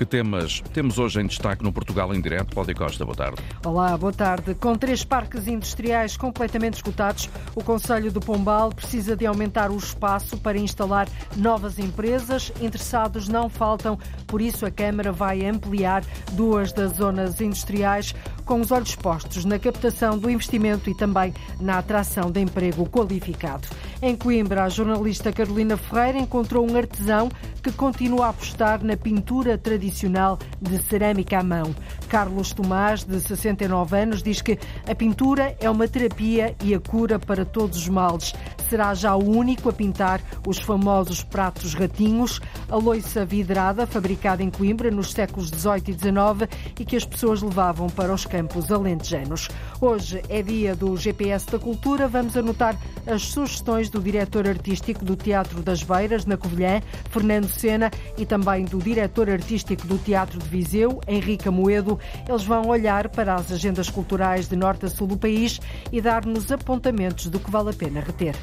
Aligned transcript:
Que 0.00 0.06
temas 0.06 0.62
temos 0.72 0.98
hoje 0.98 1.20
em 1.20 1.26
destaque 1.26 1.62
no 1.62 1.70
Portugal 1.70 2.14
em 2.14 2.22
Direto? 2.22 2.54
Cláudia 2.54 2.74
Costa, 2.74 3.04
boa 3.04 3.14
tarde. 3.14 3.36
Olá, 3.62 3.94
boa 3.98 4.14
tarde. 4.14 4.54
Com 4.54 4.74
três 4.74 5.04
parques 5.04 5.46
industriais 5.46 6.16
completamente 6.16 6.76
esgotados, 6.76 7.28
o 7.54 7.62
Conselho 7.62 8.10
do 8.10 8.18
Pombal 8.18 8.70
precisa 8.70 9.14
de 9.14 9.26
aumentar 9.26 9.70
o 9.70 9.76
espaço 9.76 10.38
para 10.38 10.56
instalar 10.56 11.06
novas 11.36 11.78
empresas. 11.78 12.50
Interessados 12.62 13.28
não 13.28 13.50
faltam, 13.50 13.98
por 14.26 14.40
isso 14.40 14.64
a 14.64 14.70
Câmara 14.70 15.12
vai 15.12 15.44
ampliar 15.44 16.02
duas 16.32 16.72
das 16.72 16.92
zonas 16.92 17.38
industriais 17.38 18.14
com 18.46 18.58
os 18.58 18.70
olhos 18.70 18.96
postos 18.96 19.44
na 19.44 19.58
captação 19.58 20.16
do 20.16 20.30
investimento 20.30 20.88
e 20.88 20.94
também 20.94 21.34
na 21.60 21.76
atração 21.76 22.30
de 22.30 22.40
emprego 22.40 22.88
qualificado. 22.88 23.68
Em 24.02 24.16
Coimbra, 24.16 24.64
a 24.64 24.68
jornalista 24.70 25.30
Carolina 25.30 25.76
Ferreira 25.76 26.18
encontrou 26.18 26.66
um 26.66 26.74
artesão 26.74 27.28
que 27.62 27.70
continua 27.70 28.26
a 28.26 28.28
apostar 28.30 28.82
na 28.82 28.96
pintura 28.96 29.58
tradicional 29.58 30.38
de 30.58 30.78
cerâmica 30.78 31.38
à 31.38 31.42
mão. 31.42 31.74
Carlos 32.08 32.54
Tomás, 32.54 33.04
de 33.04 33.20
69 33.20 33.98
anos, 33.98 34.22
diz 34.22 34.40
que 34.40 34.58
a 34.88 34.94
pintura 34.94 35.54
é 35.60 35.68
uma 35.68 35.86
terapia 35.86 36.56
e 36.64 36.74
a 36.74 36.80
cura 36.80 37.18
para 37.18 37.44
todos 37.44 37.76
os 37.76 37.88
males. 37.90 38.32
Será 38.70 38.94
já 38.94 39.16
o 39.16 39.28
único 39.28 39.68
a 39.68 39.72
pintar 39.72 40.20
os 40.46 40.60
famosos 40.60 41.24
pratos 41.24 41.74
ratinhos, 41.74 42.40
a 42.68 42.76
loiça 42.76 43.24
vidrada, 43.24 43.84
fabricada 43.84 44.44
em 44.44 44.48
Coimbra 44.48 44.92
nos 44.92 45.10
séculos 45.10 45.48
XVIII 45.48 45.82
e 45.88 45.92
XIX 45.92 46.48
e 46.78 46.84
que 46.84 46.94
as 46.94 47.04
pessoas 47.04 47.42
levavam 47.42 47.88
para 47.88 48.14
os 48.14 48.24
campos 48.24 48.70
alentejanos. 48.70 49.48
Hoje 49.80 50.22
é 50.28 50.40
dia 50.40 50.76
do 50.76 50.96
GPS 50.96 51.50
da 51.50 51.58
Cultura. 51.58 52.06
Vamos 52.06 52.36
anotar 52.36 52.78
as 53.08 53.22
sugestões 53.22 53.90
do 53.90 54.00
diretor 54.00 54.46
artístico 54.46 55.04
do 55.04 55.16
Teatro 55.16 55.62
das 55.62 55.82
Beiras, 55.82 56.24
na 56.24 56.36
Covilhã, 56.36 56.80
Fernando 57.10 57.48
Sena, 57.48 57.90
e 58.16 58.24
também 58.24 58.66
do 58.66 58.78
diretor 58.78 59.28
artístico 59.28 59.84
do 59.88 59.98
Teatro 59.98 60.38
de 60.38 60.48
Viseu, 60.48 61.00
Henrique 61.08 61.48
Amoedo. 61.48 61.98
Eles 62.28 62.44
vão 62.44 62.68
olhar 62.68 63.08
para 63.08 63.34
as 63.34 63.50
agendas 63.50 63.90
culturais 63.90 64.46
de 64.46 64.54
norte 64.54 64.86
a 64.86 64.88
sul 64.88 65.08
do 65.08 65.18
país 65.18 65.58
e 65.90 66.00
dar-nos 66.00 66.52
apontamentos 66.52 67.26
do 67.26 67.40
que 67.40 67.50
vale 67.50 67.70
a 67.70 67.72
pena 67.72 68.00
reter. 68.00 68.36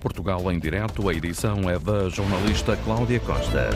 Portugal 0.00 0.50
em 0.50 0.58
direto, 0.58 1.08
a 1.08 1.14
edição 1.14 1.68
é 1.68 1.78
da 1.78 2.08
jornalista 2.08 2.76
Cláudia 2.76 3.20
Costa. 3.20 3.70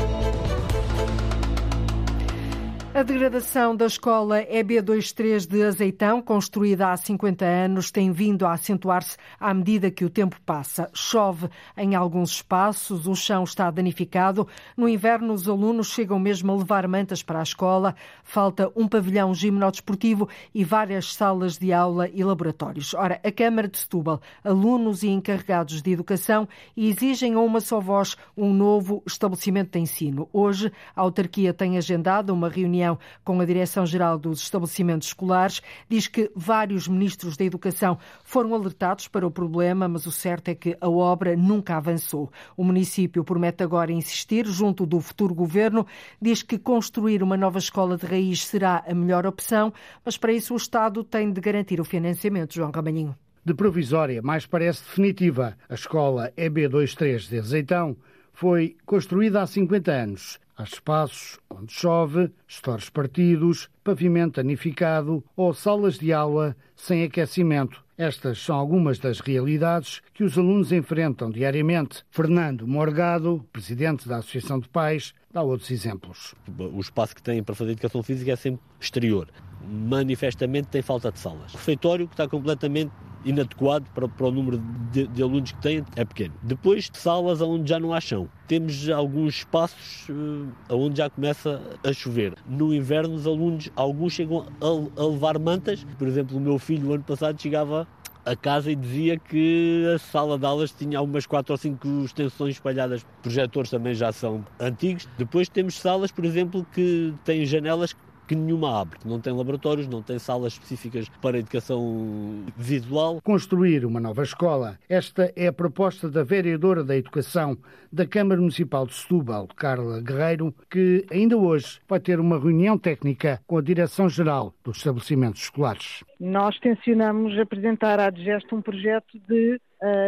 A 2.92 3.04
degradação 3.04 3.76
da 3.76 3.86
escola 3.86 4.42
EB23 4.42 5.46
de 5.46 5.62
Azeitão, 5.62 6.20
construída 6.20 6.90
há 6.90 6.96
50 6.96 7.44
anos, 7.44 7.92
tem 7.92 8.10
vindo 8.10 8.44
a 8.44 8.52
acentuar-se 8.52 9.16
à 9.38 9.54
medida 9.54 9.92
que 9.92 10.04
o 10.04 10.10
tempo 10.10 10.36
passa. 10.44 10.90
Chove 10.92 11.48
em 11.76 11.94
alguns 11.94 12.32
espaços, 12.32 13.06
o 13.06 13.14
chão 13.14 13.44
está 13.44 13.70
danificado. 13.70 14.46
No 14.76 14.88
inverno, 14.88 15.32
os 15.32 15.48
alunos 15.48 15.92
chegam 15.92 16.18
mesmo 16.18 16.50
a 16.50 16.56
levar 16.56 16.88
mantas 16.88 17.22
para 17.22 17.38
a 17.38 17.44
escola. 17.44 17.94
Falta 18.24 18.72
um 18.74 18.88
pavilhão 18.88 19.32
gimnodesportivo 19.32 20.28
e 20.52 20.64
várias 20.64 21.14
salas 21.14 21.56
de 21.56 21.72
aula 21.72 22.08
e 22.12 22.24
laboratórios. 22.24 22.92
Ora, 22.92 23.20
a 23.22 23.30
Câmara 23.30 23.68
de 23.68 23.78
Setúbal, 23.78 24.20
alunos 24.42 25.04
e 25.04 25.08
encarregados 25.08 25.80
de 25.80 25.92
educação 25.92 26.48
exigem 26.76 27.34
a 27.34 27.40
uma 27.40 27.60
só 27.60 27.78
voz 27.78 28.16
um 28.36 28.52
novo 28.52 29.00
estabelecimento 29.06 29.70
de 29.74 29.78
ensino. 29.78 30.28
Hoje, 30.32 30.72
a 30.94 31.00
autarquia 31.02 31.54
tem 31.54 31.78
agendado 31.78 32.34
uma 32.34 32.48
reunião 32.48 32.79
reunião 32.80 32.98
com 33.22 33.40
a 33.40 33.44
Direção-Geral 33.44 34.18
dos 34.18 34.40
Estabelecimentos 34.42 35.08
Escolares, 35.08 35.60
diz 35.88 36.08
que 36.08 36.30
vários 36.34 36.88
ministros 36.88 37.36
da 37.36 37.44
Educação 37.44 37.98
foram 38.24 38.54
alertados 38.54 39.06
para 39.06 39.26
o 39.26 39.30
problema, 39.30 39.86
mas 39.86 40.06
o 40.06 40.12
certo 40.12 40.48
é 40.48 40.54
que 40.54 40.76
a 40.80 40.88
obra 40.88 41.36
nunca 41.36 41.76
avançou. 41.76 42.32
O 42.56 42.64
município 42.64 43.22
promete 43.22 43.62
agora 43.62 43.92
insistir 43.92 44.46
junto 44.46 44.86
do 44.86 45.00
futuro 45.00 45.34
governo, 45.34 45.86
diz 46.20 46.42
que 46.42 46.58
construir 46.58 47.22
uma 47.22 47.36
nova 47.36 47.58
escola 47.58 47.96
de 47.96 48.06
raiz 48.06 48.46
será 48.46 48.82
a 48.86 48.94
melhor 48.94 49.26
opção, 49.26 49.72
mas 50.04 50.16
para 50.16 50.32
isso 50.32 50.54
o 50.54 50.56
Estado 50.56 51.04
tem 51.04 51.30
de 51.30 51.40
garantir 51.40 51.80
o 51.80 51.84
financiamento. 51.84 52.54
João 52.54 52.70
Ramalhinho. 52.70 53.14
De 53.44 53.54
provisória, 53.54 54.20
mais 54.22 54.46
parece 54.46 54.82
definitiva, 54.84 55.56
a 55.68 55.74
escola 55.74 56.32
EB23 56.36 57.28
de 57.28 57.38
Azeitão 57.38 57.96
foi 58.32 58.76
construída 58.84 59.42
há 59.42 59.46
50 59.46 59.90
anos 59.90 60.38
Há 60.60 60.64
espaços 60.64 61.38
onde 61.48 61.72
chove, 61.72 62.30
estores 62.46 62.90
partidos, 62.90 63.70
pavimento 63.82 64.42
danificado 64.42 65.24
ou 65.34 65.54
salas 65.54 65.98
de 65.98 66.12
aula 66.12 66.54
sem 66.76 67.02
aquecimento. 67.02 67.82
Estas 67.96 68.38
são 68.40 68.56
algumas 68.56 68.98
das 68.98 69.20
realidades 69.20 70.02
que 70.12 70.22
os 70.22 70.36
alunos 70.36 70.70
enfrentam 70.70 71.30
diariamente. 71.30 72.04
Fernando 72.10 72.68
Morgado, 72.68 73.42
presidente 73.50 74.06
da 74.06 74.18
Associação 74.18 74.60
de 74.60 74.68
Pais, 74.68 75.14
dá 75.32 75.40
outros 75.40 75.70
exemplos. 75.70 76.34
O 76.58 76.78
espaço 76.78 77.16
que 77.16 77.22
têm 77.22 77.42
para 77.42 77.54
fazer 77.54 77.72
educação 77.72 78.02
física 78.02 78.32
é 78.32 78.36
sempre 78.36 78.60
exterior. 78.78 79.30
Manifestamente 79.66 80.68
tem 80.68 80.82
falta 80.82 81.10
de 81.10 81.20
salas. 81.20 81.54
O 81.54 81.56
refeitório 81.56 82.06
que 82.06 82.12
está 82.12 82.28
completamente 82.28 82.92
inadequado 83.24 83.86
para, 83.94 84.08
para 84.08 84.26
o 84.26 84.30
número 84.30 84.62
de, 84.90 85.06
de, 85.06 85.22
alunos 85.22 85.52
que 85.52 85.60
têm, 85.60 85.84
é 85.96 86.04
pequeno. 86.04 86.34
Depois, 86.42 86.90
salas 86.92 87.40
onde 87.40 87.68
já 87.68 87.78
não 87.78 87.92
há 87.92 88.00
chão. 88.00 88.28
Temos 88.46 88.88
alguns 88.88 89.36
espaços 89.36 90.08
uh, 90.08 90.74
onde 90.74 90.98
já 90.98 91.08
começa 91.08 91.60
a 91.84 91.92
chover. 91.92 92.34
No 92.48 92.74
inverno, 92.74 93.14
os 93.14 93.26
alunos, 93.26 93.70
alguns 93.76 94.12
chegam 94.12 94.46
a, 94.60 95.00
a 95.00 95.06
levar 95.06 95.38
mantas. 95.38 95.86
Por 95.98 96.08
exemplo, 96.08 96.36
o 96.36 96.40
meu 96.40 96.58
filho, 96.58 96.92
ano 96.92 97.04
passado, 97.04 97.40
chegava 97.40 97.86
a 98.24 98.36
casa 98.36 98.70
e 98.70 98.76
dizia 98.76 99.18
que 99.18 99.84
a 99.94 99.98
sala 99.98 100.38
de 100.38 100.44
aulas 100.44 100.72
tinha 100.72 101.00
umas 101.00 101.26
quatro 101.26 101.52
ou 101.52 101.58
cinco 101.58 101.86
extensões 102.04 102.54
espalhadas. 102.56 103.04
Projetores 103.22 103.70
também 103.70 103.94
já 103.94 104.12
são 104.12 104.44
antigos. 104.58 105.08
Depois 105.16 105.48
temos 105.48 105.74
salas, 105.78 106.10
por 106.10 106.24
exemplo, 106.24 106.66
que 106.72 107.14
têm 107.24 107.44
janelas 107.46 107.94
que 108.30 108.36
nenhuma 108.36 108.80
abre, 108.80 108.96
que 109.00 109.08
não 109.08 109.20
tem 109.20 109.32
laboratórios, 109.32 109.88
não 109.88 110.04
tem 110.04 110.16
salas 110.16 110.52
específicas 110.52 111.08
para 111.20 111.40
educação 111.40 112.44
visual. 112.56 113.20
Construir 113.24 113.84
uma 113.84 113.98
nova 113.98 114.22
escola. 114.22 114.78
Esta 114.88 115.32
é 115.34 115.48
a 115.48 115.52
proposta 115.52 116.08
da 116.08 116.22
vereadora 116.22 116.84
da 116.84 116.96
Educação 116.96 117.58
da 117.92 118.06
Câmara 118.06 118.40
Municipal 118.40 118.86
de 118.86 118.94
Setúbal, 118.94 119.48
Carla 119.56 120.00
Guerreiro, 120.00 120.54
que 120.70 121.04
ainda 121.10 121.36
hoje 121.36 121.80
vai 121.88 121.98
ter 121.98 122.20
uma 122.20 122.38
reunião 122.38 122.78
técnica 122.78 123.40
com 123.48 123.58
a 123.58 123.60
Direção-Geral 123.60 124.54
dos 124.62 124.76
Estabelecimentos 124.76 125.42
Escolares. 125.42 126.04
Nós 126.20 126.56
tencionamos 126.60 127.36
apresentar 127.36 127.98
à 127.98 128.10
DGEST 128.10 128.54
um 128.54 128.62
projeto 128.62 129.18
de 129.28 129.60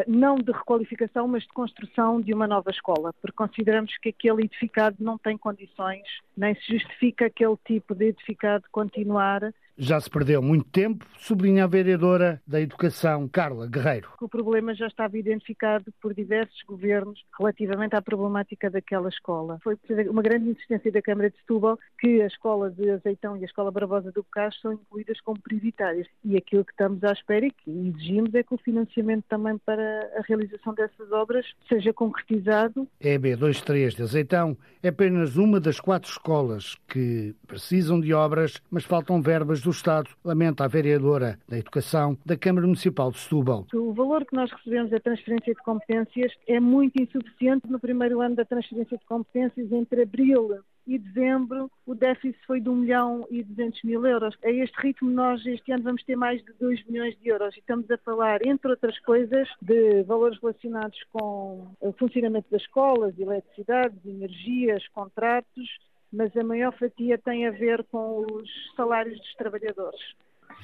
não 0.06 0.36
de 0.36 0.52
requalificação, 0.52 1.26
mas 1.26 1.42
de 1.42 1.48
construção 1.48 2.20
de 2.20 2.34
uma 2.34 2.46
nova 2.46 2.70
escola, 2.70 3.12
porque 3.20 3.36
consideramos 3.36 3.96
que 3.98 4.10
aquele 4.10 4.44
edificado 4.44 4.96
não 5.00 5.16
tem 5.16 5.38
condições, 5.38 6.02
nem 6.36 6.54
se 6.54 6.78
justifica 6.78 7.26
aquele 7.26 7.56
tipo 7.64 7.94
de 7.94 8.06
edificado 8.06 8.64
continuar 8.70 9.52
já 9.82 10.00
se 10.00 10.08
perdeu 10.08 10.40
muito 10.40 10.64
tempo, 10.70 11.04
sublinha 11.18 11.64
a 11.64 11.66
vereadora 11.66 12.40
da 12.46 12.60
Educação, 12.60 13.28
Carla 13.28 13.66
Guerreiro. 13.66 14.10
O 14.20 14.28
problema 14.28 14.74
já 14.74 14.86
estava 14.86 15.18
identificado 15.18 15.92
por 16.00 16.14
diversos 16.14 16.62
governos 16.62 17.24
relativamente 17.36 17.96
à 17.96 18.00
problemática 18.00 18.70
daquela 18.70 19.08
escola. 19.08 19.58
Foi 19.62 19.76
uma 20.08 20.22
grande 20.22 20.50
insistência 20.50 20.92
da 20.92 21.02
Câmara 21.02 21.30
de 21.30 21.36
Setúbal 21.38 21.78
que 21.98 22.22
a 22.22 22.26
escola 22.26 22.70
de 22.70 22.90
Azeitão 22.90 23.36
e 23.36 23.42
a 23.42 23.44
escola 23.44 23.72
Barbosa 23.72 24.12
do 24.12 24.22
Bocage 24.22 24.60
são 24.60 24.72
incluídas 24.72 25.20
como 25.20 25.40
prioritárias. 25.40 26.06
E 26.24 26.36
aquilo 26.36 26.64
que 26.64 26.72
estamos 26.72 27.02
à 27.02 27.12
espera 27.12 27.46
e 27.46 27.50
que 27.50 27.70
exigimos 27.70 28.32
é 28.34 28.42
que 28.42 28.54
o 28.54 28.58
financiamento 28.58 29.24
também 29.28 29.58
para 29.58 30.10
a 30.16 30.22
realização 30.22 30.74
dessas 30.74 31.10
obras 31.10 31.44
seja 31.68 31.92
concretizado. 31.92 32.86
A 33.00 33.06
EB23 33.06 33.96
de 33.96 34.02
Azeitão 34.02 34.56
é 34.80 34.88
apenas 34.88 35.36
uma 35.36 35.58
das 35.58 35.80
quatro 35.80 36.08
escolas 36.08 36.76
que 36.86 37.34
precisam 37.48 38.00
de 38.00 38.14
obras, 38.14 38.60
mas 38.70 38.84
faltam 38.84 39.20
verbas 39.20 39.60
do 39.60 39.71
Estado, 39.72 40.10
lamenta 40.24 40.64
a 40.64 40.68
vereadora 40.68 41.38
da 41.48 41.58
Educação 41.58 42.16
da 42.24 42.36
Câmara 42.36 42.66
Municipal 42.66 43.10
de 43.10 43.18
Setúbal. 43.18 43.66
O 43.74 43.92
valor 43.92 44.24
que 44.24 44.34
nós 44.34 44.50
recebemos 44.50 44.90
da 44.90 45.00
transferência 45.00 45.54
de 45.54 45.62
competências 45.62 46.32
é 46.46 46.60
muito 46.60 47.00
insuficiente 47.00 47.70
no 47.70 47.78
primeiro 47.78 48.20
ano 48.20 48.36
da 48.36 48.44
transferência 48.44 48.96
de 48.96 49.04
competências 49.04 49.70
entre 49.72 50.02
abril 50.02 50.58
e 50.86 50.98
dezembro 50.98 51.70
o 51.86 51.94
déficit 51.94 52.38
foi 52.46 52.60
de 52.60 52.68
1 52.68 52.74
milhão 52.74 53.26
e 53.30 53.42
200 53.42 53.82
mil 53.82 54.06
euros. 54.06 54.36
A 54.44 54.50
este 54.50 54.76
ritmo 54.80 55.10
nós 55.10 55.44
este 55.46 55.72
ano 55.72 55.82
vamos 55.84 56.02
ter 56.04 56.16
mais 56.16 56.42
de 56.42 56.52
2 56.60 56.84
milhões 56.86 57.16
de 57.18 57.28
euros 57.28 57.54
e 57.56 57.58
estamos 57.58 57.90
a 57.90 57.98
falar, 57.98 58.44
entre 58.46 58.70
outras 58.70 58.98
coisas, 59.00 59.48
de 59.60 60.02
valores 60.04 60.38
relacionados 60.40 60.98
com 61.12 61.66
o 61.80 61.92
funcionamento 61.92 62.46
das 62.50 62.62
escolas, 62.62 63.18
eletricidade, 63.18 63.96
energias, 64.04 64.86
contratos, 64.88 65.68
mas 66.12 66.36
a 66.36 66.44
maior 66.44 66.72
fatia 66.76 67.18
tem 67.18 67.46
a 67.46 67.50
ver 67.50 67.84
com 67.90 68.26
os 68.30 68.48
salários 68.76 69.18
dos 69.18 69.34
trabalhadores. 69.34 70.00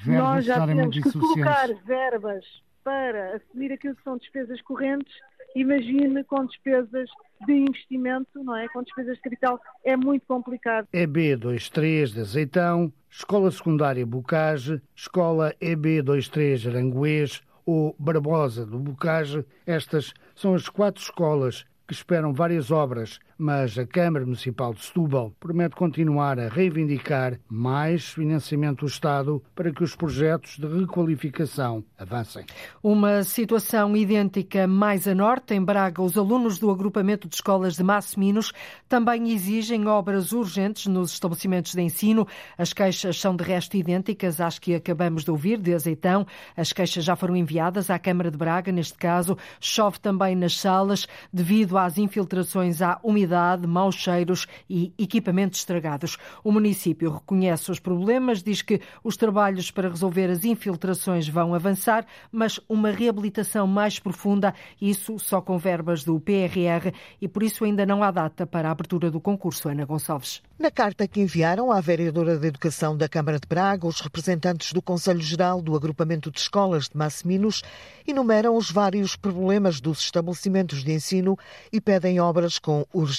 Verbas 0.03 0.23
Nós 0.23 0.45
já 0.45 0.65
temos 0.65 0.97
que 0.97 1.11
colocar 1.11 1.67
verbas 1.85 2.45
para 2.83 3.35
assumir 3.35 3.71
aquilo 3.71 3.95
que 3.95 4.03
são 4.03 4.17
despesas 4.17 4.61
correntes, 4.61 5.13
imagine 5.55 6.23
com 6.23 6.45
despesas 6.45 7.09
de 7.45 7.53
investimento, 7.53 8.43
não 8.43 8.55
é? 8.55 8.67
Com 8.69 8.83
despesas 8.83 9.15
de 9.15 9.21
capital, 9.21 9.59
é 9.83 9.97
muito 9.97 10.25
complicado. 10.27 10.87
EB23 10.93 12.13
de 12.13 12.21
Azeitão, 12.21 12.93
Escola 13.09 13.51
Secundária 13.51 14.05
Bocage, 14.05 14.81
Escola 14.95 15.53
EB23 15.61 16.69
Aranguês 16.69 17.41
ou 17.65 17.95
Barbosa 17.99 18.65
do 18.65 18.79
Bocage, 18.79 19.45
estas 19.65 20.13
são 20.35 20.55
as 20.55 20.69
quatro 20.69 21.01
escolas 21.01 21.65
que 21.87 21.93
esperam 21.93 22.33
várias 22.33 22.71
obras 22.71 23.19
mas 23.39 23.77
a 23.79 23.87
Câmara 23.87 24.25
Municipal 24.25 24.73
de 24.73 24.83
Setúbal 24.83 25.31
promete 25.39 25.73
continuar 25.73 26.37
a 26.37 26.49
reivindicar 26.49 27.39
mais 27.47 28.09
financiamento 28.09 28.81
do 28.81 28.85
Estado 28.87 29.41
para 29.55 29.71
que 29.71 29.81
os 29.81 29.95
projetos 29.95 30.57
de 30.57 30.67
requalificação 30.67 31.81
avancem. 31.97 32.45
Uma 32.83 33.23
situação 33.23 33.95
idêntica 33.95 34.67
mais 34.67 35.07
a 35.07 35.15
norte, 35.15 35.53
em 35.53 35.63
Braga, 35.63 36.01
os 36.01 36.17
alunos 36.17 36.59
do 36.59 36.69
agrupamento 36.69 37.29
de 37.29 37.35
escolas 37.35 37.77
de 37.77 37.83
Massiminos 37.83 38.51
também 38.89 39.31
exigem 39.31 39.87
obras 39.87 40.33
urgentes 40.33 40.87
nos 40.87 41.13
estabelecimentos 41.13 41.73
de 41.73 41.81
ensino. 41.81 42.27
As 42.57 42.73
queixas 42.73 43.17
são 43.17 43.33
de 43.33 43.43
resto 43.45 43.77
idênticas 43.77 44.41
às 44.41 44.59
que 44.59 44.75
acabamos 44.75 45.23
de 45.23 45.31
ouvir 45.31 45.57
de 45.59 45.73
Azeitão. 45.73 46.27
As 46.57 46.73
queixas 46.73 47.05
já 47.05 47.15
foram 47.15 47.37
enviadas 47.37 47.89
à 47.89 47.97
Câmara 47.97 48.29
de 48.29 48.37
Braga, 48.37 48.69
neste 48.69 48.97
caso. 48.97 49.37
Chove 49.61 49.97
também 49.99 50.35
nas 50.35 50.59
salas 50.59 51.07
devido 51.31 51.77
às 51.77 51.97
infiltrações 51.97 52.81
à 52.81 52.99
umidade, 53.01 53.28
maus 53.67 53.95
cheiros 53.95 54.47
e 54.69 54.93
equipamentos 54.97 55.59
estragados. 55.59 56.17
O 56.43 56.51
município 56.51 57.11
reconhece 57.11 57.71
os 57.71 57.79
problemas, 57.79 58.43
diz 58.43 58.61
que 58.61 58.81
os 59.03 59.15
trabalhos 59.17 59.71
para 59.71 59.89
resolver 59.89 60.29
as 60.29 60.43
infiltrações 60.43 61.27
vão 61.27 61.53
avançar, 61.53 62.05
mas 62.31 62.59
uma 62.67 62.91
reabilitação 62.91 63.67
mais 63.67 63.99
profunda, 63.99 64.53
isso 64.81 65.17
só 65.19 65.41
com 65.41 65.57
verbas 65.57 66.03
do 66.03 66.19
PRR 66.19 66.93
e 67.21 67.27
por 67.27 67.43
isso 67.43 67.63
ainda 67.63 67.85
não 67.85 68.03
há 68.03 68.11
data 68.11 68.45
para 68.45 68.69
a 68.69 68.71
abertura 68.71 69.11
do 69.11 69.19
concurso. 69.19 69.69
Ana 69.69 69.85
Gonçalves. 69.85 70.41
Na 70.57 70.69
carta 70.69 71.07
que 71.07 71.21
enviaram 71.21 71.71
à 71.71 71.79
vereadora 71.79 72.37
da 72.37 72.47
Educação 72.47 72.97
da 72.97 73.07
Câmara 73.07 73.39
de 73.39 73.47
Braga, 73.47 73.87
os 73.87 74.01
representantes 74.01 74.73
do 74.73 74.81
Conselho 74.81 75.21
Geral 75.21 75.61
do 75.61 75.75
Agrupamento 75.75 76.29
de 76.29 76.39
Escolas 76.39 76.89
de 76.89 76.97
Massiminos 76.97 77.63
enumeram 78.05 78.55
os 78.55 78.69
vários 78.69 79.15
problemas 79.15 79.79
dos 79.79 79.99
estabelecimentos 79.99 80.83
de 80.83 80.91
ensino 80.91 81.37
e 81.71 81.79
pedem 81.79 82.19
obras 82.19 82.59
com 82.59 82.85
urgência. 82.93 83.18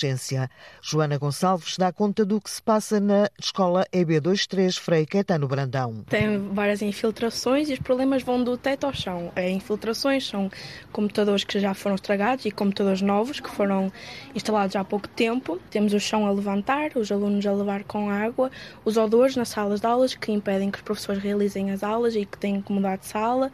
Joana 0.83 1.19
Gonçalves 1.19 1.77
dá 1.77 1.93
conta 1.93 2.25
do 2.25 2.41
que 2.41 2.51
se 2.51 2.63
passa 2.63 2.99
na 2.99 3.29
escola 3.39 3.87
EB23 3.93 4.79
Frei 4.79 5.05
Caetano 5.05 5.47
Brandão. 5.47 6.05
Tem 6.09 6.39
várias 6.53 6.81
infiltrações 6.81 7.69
e 7.69 7.75
os 7.75 7.79
problemas 7.79 8.23
vão 8.23 8.43
do 8.43 8.57
teto 8.57 8.87
ao 8.87 8.95
chão. 8.95 9.31
As 9.37 9.45
infiltrações 9.45 10.27
são 10.27 10.51
computadores 10.93 11.45
que 11.45 11.61
já 11.61 11.75
foram 11.75 11.97
estragados 11.97 12.47
e 12.47 12.51
computadores 12.51 13.03
novos 13.03 13.41
que 13.41 13.51
foram 13.51 13.93
instalados 14.35 14.75
há 14.77 14.85
pouco 14.85 15.09
tempo. 15.09 15.61
Temos 15.71 15.93
o 15.93 16.01
chão 16.01 16.27
a 16.27 16.31
levantar, 16.31 16.93
os 16.97 17.13
alunos 17.13 17.47
a 17.47 17.53
levar 17.53 17.85
com 17.85 18.09
água, 18.09 18.51
os 18.85 18.97
odores 18.97 19.37
nas 19.37 19.49
salas 19.49 19.81
de 19.81 19.87
aulas 19.87 20.15
que 20.15 20.33
impedem 20.33 20.71
que 20.71 20.79
os 20.79 20.85
professores 20.85 21.23
realizem 21.23 21.71
as 21.71 21.83
aulas 21.83 22.17
e 22.17 22.25
que 22.25 22.39
têm 22.39 22.63
que 22.63 22.73
mudar 22.73 22.97
de 22.97 23.07
sala. 23.07 23.51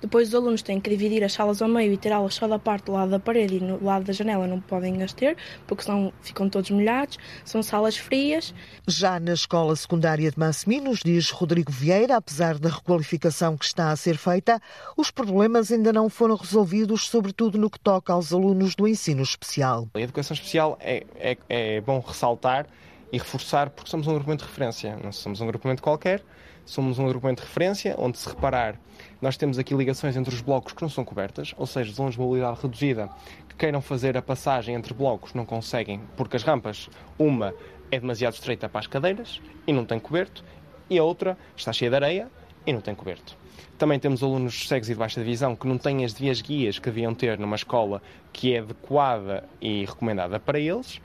Depois 0.00 0.28
os 0.28 0.34
alunos 0.34 0.62
têm 0.62 0.80
que 0.80 0.88
dividir 0.88 1.22
as 1.24 1.32
salas 1.32 1.60
ao 1.60 1.68
meio 1.68 1.92
e 1.92 1.96
ter 1.96 2.12
aulas 2.12 2.34
só 2.34 2.48
da 2.48 2.58
parte 2.58 2.86
do 2.86 2.92
lado 2.92 3.10
da 3.10 3.18
parede 3.18 3.56
e 3.56 3.60
no 3.60 3.82
lado 3.84 4.04
da 4.04 4.12
janela 4.12 4.46
não 4.46 4.60
podem 4.60 5.02
as 5.02 5.12
ter, 5.12 5.36
porque 5.66 5.82
senão 5.90 6.12
ficam 6.22 6.48
todos 6.48 6.70
molhados. 6.70 7.18
São 7.44 7.62
salas 7.62 7.96
frias. 7.96 8.54
Já 8.86 9.18
na 9.18 9.32
escola 9.32 9.74
secundária 9.74 10.30
de 10.30 10.38
Massiminos, 10.38 11.00
diz 11.04 11.30
Rodrigo 11.30 11.72
Vieira, 11.72 12.16
apesar 12.16 12.58
da 12.58 12.68
requalificação 12.68 13.56
que 13.56 13.64
está 13.64 13.90
a 13.90 13.96
ser 13.96 14.16
feita, 14.16 14.60
os 14.96 15.10
problemas 15.10 15.72
ainda 15.72 15.92
não 15.92 16.08
foram 16.08 16.36
resolvidos, 16.36 17.06
sobretudo 17.06 17.58
no 17.58 17.68
que 17.68 17.80
toca 17.80 18.12
aos 18.12 18.32
alunos 18.32 18.74
do 18.74 18.86
ensino 18.86 19.22
especial. 19.22 19.88
A 19.94 20.00
educação 20.00 20.34
especial 20.34 20.78
é, 20.80 21.04
é, 21.16 21.36
é 21.48 21.80
bom 21.80 21.98
ressaltar 22.00 22.66
e 23.12 23.18
reforçar 23.18 23.70
porque 23.70 23.90
somos 23.90 24.06
um 24.06 24.10
agrupamento 24.10 24.44
de 24.44 24.50
referência. 24.50 24.96
Não 25.02 25.12
somos 25.12 25.40
um 25.40 25.44
agrupamento 25.44 25.82
qualquer, 25.82 26.22
somos 26.64 26.98
um 26.98 27.06
agrupamento 27.06 27.42
de 27.42 27.48
referência 27.48 27.94
onde, 27.98 28.18
se 28.18 28.28
reparar, 28.28 28.78
nós 29.20 29.36
temos 29.36 29.58
aqui 29.58 29.74
ligações 29.74 30.16
entre 30.16 30.34
os 30.34 30.40
blocos 30.40 30.72
que 30.72 30.82
não 30.82 30.88
são 30.88 31.04
cobertas, 31.04 31.54
ou 31.56 31.66
seja, 31.66 31.92
zonas 31.92 32.14
de 32.14 32.20
mobilidade 32.20 32.60
reduzida 32.62 33.08
que 33.48 33.56
queiram 33.56 33.80
fazer 33.80 34.16
a 34.16 34.22
passagem 34.22 34.74
entre 34.74 34.94
blocos 34.94 35.34
não 35.34 35.44
conseguem, 35.44 36.00
porque 36.16 36.36
as 36.36 36.42
rampas, 36.42 36.88
uma 37.18 37.54
é 37.90 37.98
demasiado 37.98 38.34
estreita 38.34 38.68
para 38.68 38.80
as 38.80 38.86
cadeiras 38.86 39.40
e 39.66 39.72
não 39.72 39.84
tem 39.84 39.98
coberto, 39.98 40.44
e 40.88 40.98
a 40.98 41.04
outra 41.04 41.36
está 41.56 41.72
cheia 41.72 41.90
de 41.90 41.96
areia 41.96 42.28
e 42.66 42.72
não 42.72 42.80
tem 42.80 42.94
coberto. 42.94 43.36
Também 43.76 43.98
temos 43.98 44.22
alunos 44.22 44.68
cegos 44.68 44.88
e 44.90 44.92
de 44.92 44.98
baixa 44.98 45.22
visão 45.22 45.56
que 45.56 45.66
não 45.66 45.78
têm 45.78 46.04
as 46.04 46.12
devias 46.12 46.40
guias 46.40 46.78
que 46.78 46.90
deviam 46.90 47.14
ter 47.14 47.38
numa 47.38 47.56
escola 47.56 48.02
que 48.32 48.54
é 48.54 48.58
adequada 48.58 49.48
e 49.60 49.84
recomendada 49.86 50.38
para 50.38 50.58
eles 50.58 51.00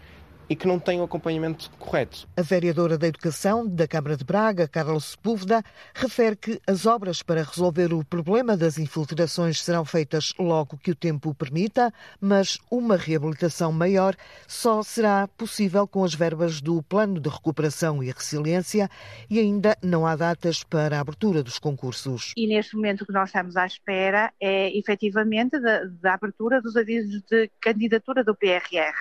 e 0.50 0.56
que 0.56 0.68
não 0.68 0.80
têm 0.80 1.00
o 1.00 1.04
acompanhamento 1.04 1.70
correto. 1.80 2.28
A 2.38 2.42
vereadora 2.42 2.98
da 2.98 3.08
Educação 3.08 3.68
da 3.68 3.88
Câmara 3.88 4.18
de 4.18 4.24
Braga, 4.24 4.68
Carla 4.68 5.00
Sepúlveda, 5.00 5.64
refere 5.94 6.36
que 6.36 6.62
as 6.68 6.86
obras 6.86 7.22
para 7.22 7.44
resolver 7.44 7.94
o 7.94 8.04
problema 8.04 8.56
das 8.56 8.78
infiltrações 8.78 9.62
serão 9.62 9.86
feitas 9.86 10.34
logo 10.40 10.78
que 10.78 10.92
o 10.92 10.96
tempo 10.96 11.34
permita, 11.34 11.94
mas 12.20 12.58
uma 12.70 12.96
reabilitação 12.96 13.72
maior 13.72 14.16
só 14.48 14.84
será 14.84 15.28
possível 15.28 15.88
com 15.88 16.04
as 16.04 16.14
verbas 16.14 16.62
do 16.62 16.82
Plano 16.84 17.20
de 17.20 17.30
Recuperação 17.30 18.04
e 18.04 18.12
Resiliência 18.12 18.90
e 19.30 19.40
ainda 19.40 19.78
não 19.82 20.06
há 20.06 20.16
datas 20.16 20.64
para 20.64 20.98
a 20.98 21.02
abertura 21.02 21.44
dos 21.44 21.60
concursos. 21.60 22.34
E 22.38 22.48
neste 22.48 22.76
momento 22.76 23.02
o 23.02 23.06
que 23.06 23.14
nós 23.14 23.30
estamos 23.30 23.56
à 23.56 23.66
espera 23.66 24.32
é 24.40 24.76
efetivamente 24.78 25.60
da, 25.60 25.86
da 25.86 26.14
abertura 26.14 26.62
dos 26.62 26.76
avisos 26.76 27.22
de 27.24 27.50
candidatura 27.60 28.24
do 28.24 28.36
PRR. 28.36 28.94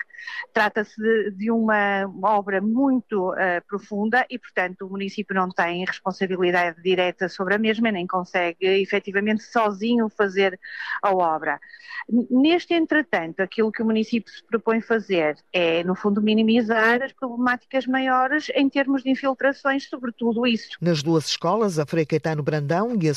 Trata-se 0.53 1.31
de 1.35 1.51
uma 1.51 2.11
obra 2.23 2.61
muito 2.61 3.33
uh, 3.33 3.37
profunda 3.69 4.25
e, 4.31 4.39
portanto, 4.39 4.87
o 4.87 4.91
município 4.91 5.35
não 5.35 5.49
tem 5.49 5.85
responsabilidade 5.85 6.81
direta 6.83 7.29
sobre 7.29 7.55
a 7.55 7.59
mesma, 7.59 7.91
nem 7.91 8.07
consegue 8.07 8.67
efetivamente 8.67 9.43
sozinho 9.43 10.09
fazer 10.09 10.59
a 11.03 11.15
obra. 11.15 11.61
Neste 12.31 12.75
entretanto, 12.75 13.41
aquilo 13.41 13.73
que 13.73 13.83
o 13.83 13.87
município 13.87 14.33
se 14.33 14.43
propõe 14.45 14.81
fazer 14.81 15.37
é, 15.53 15.83
no 15.85 15.95
fundo, 15.95 16.21
minimizar 16.23 17.03
as 17.03 17.13
problemáticas 17.13 17.87
maiores 17.87 18.51
em 18.55 18.69
termos 18.69 19.03
de 19.03 19.11
infiltrações, 19.11 19.89
sobretudo 19.89 20.47
isso. 20.47 20.77
Nas 20.81 21.03
duas 21.03 21.27
escolas, 21.27 21.79
a 21.79 21.87
Frei 21.87 22.05
Caetano 22.05 22.43
Brandão 22.43 22.97
e 23.01 23.09
a 23.09 23.13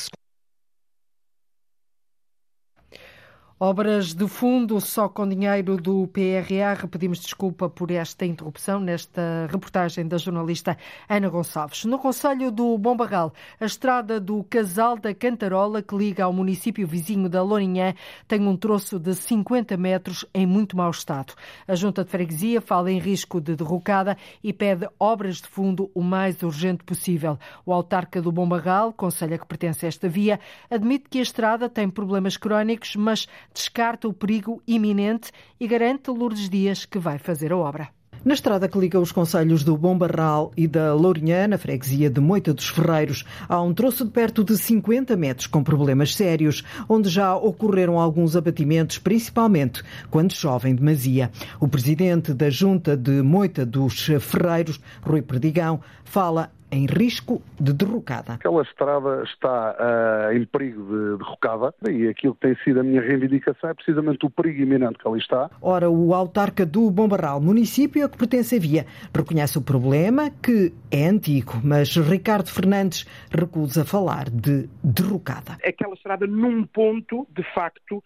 Obras 3.60 4.14
de 4.14 4.28
fundo 4.28 4.80
só 4.80 5.08
com 5.08 5.28
dinheiro 5.28 5.76
do 5.76 6.06
PRR. 6.06 6.86
Pedimos 6.88 7.18
desculpa 7.18 7.68
por 7.68 7.90
esta 7.90 8.24
interrupção 8.24 8.78
nesta 8.78 9.48
reportagem 9.50 10.06
da 10.06 10.16
jornalista 10.16 10.78
Ana 11.08 11.28
Gonçalves. 11.28 11.84
No 11.84 11.98
Conselho 11.98 12.52
do 12.52 12.78
Bom 12.78 12.96
Barral, 12.96 13.34
a 13.58 13.64
estrada 13.64 14.20
do 14.20 14.44
Casal 14.44 14.96
da 14.96 15.12
Cantarola, 15.12 15.82
que 15.82 15.96
liga 15.96 16.22
ao 16.22 16.32
município 16.32 16.86
vizinho 16.86 17.28
da 17.28 17.42
Lourinhã, 17.42 17.94
tem 18.28 18.46
um 18.46 18.56
troço 18.56 18.96
de 18.96 19.12
50 19.12 19.76
metros 19.76 20.24
em 20.32 20.46
muito 20.46 20.76
mau 20.76 20.92
estado. 20.92 21.34
A 21.66 21.74
Junta 21.74 22.04
de 22.04 22.12
Freguesia 22.12 22.60
fala 22.60 22.92
em 22.92 23.00
risco 23.00 23.40
de 23.40 23.56
derrocada 23.56 24.16
e 24.40 24.52
pede 24.52 24.88
obras 25.00 25.38
de 25.38 25.48
fundo 25.48 25.90
o 25.96 26.00
mais 26.00 26.44
urgente 26.44 26.84
possível. 26.84 27.36
O 27.66 27.72
autarca 27.72 28.22
do 28.22 28.30
Bom 28.30 28.48
Barral, 28.48 28.92
conselho 28.92 29.34
a 29.34 29.38
que 29.38 29.46
pertence 29.46 29.84
esta 29.84 30.08
via, 30.08 30.38
admite 30.70 31.08
que 31.10 31.18
a 31.18 31.22
estrada 31.22 31.68
tem 31.68 31.90
problemas 31.90 32.36
crónicos, 32.36 32.94
mas 32.94 33.26
descarta 33.52 34.08
o 34.08 34.12
perigo 34.12 34.62
iminente 34.66 35.30
e 35.58 35.66
garante 35.66 36.10
Lourdes 36.10 36.48
Dias 36.48 36.84
que 36.84 36.98
vai 36.98 37.18
fazer 37.18 37.52
a 37.52 37.56
obra. 37.56 37.90
Na 38.24 38.34
estrada 38.34 38.68
que 38.68 38.78
liga 38.78 39.00
os 39.00 39.12
conselhos 39.12 39.62
do 39.62 39.76
Bom 39.76 39.96
Barral 39.96 40.50
e 40.56 40.66
da 40.66 40.92
Lourinhã, 40.92 41.46
na 41.46 41.56
freguesia 41.56 42.10
de 42.10 42.20
Moita 42.20 42.52
dos 42.52 42.68
Ferreiros, 42.68 43.24
há 43.48 43.62
um 43.62 43.72
troço 43.72 44.04
de 44.04 44.10
perto 44.10 44.42
de 44.42 44.58
50 44.58 45.16
metros 45.16 45.46
com 45.46 45.62
problemas 45.62 46.14
sérios, 46.14 46.64
onde 46.88 47.08
já 47.08 47.34
ocorreram 47.36 47.98
alguns 47.98 48.34
abatimentos, 48.34 48.98
principalmente 48.98 49.82
quando 50.10 50.32
chovem 50.32 50.74
demasia. 50.74 51.30
O 51.60 51.68
presidente 51.68 52.34
da 52.34 52.50
Junta 52.50 52.96
de 52.96 53.22
Moita 53.22 53.64
dos 53.64 54.04
Ferreiros, 54.20 54.80
Rui 55.00 55.22
Perdigão, 55.22 55.80
fala 56.04 56.50
em 56.70 56.86
risco 56.86 57.42
de 57.58 57.72
derrocada. 57.72 58.34
Aquela 58.34 58.62
estrada 58.62 59.22
está 59.24 59.74
uh, 59.78 60.32
em 60.32 60.44
perigo 60.44 60.84
de 60.84 61.18
derrocada 61.18 61.74
e 61.88 62.08
aquilo 62.08 62.34
que 62.34 62.40
tem 62.40 62.56
sido 62.64 62.80
a 62.80 62.82
minha 62.82 63.00
reivindicação 63.00 63.70
é 63.70 63.74
precisamente 63.74 64.24
o 64.26 64.30
perigo 64.30 64.62
iminente 64.62 64.98
que 64.98 65.08
ali 65.08 65.18
está. 65.18 65.50
Ora, 65.60 65.90
o 65.90 66.14
autarca 66.14 66.66
do 66.66 66.90
Bombarral, 66.90 67.40
município 67.40 68.04
a 68.04 68.08
que 68.08 68.18
pertence 68.18 68.56
a 68.56 68.58
via, 68.58 68.86
reconhece 69.14 69.58
o 69.58 69.62
problema, 69.62 70.30
que 70.30 70.72
é 70.90 71.06
antigo, 71.06 71.60
mas 71.62 71.96
Ricardo 71.96 72.48
Fernandes 72.48 73.06
recusa 73.30 73.84
falar 73.84 74.28
de 74.28 74.68
derrocada. 74.82 75.56
Aquela 75.64 75.94
estrada, 75.94 76.26
num 76.26 76.64
ponto, 76.64 77.26
de 77.34 77.42
facto, 77.54 78.02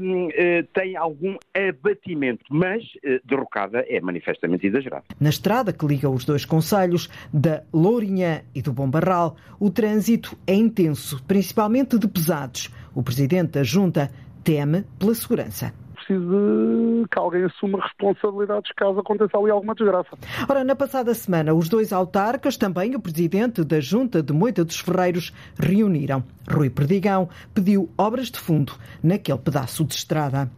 um, 0.00 0.26
uh, 0.26 0.30
eh, 0.32 0.64
tem 0.72 0.96
algum 0.96 1.36
abatimento, 1.54 2.44
mas 2.50 2.82
uh, 2.82 3.20
derrocada 3.24 3.84
é 3.88 4.00
manifestamente 4.00 4.66
exagerada. 4.66 5.04
Na 5.20 5.30
estrada 5.30 5.72
que 5.72 5.86
liga 5.86 6.08
os 6.08 6.24
dois 6.24 6.44
conselhos 6.44 7.08
da 7.32 7.62
Loura 7.72 7.99
Lourinhã 8.00 8.40
e 8.54 8.62
do 8.62 8.72
Bom 8.72 8.88
Barral, 8.88 9.36
o 9.58 9.68
trânsito 9.68 10.34
é 10.46 10.54
intenso, 10.54 11.22
principalmente 11.24 11.98
de 11.98 12.08
pesados. 12.08 12.70
O 12.94 13.02
presidente 13.02 13.52
da 13.52 13.62
Junta 13.62 14.10
teme 14.42 14.84
pela 14.98 15.14
segurança 15.14 15.74
preciso 15.94 17.06
que 17.08 17.18
alguém 17.18 17.44
assuma 17.44 17.78
responsabilidades 17.80 18.72
caso 18.72 18.98
aconteça 18.98 19.36
ali 19.36 19.50
alguma 19.50 19.74
desgraça. 19.74 20.16
Ora, 20.48 20.64
na 20.64 20.74
passada 20.74 21.14
semana, 21.14 21.54
os 21.54 21.68
dois 21.68 21.92
autarcas, 21.92 22.56
também 22.56 22.96
o 22.96 23.00
presidente 23.00 23.62
da 23.62 23.78
Junta 23.80 24.22
de 24.22 24.32
Moita 24.32 24.64
dos 24.64 24.80
Ferreiros, 24.80 25.30
reuniram. 25.56 26.24
Rui 26.50 26.70
Perdigão 26.70 27.28
pediu 27.54 27.90
obras 27.96 28.28
de 28.28 28.40
fundo 28.40 28.72
naquele 29.04 29.38
pedaço 29.38 29.84
de 29.84 29.94
estrada 29.94 30.50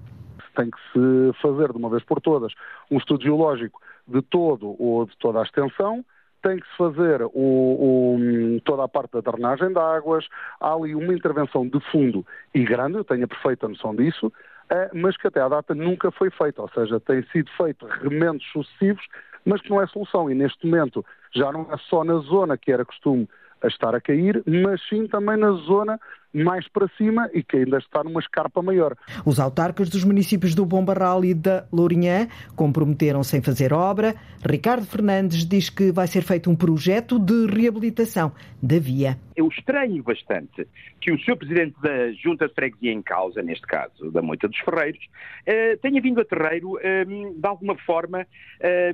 tem 0.54 0.70
que 0.70 0.78
se 0.92 1.40
fazer 1.40 1.72
de 1.72 1.78
uma 1.78 1.88
vez 1.88 2.04
por 2.04 2.20
todas 2.20 2.52
um 2.90 2.99
estudo 2.99 3.22
geológico 3.22 3.80
de 4.06 4.20
todo 4.20 4.76
ou 4.78 5.06
de 5.06 5.16
toda 5.16 5.40
a 5.40 5.42
extensão, 5.42 6.04
tem 6.42 6.58
que 6.58 6.66
se 6.68 6.76
fazer 6.76 7.22
o, 7.22 7.30
o, 7.34 8.61
toda 8.64 8.84
a 8.84 8.88
parte 8.88 9.12
da 9.12 9.20
drenagem 9.20 9.72
de 9.72 9.78
águas, 9.78 10.26
há 10.61 10.75
ali 10.75 10.94
uma 10.94 11.14
intervenção 11.14 11.66
de 11.66 11.80
fundo 11.90 12.26
e 12.54 12.64
grande, 12.64 12.96
eu 12.96 13.04
tenho 13.04 13.25
a 13.25 13.28
perfeita 13.28 13.68
noção 13.68 13.94
disso, 13.94 14.32
eh, 14.70 14.90
mas 14.92 15.16
que 15.16 15.28
até 15.28 15.40
à 15.40 15.49
data 15.49 15.75
nunca 15.75 16.11
foi 16.11 16.30
feita, 16.30 16.62
ou 16.62 16.68
seja, 16.70 16.99
tem 17.00 17.22
sido 17.25 17.50
feito 17.56 17.87
remendos 17.87 18.44
sucessivos, 18.52 19.06
mas 19.44 19.61
que 19.61 19.70
não 19.70 19.80
é 19.80 19.87
solução. 19.87 20.30
E 20.30 20.34
neste 20.34 20.66
momento 20.66 21.04
já 21.34 21.52
não 21.52 21.66
é 21.72 21.76
só 21.88 22.04
na 22.04 22.18
zona 22.18 22.56
que 22.56 22.72
era 22.72 22.84
costume 22.84 23.28
a 23.62 23.68
estar 23.68 23.94
a 23.94 24.00
cair, 24.00 24.42
mas 24.46 24.80
sim 24.88 25.06
também 25.06 25.37
na 25.37 25.52
zona 25.52 26.00
mais 26.32 26.66
para 26.68 26.88
cima 26.96 27.28
e 27.32 27.42
que 27.42 27.58
ainda 27.58 27.78
está 27.78 28.02
numa 28.02 28.20
escarpa 28.20 28.62
maior. 28.62 28.96
Os 29.24 29.38
autarcas 29.38 29.88
dos 29.88 30.04
municípios 30.04 30.54
do 30.54 30.64
Bombarral 30.64 31.24
e 31.24 31.34
da 31.34 31.66
Lourinhã 31.72 32.28
comprometeram-se 32.56 33.36
em 33.36 33.42
fazer 33.42 33.72
obra. 33.72 34.14
Ricardo 34.44 34.86
Fernandes 34.86 35.46
diz 35.46 35.68
que 35.68 35.92
vai 35.92 36.06
ser 36.06 36.22
feito 36.22 36.50
um 36.50 36.56
projeto 36.56 37.18
de 37.18 37.46
reabilitação 37.46 38.32
da 38.62 38.78
via. 38.78 39.18
Eu 39.36 39.48
estranho 39.48 40.02
bastante 40.02 40.66
que 41.00 41.10
o 41.10 41.18
Sr. 41.18 41.36
Presidente 41.36 41.74
da 41.82 42.12
Junta 42.12 42.48
de 42.48 42.54
Freguesia 42.54 42.92
em 42.92 43.02
causa, 43.02 43.42
neste 43.42 43.66
caso 43.66 44.10
da 44.10 44.22
Moita 44.22 44.46
dos 44.46 44.58
Ferreiros, 44.58 45.04
eh, 45.46 45.76
tenha 45.76 46.00
vindo 46.00 46.20
a 46.20 46.24
terreiro 46.24 46.78
eh, 46.80 47.04
de 47.04 47.46
alguma 47.46 47.76
forma 47.78 48.26
eh, 48.60 48.92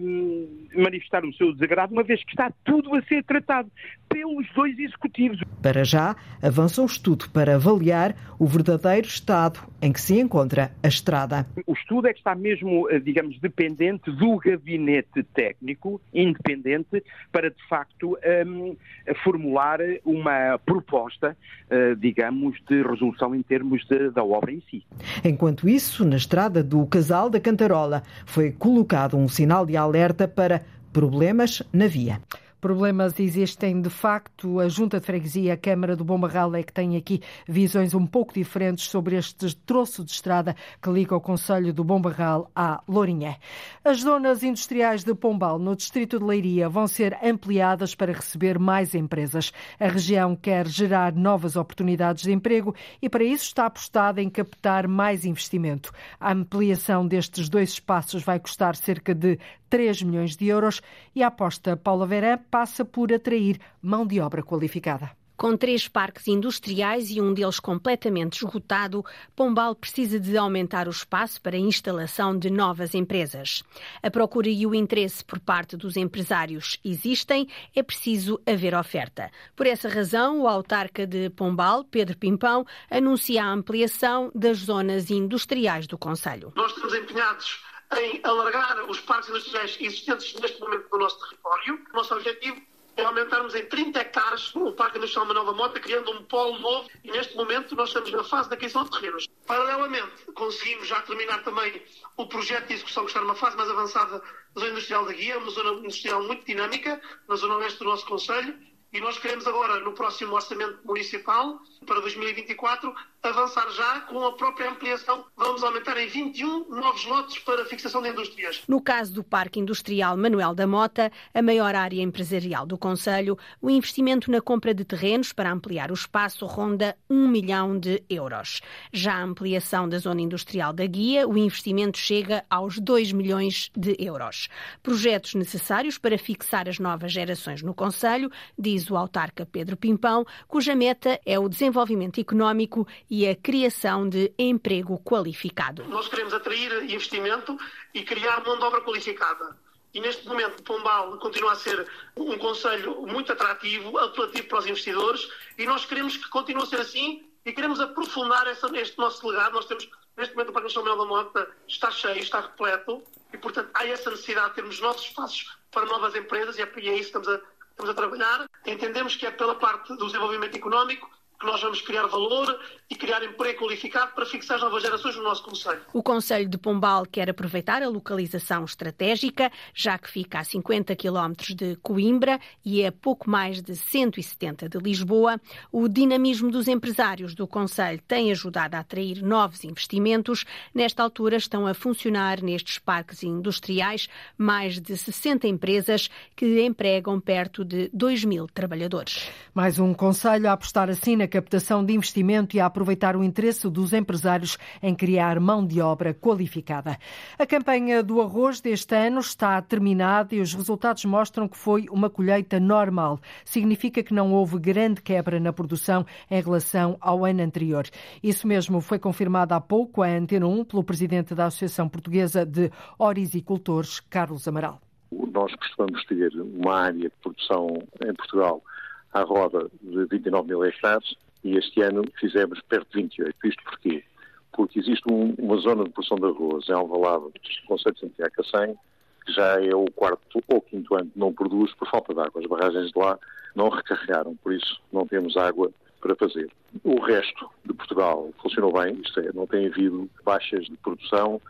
manifestar 0.75 1.25
o 1.25 1.33
seu 1.35 1.53
desagrado, 1.53 1.93
uma 1.93 2.03
vez 2.03 2.23
que 2.25 2.31
está 2.31 2.53
tudo 2.65 2.95
a 2.95 3.03
ser 3.03 3.25
tratado 3.25 3.71
pelos 4.09 4.47
dois 4.55 4.79
executivos. 4.79 5.41
Para 5.63 5.85
já, 5.85 6.17
avança 6.43 6.83
o 6.83 6.87
estudo 6.87 7.28
para 7.33 7.57
avaliar 7.57 8.15
o 8.39 8.47
verdadeiro 8.47 9.07
estado 9.07 9.61
em 9.81 9.93
que 9.93 10.01
se 10.01 10.19
encontra 10.19 10.71
a 10.83 10.89
estrada. 10.89 11.47
O 11.67 11.73
estudo 11.73 12.09
é 12.09 12.13
que 12.13 12.19
está 12.19 12.35
mesmo, 12.35 12.89
digamos, 13.03 13.39
dependente 13.41 14.11
do 14.11 14.37
gabinete 14.39 15.23
técnico, 15.35 16.01
independente, 16.13 17.03
para 17.33 17.51
de 17.51 17.69
facto 17.69 18.19
um, 18.47 18.77
formular 19.23 19.79
uma 20.05 20.59
proposta, 20.65 21.37
uh, 21.71 21.97
digamos, 21.97 22.57
de 22.69 22.83
resolução 22.83 23.35
em 23.35 23.43
termos 23.43 23.85
de, 23.87 24.11
da 24.11 24.25
obra 24.25 24.53
em 24.53 24.63
si. 24.71 24.85
Enquanto 25.25 25.69
isso, 25.69 26.05
na 26.05 26.17
estrada 26.17 26.63
do 26.63 26.87
Casal 26.87 27.31
da 27.31 27.41
Cantarola, 27.41 28.03
foi 28.27 28.53
colocado 28.53 29.17
um 29.17 29.29
sinal 29.29 29.67
de 29.67 29.77
alerta 29.77 30.27
para 30.27 30.63
problemas 30.93 31.63
na 31.73 31.87
via. 31.87 32.21
Problemas 32.61 33.21
existem 33.21 33.81
de 33.81 33.89
facto. 33.89 34.59
A 34.59 34.69
Junta 34.69 34.99
de 34.99 35.07
Freguesia, 35.07 35.55
a 35.55 35.57
Câmara 35.57 35.95
do 35.95 36.03
Bombarral 36.03 36.57
é 36.57 36.63
que 36.65 36.73
tem 36.73 36.97
aqui 36.97 37.23
visões 37.47 37.95
um 37.95 38.05
pouco 38.05 38.35
diferentes 38.35 38.89
sobre 38.89 39.17
este 39.17 39.55
troço 39.59 40.05
de 40.05 40.11
estrada 40.11 40.57
que 40.83 40.91
liga 40.91 41.15
o 41.15 41.21
Conselho 41.21 41.73
do 41.73 41.85
Bombarral 41.85 42.51
à 42.57 42.83
Lourinhã. 42.89 43.37
As 43.85 44.01
zonas 44.01 44.43
industriais 44.43 45.05
de 45.05 45.15
Pombal, 45.15 45.59
no 45.61 45.77
distrito 45.77 46.19
de 46.19 46.25
Leiria, 46.25 46.69
vão 46.69 46.89
ser 46.89 47.17
ampliadas 47.23 47.95
para 47.95 48.13
receber 48.13 48.59
mais 48.59 48.93
empresas. 48.93 49.53
A 49.79 49.87
região 49.87 50.35
quer 50.35 50.67
gerar 50.67 51.15
novas 51.15 51.55
oportunidades 51.55 52.25
de 52.25 52.33
emprego 52.33 52.75
e 53.01 53.09
para 53.09 53.23
isso 53.23 53.45
está 53.45 53.67
apostada 53.67 54.21
em 54.21 54.29
captar 54.29 54.89
mais 54.89 55.25
investimento. 55.25 55.93
A 56.19 56.33
ampliação 56.33 57.07
destes 57.07 57.49
dois 57.49 57.71
espaços 57.71 58.25
vai 58.25 58.41
custar 58.41 58.75
cerca 58.75 59.15
de 59.15 59.39
3 59.69 60.03
milhões 60.03 60.37
de 60.37 60.47
euros 60.47 60.81
e 61.15 61.23
a 61.23 61.29
aposta 61.29 61.77
Paula 61.77 62.07
Verã 62.07 62.39
passa 62.51 62.85
por 62.85 63.13
atrair 63.13 63.59
mão 63.83 64.07
de 64.07 64.21
obra 64.21 64.43
qualificada. 64.43 65.11
Com 65.39 65.57
três 65.57 65.87
parques 65.87 66.27
industriais 66.27 67.11
e 67.13 67.21
um 67.21 67.33
deles 67.33 67.61
completamente 67.61 68.39
esgotado, 68.39 69.05
Pombal 69.37 69.73
precisa 69.73 70.19
de 70.19 70.37
aumentar 70.37 70.89
o 70.89 70.91
espaço 70.91 71.41
para 71.41 71.57
a 71.57 71.61
instalação 71.61 72.37
de 72.37 72.51
novas 72.51 72.93
empresas. 72.93 73.63
A 74.03 74.11
procura 74.11 74.49
e 74.49 74.67
o 74.67 74.75
interesse 74.75 75.25
por 75.25 75.39
parte 75.39 75.77
dos 75.77 75.97
empresários 75.97 76.81
existem, 76.85 77.47
é 77.73 77.85
preciso 77.85 78.41
haver 78.45 78.75
oferta. 78.75 79.31
Por 79.55 79.69
essa 79.69 79.89
razão, 79.89 80.41
o 80.41 80.49
autarca 80.49 81.07
de 81.07 81.31
Pombal, 81.31 81.85
Pedro 81.85 82.19
Pimpão, 82.19 82.67
anuncia 82.91 83.45
a 83.45 83.53
ampliação 83.53 84.33
das 84.35 84.59
zonas 84.59 85.09
industriais 85.09 85.87
do 85.87 85.97
Conselho. 85.97 86.53
Nós 86.57 86.73
estamos 86.73 86.93
empenhados 86.95 87.68
em 87.97 88.21
alargar 88.23 88.89
os 88.89 89.01
parques 89.01 89.29
industriais 89.31 89.77
existentes 89.81 90.35
neste 90.35 90.61
momento 90.61 90.89
no 90.93 90.99
nosso 90.99 91.19
território. 91.21 91.85
O 91.93 91.97
nosso 91.97 92.15
objetivo 92.15 92.61
é 92.97 93.05
aumentarmos 93.05 93.55
em 93.55 93.65
30 93.65 94.01
hectares 94.01 94.55
o 94.57 94.73
Parque 94.73 94.99
Industrial 94.99 95.25
Manuel 95.25 95.47
da 95.47 95.53
Mota, 95.53 95.79
criando 95.79 96.11
um 96.11 96.25
polo 96.25 96.59
novo 96.59 96.91
e 97.05 97.11
neste 97.11 97.37
momento 97.37 97.77
nós 97.77 97.91
estamos 97.91 98.11
na 98.11 98.25
fase 98.25 98.49
da 98.49 98.57
aquisição 98.57 98.85
de 98.85 98.91
terrenos. 98.91 99.29
Paralelamente, 99.47 100.33
conseguimos 100.35 100.89
já 100.89 101.01
terminar 101.03 101.43
também 101.45 101.81
o 102.17 102.27
projeto 102.27 102.67
de 102.67 102.75
execução 102.75 103.05
que 103.05 103.11
está 103.11 103.21
numa 103.21 103.37
fase 103.37 103.57
mais 103.57 103.71
avançada 103.71 104.19
da 104.19 104.61
zona 104.61 104.73
industrial 104.73 105.05
da 105.05 105.13
Guia, 105.13 105.39
uma 105.39 105.51
zona 105.51 105.71
industrial 105.79 106.23
muito 106.25 106.45
dinâmica, 106.45 107.01
na 107.29 107.37
zona 107.37 107.57
oeste 107.57 107.79
do 107.79 107.85
nosso 107.85 108.05
Conselho, 108.05 108.59
e 108.93 109.01
nós 109.01 109.19
queremos 109.19 109.47
agora, 109.47 109.81
no 109.81 109.93
próximo 109.93 110.35
orçamento 110.35 110.81
municipal, 110.85 111.61
para 111.87 112.01
2024, 112.01 112.95
avançar 113.23 113.69
já 113.71 114.01
com 114.03 114.25
a 114.25 114.33
própria 114.33 114.71
ampliação. 114.71 115.25
Vamos 115.37 115.63
aumentar 115.63 115.97
em 115.97 116.07
21 116.07 116.69
novos 116.69 117.05
lotes 117.05 117.39
para 117.41 117.65
fixação 117.65 118.01
de 118.01 118.09
indústrias. 118.11 118.63
No 118.69 118.81
caso 118.81 119.13
do 119.13 119.25
Parque 119.25 119.59
Industrial 119.59 120.17
Manuel 120.17 120.55
da 120.55 120.67
Mota, 120.67 121.11
a 121.35 121.43
maior 121.43 121.75
área 121.75 122.03
empresarial 122.03 122.65
do 122.65 122.79
Conselho, 122.79 123.37
o 123.61 123.69
investimento 123.69 124.31
na 124.31 124.41
compra 124.41 124.73
de 124.73 124.85
terrenos 124.85 125.33
para 125.33 125.53
ampliar 125.53 125.91
o 125.91 125.95
espaço 125.95 126.47
ronda 126.47 126.97
1 127.11 127.29
milhão 127.29 127.79
de 127.79 128.03
euros. 128.09 128.61
Já 128.93 129.15
a 129.15 129.23
ampliação 129.23 129.89
da 129.89 129.99
zona 129.99 130.21
industrial 130.21 130.73
da 130.73 130.87
Guia, 130.87 131.29
o 131.29 131.37
investimento 131.37 131.99
chega 131.99 132.45
aos 132.49 132.79
2 132.79 133.13
milhões 133.13 133.71
de 133.77 133.97
euros. 133.99 134.49
Projetos 134.83 135.35
necessários 135.35 135.99
para 135.99 136.19
fixar 136.19 136.69
as 136.69 136.79
novas 136.79 137.13
gerações 137.13 137.63
no 137.63 137.75
Conselho, 137.75 138.31
diz 138.59 138.91
o 138.91 138.97
autarca 138.97 139.45
Pedro 139.45 139.77
Pimpão, 139.77 140.25
cuja 140.47 140.75
meta 140.75 141.21
é 141.27 141.39
o 141.39 141.49
desenvolvimento 141.49 142.21
económico 142.21 142.87
e 143.11 143.27
a 143.27 143.35
criação 143.35 144.09
de 144.09 144.33
emprego 144.39 144.99
qualificado. 144.99 145.85
Nós 145.85 146.09
queremos 146.09 146.35
atrair 146.35 146.85
investimento 146.85 147.59
e 147.95 148.03
criar 148.03 148.45
mão 148.45 148.59
de 148.59 148.65
obra 148.65 148.81
qualificada. 148.81 149.57
E 149.95 150.01
neste 150.01 150.27
momento, 150.29 150.63
Pombal 150.63 151.17
continua 151.19 151.53
a 151.53 151.57
ser 151.57 151.89
um 152.17 152.37
conselho 152.37 153.07
muito 153.07 153.33
atrativo, 153.33 153.97
apelativo 153.99 154.47
para 154.49 154.59
os 154.59 154.67
investidores, 154.67 155.29
e 155.57 155.65
nós 155.67 155.87
queremos 155.87 156.17
que 156.17 156.29
continue 156.29 156.63
a 156.63 156.67
ser 156.67 156.81
assim 156.81 157.27
e 157.45 157.53
queremos 157.53 157.81
aprofundar 157.81 158.47
essa, 158.47 158.69
este 158.77 158.99
nosso 158.99 159.27
legado. 159.27 159.55
Nós 159.55 159.65
temos, 159.65 159.89
neste 160.17 160.35
momento, 160.35 160.51
o 160.51 160.53
Parque 160.53 160.69
Nacional 160.69 160.99
da 160.99 161.05
Mota 161.07 161.51
está 161.67 161.91
cheio, 161.91 162.19
está 162.19 162.41
repleto, 162.41 163.03
e, 163.33 163.39
portanto, 163.39 163.71
há 163.73 163.87
essa 163.87 164.11
necessidade 164.11 164.51
de 164.51 164.55
termos 164.57 164.81
novos 164.81 165.03
espaços 165.03 165.57
para 165.71 165.87
novas 165.87 166.15
empresas, 166.15 166.59
e 166.59 166.63
é, 166.63 166.73
e 166.77 166.89
é 166.89 166.95
isso 166.95 167.11
que 167.11 167.19
estamos 167.19 167.29
a, 167.29 167.41
estamos 167.71 167.91
a 167.91 167.95
trabalhar. 167.95 168.47
Entendemos 168.67 169.17
que 169.17 169.27
é 169.27 169.31
pela 169.31 169.55
parte 169.55 169.97
do 169.97 170.07
desenvolvimento 170.07 170.55
económico, 170.55 171.11
que 171.39 171.47
nós 171.47 171.61
vamos 171.61 171.81
criar 171.83 172.07
valor 172.07 172.59
e 172.91 172.97
criar 172.97 173.23
emprego 173.23 173.61
qualificado 173.61 174.13
para 174.13 174.27
fixar 174.27 174.57
as 174.57 174.63
novas 174.63 174.83
gerações 174.83 175.15
no 175.17 175.23
nosso 175.23 175.45
Conselho. 175.45 175.81
O 175.93 176.03
Conselho 176.03 176.49
de 176.49 176.59
Pombal 176.59 177.07
quer 177.07 177.31
aproveitar 177.31 177.81
a 177.83 177.89
localização 177.89 178.65
estratégica, 178.65 179.53
já 179.73 179.97
que 179.99 180.11
fica 180.11 180.41
a 180.41 180.45
50 180.45 180.97
quilómetros 180.97 181.55
de 181.55 181.77
Coimbra 181.77 182.41
e 182.65 182.85
a 182.85 182.91
pouco 182.91 183.31
mais 183.31 183.63
de 183.63 183.77
170 183.77 184.69
de 184.69 184.79
Lisboa. 184.79 185.41
O 185.71 185.89
dinamismo 185.89 186.51
dos 186.51 186.67
empresários 186.67 187.35
do 187.35 187.47
Conselho 187.47 188.01
tem 188.09 188.33
ajudado 188.33 188.75
a 188.75 188.81
atrair 188.81 189.23
novos 189.23 189.63
investimentos. 189.63 190.45
Nesta 190.75 191.05
altura 191.05 191.37
estão 191.37 191.67
a 191.67 191.75
funcionar 191.75 192.43
nestes 192.43 192.79
parques 192.79 193.23
industriais 193.23 194.09
mais 194.37 194.81
de 194.81 194.97
60 194.97 195.47
empresas 195.47 196.11
que 196.35 196.63
empregam 196.63 197.21
perto 197.21 197.65
de 197.65 197.91
2 197.93 198.25
mil 198.25 198.49
trabalhadores. 198.49 199.31
Mais 199.55 199.79
um 199.79 199.95
Conselho 199.95 200.49
a 200.49 200.53
apostar 200.53 200.89
assim 200.89 201.15
na 201.15 201.28
captação 201.29 201.85
de 201.85 201.93
investimento 201.93 202.57
e 202.57 202.61
a 202.61 202.67
aproveitar 202.67 203.17
o 203.17 203.23
interesse 203.23 203.69
dos 203.69 203.93
empresários 203.93 204.57
em 204.83 204.95
criar 204.95 205.39
mão 205.39 205.65
de 205.65 205.81
obra 205.81 206.15
qualificada. 206.15 206.99
A 207.39 207.47
campanha 207.47 208.03
do 208.03 208.21
arroz 208.21 208.61
deste 208.61 208.95
ano 208.95 209.21
está 209.21 209.61
terminada 209.63 210.35
e 210.35 210.41
os 210.41 210.55
resultados 210.55 211.05
mostram 211.05 211.47
que 211.47 211.57
foi 211.57 211.87
uma 211.91 212.11
colheita 212.11 212.59
normal. 212.59 213.21
Significa 213.45 214.03
que 214.03 214.15
não 214.15 214.33
houve 214.33 214.59
grande 214.59 215.03
quebra 215.03 215.39
na 215.39 215.53
produção 215.53 216.05
em 216.31 216.41
relação 216.41 216.97
ao 217.01 217.25
ano 217.25 217.43
anterior. 217.43 217.85
Isso 218.23 218.47
mesmo 218.47 218.81
foi 218.81 218.99
confirmado 218.99 219.55
há 219.55 219.61
pouco 219.61 220.03
à 220.03 220.09
Antena 220.09 220.47
1 220.47 220.65
pelo 220.65 220.83
presidente 220.83 221.35
da 221.35 221.47
Associação 221.47 221.89
Portuguesa 221.89 222.45
de 222.45 222.71
Orisicultores, 222.99 224.01
Carlos 224.01 224.49
Amaral. 224.49 224.81
Nós 225.11 225.55
costumamos 225.55 226.05
ter 226.05 226.33
uma 226.35 226.75
área 226.75 227.09
de 227.09 227.15
produção 227.23 227.69
em 228.03 228.15
Portugal 228.15 228.63
à 229.13 229.23
roda 229.23 229.69
de 229.83 230.05
29 230.07 230.49
mil 230.49 230.65
hectares 230.65 231.15
e 231.45 231.57
este 231.57 231.81
ano 231.83 232.05
fizemos 232.19 232.61
perto 232.63 232.89
de 232.91 233.03
28. 233.03 233.37
Isto 233.45 233.63
porquê? 233.65 234.05
Porque 234.53 234.79
existe 234.79 235.05
um, 235.11 235.35
uma 235.39 235.57
zona 235.59 235.85
de 235.85 235.91
produção 235.91 236.19
de 236.19 236.27
arroz 236.27 236.69
em 236.69 236.73
Alvalade, 236.73 237.25
no 237.25 237.67
Conselho 237.67 237.95
de 237.95 238.01
Santiago 238.01 238.35
Cacém, 238.35 238.77
que 239.25 239.33
já 239.33 239.63
é 239.63 239.75
o 239.75 239.87
quarto 239.93 240.43
ou 240.49 240.61
quinto 240.61 240.95
ano 240.95 241.11
que 241.11 241.19
não 241.19 241.33
produz 241.33 241.73
por 241.75 241.89
falta 241.89 242.15
de 242.15 242.21
água. 242.21 242.41
As 242.41 242.47
barragens 242.47 242.91
de 242.91 242.99
lá 242.99 243.19
não 243.55 243.69
recarregaram, 243.69 244.35
por 244.37 244.53
isso 244.53 244.81
não 244.93 245.07
temos 245.07 245.37
água 245.37 245.71
para 246.01 246.15
fazer. 246.17 246.51
O 246.85 247.01
resto 247.01 247.51
de 247.65 247.75
Portugal 247.75 248.31
funcionou 248.41 248.73
bem, 248.73 249.01
isto 249.05 249.21
é, 249.21 249.33
não 249.33 249.47
tem 249.47 249.67
havido 249.67 250.09
baixas 250.25 250.65
de 250.67 250.77
produção, 250.77 251.41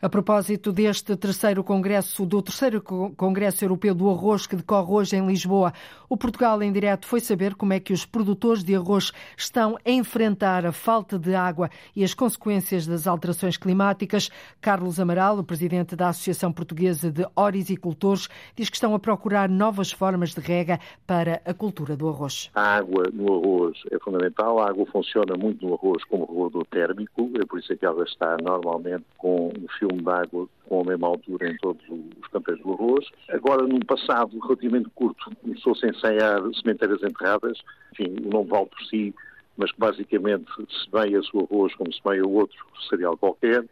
a 0.00 0.08
propósito 0.08 0.72
deste 0.72 1.16
terceiro 1.16 1.64
congresso, 1.64 2.26
do 2.26 2.42
terceiro 2.42 2.82
Congresso 2.82 3.64
Europeu 3.64 3.94
do 3.94 4.10
Arroz 4.10 4.46
que 4.46 4.54
decorre 4.54 4.92
hoje 4.92 5.16
em 5.16 5.26
Lisboa, 5.26 5.72
o 6.08 6.16
Portugal 6.16 6.62
em 6.62 6.70
direto 6.70 7.06
foi 7.06 7.18
saber 7.18 7.54
como 7.54 7.72
é 7.72 7.80
que 7.80 7.92
os 7.92 8.04
produtores 8.04 8.62
de 8.62 8.74
arroz 8.74 9.10
estão 9.36 9.76
a 9.84 9.90
enfrentar 9.90 10.66
a 10.66 10.72
falta 10.72 11.18
de 11.18 11.34
água 11.34 11.70
e 11.94 12.04
as 12.04 12.14
consequências 12.14 12.86
das 12.86 13.06
alterações 13.06 13.56
climáticas. 13.56 14.30
Carlos 14.60 15.00
Amaral, 15.00 15.38
o 15.38 15.44
presidente 15.44 15.96
da 15.96 16.08
Associação 16.08 16.52
Portuguesa 16.52 17.10
de 17.10 17.26
Orisicultores, 17.34 18.28
diz 18.54 18.68
que 18.68 18.76
estão 18.76 18.94
a 18.94 18.98
procurar 18.98 19.48
novas 19.48 19.90
formas 19.90 20.34
de 20.34 20.40
rega 20.40 20.78
para 21.06 21.40
a 21.44 21.54
cultura 21.54 21.96
do 21.96 22.08
arroz. 22.08 22.50
A 22.54 22.76
água 22.76 23.04
no 23.12 23.34
arroz 23.34 23.78
é 23.90 23.98
fundamental. 23.98 24.60
A 24.60 24.68
água 24.68 24.86
funciona 24.86 25.36
muito 25.36 25.66
no 25.66 25.74
arroz 25.74 26.04
como 26.04 26.26
regulador 26.26 26.66
térmico, 26.66 27.30
é 27.40 27.44
por 27.44 27.58
isso 27.58 27.72
é 27.72 27.76
que 27.76 27.86
ela 27.86 28.04
está 28.04 28.36
normalmente 28.42 29.04
com 29.16 29.50
um 29.58 29.68
filme 29.78 30.02
de 30.02 30.10
água 30.10 30.48
com 30.68 30.80
a 30.80 30.84
mesma 30.84 31.08
altura 31.08 31.50
em 31.50 31.56
todos 31.58 31.82
os 31.88 32.28
campos 32.28 32.58
do 32.60 32.72
arroz. 32.72 33.06
Agora, 33.30 33.62
num 33.66 33.80
passado 33.80 34.38
relativamente 34.40 34.88
curto, 34.94 35.30
começou-se 35.42 35.86
a 35.86 35.90
ensaiar 35.90 36.40
sementeiras 36.54 37.02
enterradas. 37.02 37.58
Enfim, 37.92 38.16
o 38.24 38.30
nome 38.30 38.48
vale 38.48 38.66
por 38.66 38.82
si, 38.88 39.14
mas 39.56 39.70
basicamente 39.78 40.46
se 40.54 40.90
semeia-se 40.90 41.30
o 41.34 41.40
arroz 41.40 41.74
como 41.76 41.92
se 41.92 42.00
semeia 42.02 42.26
outro 42.26 42.56
cereal 42.88 43.16
qualquer 43.16 43.64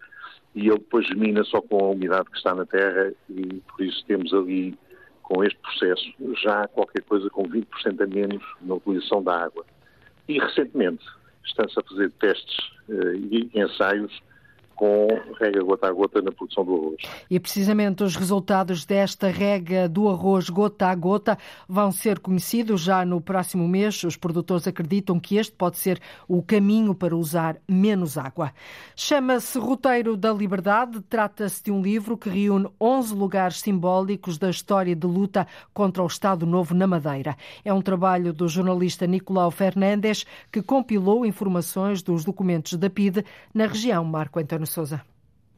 e 0.55 0.69
ele 0.69 0.79
depois 0.79 1.07
germina 1.07 1.43
só 1.45 1.61
com 1.61 1.85
a 1.85 1.91
umidade 1.91 2.31
que 2.31 2.37
está 2.37 2.55
na 2.55 2.65
terra 2.65 3.13
e 3.29 3.61
por 3.69 3.85
isso 3.85 4.05
temos 4.07 4.33
ali, 4.33 4.79
com 5.23 5.43
este 5.43 5.59
processo, 5.59 6.13
já 6.43 6.69
qualquer 6.69 7.03
coisa 7.03 7.29
com 7.31 7.43
20% 7.49 7.67
a 8.01 8.07
menos 8.07 8.43
na 8.63 8.75
utilização 8.75 9.23
da 9.23 9.45
água. 9.45 9.65
E 10.29 10.39
recentemente 10.39 11.05
estão-se 11.45 11.79
a 11.79 11.83
fazer 11.83 12.11
testes 12.13 12.57
uh, 12.89 13.15
e 13.17 13.51
ensaios 13.55 14.23
com 14.75 15.09
rega 15.39 15.63
gota 15.63 15.89
a 15.89 15.93
gota 15.93 16.21
na 16.21 16.33
produção 16.33 16.65
do 16.65 16.75
arroz. 16.75 16.97
E 17.31 17.39
precisamente 17.39 18.03
os 18.03 18.17
resultados 18.17 18.85
desta 18.85 19.29
rega 19.29 19.89
do 19.89 20.09
arroz 20.09 20.49
gota 20.49 20.87
a 20.87 20.95
gota 20.95 21.39
vão 21.69 21.93
ser 21.93 22.19
conhecidos 22.19 22.81
já 22.81 23.05
no 23.05 23.21
próximo 23.21 23.67
mês. 23.69 24.03
Os 24.05 24.17
produtores 24.17 24.67
acreditam 24.67 25.19
que 25.21 25.37
este 25.37 25.55
pode 25.55 25.79
ser 25.79 26.01
o 26.29 26.43
caminho 26.43 26.95
para 26.95 27.17
usar 27.17 27.57
menos 27.69 28.19
água. 28.19 28.53
Chama-se 28.97 29.59
Roteiro 29.59 30.17
da 30.17 30.33
Liberdade. 30.33 31.01
Trata-se 31.03 31.63
de 31.65 31.71
um 31.71 31.81
livro 31.81 32.17
que 32.17 32.29
reúne 32.29 32.69
11 32.81 33.15
lugares 33.15 33.61
simbólicos 33.61 34.39
da 34.39 34.51
história 34.51 34.95
de 34.95 35.07
luta 35.07 35.47
contra 35.73 36.03
o 36.03 36.07
Estado 36.07 36.47
Novo 36.47 36.75
na 36.75 36.87
Madeira. 36.87 37.37
É 37.65 37.73
um 37.73 37.83
trabalho 37.83 38.33
do 38.33 38.49
jornalista 38.49 39.07
Nicolau 39.07 39.51
Fernandes 39.51 40.25
que 40.51 40.63
compilou 40.63 41.25
informações 41.25 42.03
dos 42.03 42.25
documentos 42.25 42.75
da 42.75 42.91
PIDE 42.91 43.25
na 43.53 43.67
região 43.67 44.05
Marco 44.05 44.41
Antônio 44.65 44.67
Souza. 44.67 45.03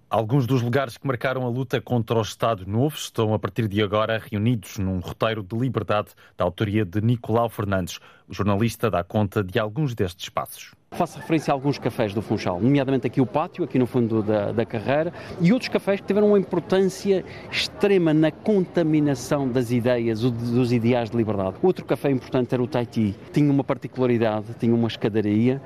Alguns 0.09 0.47
dos 0.47 0.63
lugares 0.63 0.97
que 0.97 1.07
marcaram 1.07 1.45
a 1.45 1.49
luta 1.49 1.81
contra 1.81 2.19
o 2.19 2.23
Estado 2.23 2.65
Novo 2.67 2.95
estão, 2.97 3.35
a 3.35 3.39
partir 3.39 3.67
de 3.67 3.83
agora, 3.83 4.23
reunidos 4.25 4.79
num 4.79 5.01
roteiro 5.01 5.43
de 5.43 5.57
liberdade 5.57 6.11
da 6.37 6.45
autoria 6.45 6.85
de 6.85 7.01
Nicolau 7.01 7.49
Fernandes. 7.49 7.99
O 8.29 8.35
jornalista 8.35 8.89
dá 8.89 9.03
conta 9.03 9.43
de 9.43 9.59
alguns 9.59 9.95
destes 9.95 10.27
espaços. 10.27 10.75
Faço 10.97 11.19
referência 11.19 11.53
a 11.53 11.55
alguns 11.55 11.79
cafés 11.79 12.15
do 12.15 12.23
Funchal, 12.23 12.59
nomeadamente 12.59 13.07
aqui 13.07 13.21
o 13.21 13.27
pátio, 13.27 13.63
aqui 13.63 13.79
no 13.79 13.87
fundo 13.87 14.23
da, 14.23 14.51
da 14.51 14.65
carreira, 14.65 15.13
e 15.43 15.53
outros 15.53 15.69
cafés 15.69 16.01
que 16.01 16.07
tiveram 16.07 16.29
uma 16.29 16.39
importância 16.39 17.23
extrema 17.53 18.15
na 18.15 18.31
contaminação 18.31 19.47
das 19.47 19.71
ideias, 19.71 20.23
dos 20.23 20.73
ideais 20.73 21.11
de 21.11 21.17
liberdade. 21.19 21.57
Outro 21.63 21.85
café 21.85 22.11
importante 22.11 22.55
era 22.55 22.63
o 22.63 22.67
Taiti. 22.67 23.15
Tinha 23.31 23.53
uma 23.53 23.63
particularidade, 23.63 24.47
tinha 24.59 24.75
uma 24.75 24.89
escadaria 24.89 25.61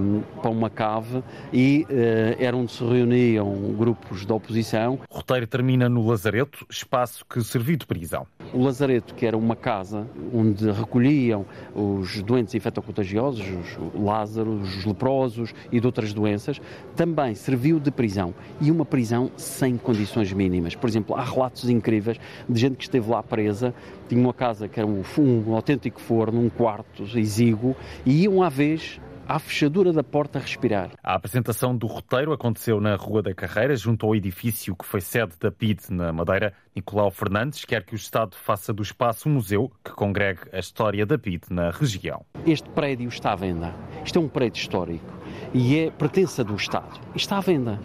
um, 0.00 0.22
para 0.40 0.50
uma 0.50 0.70
cave 0.70 1.22
e 1.52 1.86
uh, 1.90 2.42
era 2.42 2.56
onde 2.56 2.72
se 2.72 2.82
reuniam 2.82 3.74
grupos 3.76 4.24
da 4.24 4.34
oposição. 4.34 4.98
O 5.10 5.16
roteiro 5.16 5.46
termina 5.46 5.86
no 5.86 6.08
Lazareto, 6.08 6.66
espaço 6.70 7.26
que 7.26 7.42
serviu 7.42 7.76
de 7.76 7.84
prisão. 7.84 8.26
O 8.52 8.62
Lazareto, 8.62 9.14
que 9.14 9.26
era 9.26 9.36
uma 9.36 9.56
casa 9.56 10.06
onde 10.32 10.70
recolhiam 10.70 11.44
os 11.74 12.22
doentes 12.22 12.54
infectocontagiosos, 12.54 13.44
os 13.46 14.00
Lázaros, 14.00 14.78
os 14.78 14.84
leprosos 14.84 15.54
e 15.70 15.80
de 15.80 15.86
outras 15.86 16.12
doenças, 16.12 16.60
também 16.94 17.34
serviu 17.34 17.80
de 17.80 17.90
prisão. 17.90 18.34
E 18.60 18.70
uma 18.70 18.84
prisão 18.84 19.30
sem 19.36 19.76
condições 19.76 20.32
mínimas. 20.32 20.74
Por 20.74 20.88
exemplo, 20.88 21.16
há 21.16 21.24
relatos 21.24 21.68
incríveis 21.68 22.18
de 22.48 22.60
gente 22.60 22.76
que 22.76 22.84
esteve 22.84 23.10
lá 23.10 23.22
presa, 23.22 23.74
tinha 24.08 24.20
uma 24.20 24.34
casa 24.34 24.68
que 24.68 24.78
era 24.78 24.88
um, 24.88 25.02
um 25.18 25.54
autêntico 25.54 26.00
forno, 26.00 26.40
um 26.40 26.48
quarto 26.48 27.02
exíguo, 27.18 27.74
e 28.04 28.22
iam 28.22 28.42
à 28.42 28.48
vez 28.48 29.00
à 29.28 29.38
fechadura 29.38 29.92
da 29.92 30.02
porta 30.02 30.38
respirar. 30.38 30.90
A 31.02 31.14
apresentação 31.14 31.76
do 31.76 31.86
roteiro 31.86 32.32
aconteceu 32.32 32.80
na 32.80 32.94
Rua 32.94 33.22
da 33.22 33.34
Carreira, 33.34 33.74
junto 33.76 34.06
ao 34.06 34.14
edifício 34.14 34.76
que 34.76 34.84
foi 34.84 35.00
sede 35.00 35.34
da 35.40 35.50
PID 35.50 35.90
na 35.90 36.12
Madeira. 36.12 36.52
Nicolau 36.74 37.10
Fernandes 37.10 37.64
quer 37.64 37.84
que 37.84 37.94
o 37.94 37.96
Estado 37.96 38.36
faça 38.36 38.72
do 38.72 38.82
espaço 38.82 39.28
um 39.28 39.32
museu 39.32 39.70
que 39.84 39.92
congregue 39.92 40.40
a 40.52 40.58
história 40.58 41.04
da 41.04 41.18
PID 41.18 41.44
na 41.50 41.70
região. 41.70 42.24
Este 42.46 42.68
prédio 42.70 43.08
está 43.08 43.32
à 43.32 43.36
venda. 43.36 43.74
Isto 44.04 44.18
é 44.18 44.22
um 44.22 44.28
prédio 44.28 44.60
histórico 44.60 45.15
e 45.56 45.78
é 45.78 45.90
pertença 45.90 46.44
do 46.44 46.54
Estado. 46.54 47.00
Está 47.14 47.38
à 47.38 47.40
venda. 47.40 47.80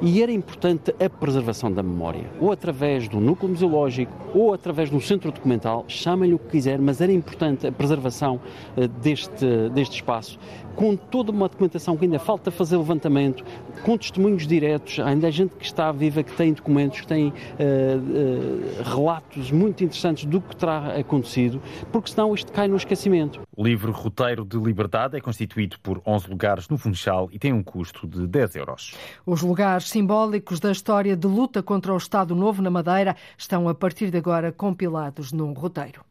E 0.00 0.22
era 0.22 0.30
importante 0.30 0.94
a 1.04 1.10
preservação 1.10 1.72
da 1.72 1.82
memória, 1.82 2.30
ou 2.40 2.52
através 2.52 3.08
do 3.08 3.18
núcleo 3.18 3.50
museológico, 3.50 4.12
ou 4.32 4.54
através 4.54 4.88
de 4.88 4.94
um 4.94 5.00
centro 5.00 5.32
documental, 5.32 5.84
chamem-lhe 5.88 6.34
o 6.34 6.38
que 6.38 6.50
quiser, 6.50 6.78
mas 6.78 7.00
era 7.00 7.10
importante 7.10 7.66
a 7.66 7.72
preservação 7.72 8.40
uh, 8.76 8.86
deste, 8.86 9.68
deste 9.74 9.96
espaço, 9.96 10.38
com 10.76 10.94
toda 10.94 11.32
uma 11.32 11.48
documentação 11.48 11.96
que 11.96 12.04
ainda 12.04 12.20
falta 12.20 12.52
fazer 12.52 12.76
levantamento, 12.76 13.44
com 13.82 13.98
testemunhos 13.98 14.46
diretos, 14.46 15.00
ainda 15.00 15.26
há 15.26 15.30
gente 15.30 15.56
que 15.56 15.64
está 15.64 15.90
viva, 15.90 16.22
que 16.22 16.32
tem 16.32 16.52
documentos, 16.52 17.00
que 17.00 17.06
tem 17.08 17.28
uh, 17.28 17.32
uh, 17.32 18.82
relatos 18.84 19.50
muito 19.50 19.82
interessantes 19.82 20.24
do 20.24 20.40
que 20.40 20.54
terá 20.54 20.96
acontecido, 20.96 21.60
porque 21.90 22.12
senão 22.12 22.32
isto 22.32 22.52
cai 22.52 22.68
no 22.68 22.76
esquecimento. 22.76 23.40
O 23.56 23.64
livro 23.64 23.90
Roteiro 23.90 24.44
de 24.44 24.56
Liberdade 24.56 25.16
é 25.16 25.20
constituído 25.20 25.80
por 25.80 26.00
11 26.06 26.30
lugares 26.30 26.68
no 26.68 26.78
Funchal 26.78 27.07
e 27.30 27.38
tem 27.38 27.52
um 27.52 27.62
custo 27.62 28.06
de 28.06 28.26
10 28.26 28.56
euros. 28.56 28.94
Os 29.24 29.42
lugares 29.42 29.88
simbólicos 29.88 30.60
da 30.60 30.70
história 30.70 31.16
de 31.16 31.26
luta 31.26 31.62
contra 31.62 31.92
o 31.92 31.96
Estado 31.96 32.34
Novo 32.34 32.62
na 32.62 32.70
Madeira 32.70 33.16
estão 33.36 33.68
a 33.68 33.74
partir 33.74 34.10
de 34.10 34.18
agora 34.18 34.52
compilados 34.52 35.32
num 35.32 35.52
roteiro. 35.52 36.04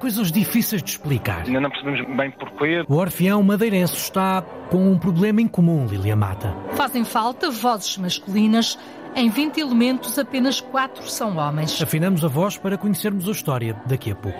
Coisas 0.00 0.32
difíceis 0.32 0.82
de 0.82 0.90
explicar. 0.90 1.44
Ainda 1.46 1.60
não 1.60 1.70
percebemos 1.70 2.16
bem 2.16 2.30
porquê. 2.32 2.84
O 2.88 2.94
Orfeão 2.94 3.42
Madeirense 3.42 3.94
está 3.94 4.42
com 4.70 4.90
um 4.90 4.98
problema 4.98 5.40
em 5.42 5.46
comum, 5.46 5.86
Lilia 5.86 6.16
Mata. 6.16 6.56
Fazem 6.72 7.04
falta 7.04 7.50
vozes 7.50 7.98
masculinas. 7.98 8.78
Em 9.14 9.28
20 9.28 9.58
elementos, 9.60 10.18
apenas 10.18 10.60
4 10.60 11.08
são 11.08 11.36
homens. 11.36 11.82
Afinamos 11.82 12.24
a 12.24 12.28
voz 12.28 12.56
para 12.56 12.78
conhecermos 12.78 13.28
a 13.28 13.32
história 13.32 13.76
daqui 13.86 14.12
a 14.12 14.14
pouco. 14.14 14.38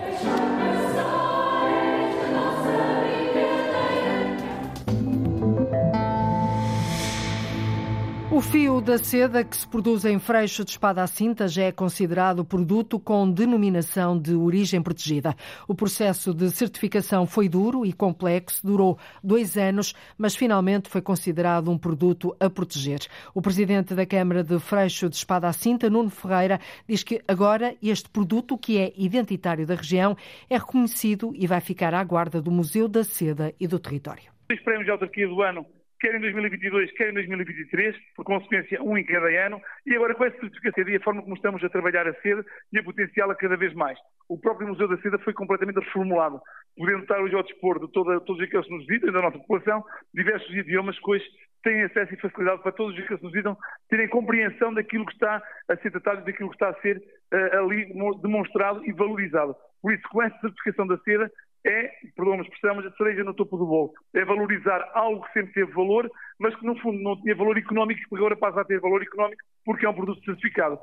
O 8.33 8.39
fio 8.39 8.79
da 8.79 8.97
seda 8.97 9.43
que 9.43 9.57
se 9.57 9.67
produz 9.67 10.05
em 10.05 10.17
freixo 10.17 10.63
de 10.63 10.71
espada 10.71 11.03
à 11.03 11.07
cinta 11.07 11.49
já 11.49 11.63
é 11.63 11.71
considerado 11.73 12.45
produto 12.45 12.97
com 12.97 13.29
denominação 13.29 14.17
de 14.17 14.33
origem 14.33 14.81
protegida. 14.81 15.35
O 15.67 15.75
processo 15.75 16.33
de 16.33 16.49
certificação 16.49 17.27
foi 17.27 17.49
duro 17.49 17.85
e 17.85 17.91
complexo, 17.91 18.65
durou 18.65 18.97
dois 19.21 19.57
anos, 19.57 19.93
mas 20.17 20.33
finalmente 20.33 20.87
foi 20.87 21.01
considerado 21.01 21.69
um 21.69 21.77
produto 21.77 22.33
a 22.39 22.49
proteger. 22.49 23.01
O 23.35 23.41
presidente 23.41 23.93
da 23.93 24.05
Câmara 24.05 24.45
de 24.45 24.57
Freixo 24.59 25.09
de 25.09 25.17
Espada 25.17 25.49
à 25.49 25.51
Cinta, 25.51 25.89
Nuno 25.89 26.09
Ferreira, 26.09 26.57
diz 26.87 27.03
que 27.03 27.21
agora 27.27 27.75
este 27.83 28.09
produto, 28.09 28.57
que 28.57 28.77
é 28.77 28.93
identitário 28.95 29.67
da 29.67 29.75
região, 29.75 30.15
é 30.49 30.57
reconhecido 30.57 31.33
e 31.35 31.45
vai 31.45 31.59
ficar 31.59 31.93
à 31.93 32.01
guarda 32.01 32.41
do 32.41 32.49
Museu 32.49 32.87
da 32.87 33.03
Seda 33.03 33.53
e 33.59 33.67
do 33.67 33.77
Território. 33.77 34.31
Os 34.49 34.59
prémios 34.61 34.85
de 34.85 34.91
autarquia 34.91 35.27
do 35.27 35.41
ano 35.41 35.65
quer 36.01 36.15
em 36.15 36.19
2022, 36.19 36.91
quer 36.93 37.11
em 37.11 37.13
2023, 37.13 37.95
por 38.15 38.25
consequência, 38.25 38.81
um 38.81 38.97
em 38.97 39.05
cada 39.05 39.27
ano, 39.45 39.61
e 39.85 39.95
agora 39.95 40.15
com 40.15 40.25
essa 40.25 40.39
certificação 40.39 40.89
e 40.89 40.95
a 40.95 41.01
forma 41.01 41.21
como 41.21 41.35
estamos 41.35 41.63
a 41.63 41.69
trabalhar 41.69 42.07
a 42.07 42.13
seda 42.21 42.43
e 42.73 42.79
a 42.79 42.83
potenciá-la 42.83 43.35
cada 43.35 43.55
vez 43.55 43.73
mais. 43.75 43.97
O 44.27 44.39
próprio 44.39 44.67
Museu 44.67 44.87
da 44.87 44.97
Seda 44.97 45.19
foi 45.19 45.33
completamente 45.33 45.79
reformulado, 45.79 46.41
podendo 46.75 47.03
estar 47.03 47.21
hoje 47.21 47.35
ao 47.35 47.43
dispor 47.43 47.79
de 47.79 47.91
toda, 47.91 48.19
todos 48.21 48.41
aqueles 48.41 48.65
que 48.65 48.73
nos 48.73 48.85
visitam, 48.87 49.13
da 49.13 49.21
nossa 49.21 49.37
população, 49.37 49.83
diversos 50.13 50.49
idiomas 50.55 50.97
hoje 51.05 51.25
têm 51.63 51.83
acesso 51.83 52.13
e 52.13 52.17
facilidade 52.17 52.63
para 52.63 52.71
todos 52.71 52.97
os 52.97 53.05
que 53.05 53.13
nos 53.13 53.31
visitam 53.31 53.55
terem 53.87 54.07
compreensão 54.07 54.73
daquilo 54.73 55.05
que 55.05 55.13
está 55.13 55.43
a 55.69 55.77
ser 55.77 55.91
tratado 55.91 56.25
daquilo 56.25 56.49
que 56.49 56.55
está 56.55 56.69
a 56.69 56.81
ser 56.81 56.97
uh, 56.97 57.59
ali 57.59 57.93
demonstrado 58.21 58.83
e 58.85 58.91
valorizado. 58.91 59.55
Por 59.81 59.93
isso, 59.93 60.03
com 60.09 60.23
essa 60.23 60.39
certificação 60.39 60.87
da 60.87 60.97
seda, 60.99 61.31
é, 61.65 61.91
perdão 62.15 62.33
a 62.33 62.41
expressão, 62.41 62.75
mas 62.75 62.85
a 62.85 62.95
cereja 62.95 63.23
no 63.23 63.33
topo 63.33 63.57
do 63.57 63.65
bolo. 63.65 63.93
É 64.13 64.25
valorizar 64.25 64.89
algo 64.93 65.23
que 65.25 65.33
sempre 65.33 65.53
teve 65.53 65.71
valor, 65.71 66.09
mas 66.39 66.55
que 66.55 66.65
no 66.65 66.75
fundo 66.79 67.01
não 67.01 67.21
tinha 67.21 67.35
valor 67.35 67.57
económico 67.57 68.01
e 68.11 68.17
agora 68.17 68.35
passa 68.35 68.61
a 68.61 68.65
ter 68.65 68.79
valor 68.79 69.01
económico 69.01 69.41
porque 69.63 69.85
é 69.85 69.89
um 69.89 69.93
produto 69.93 70.23
certificado. 70.25 70.79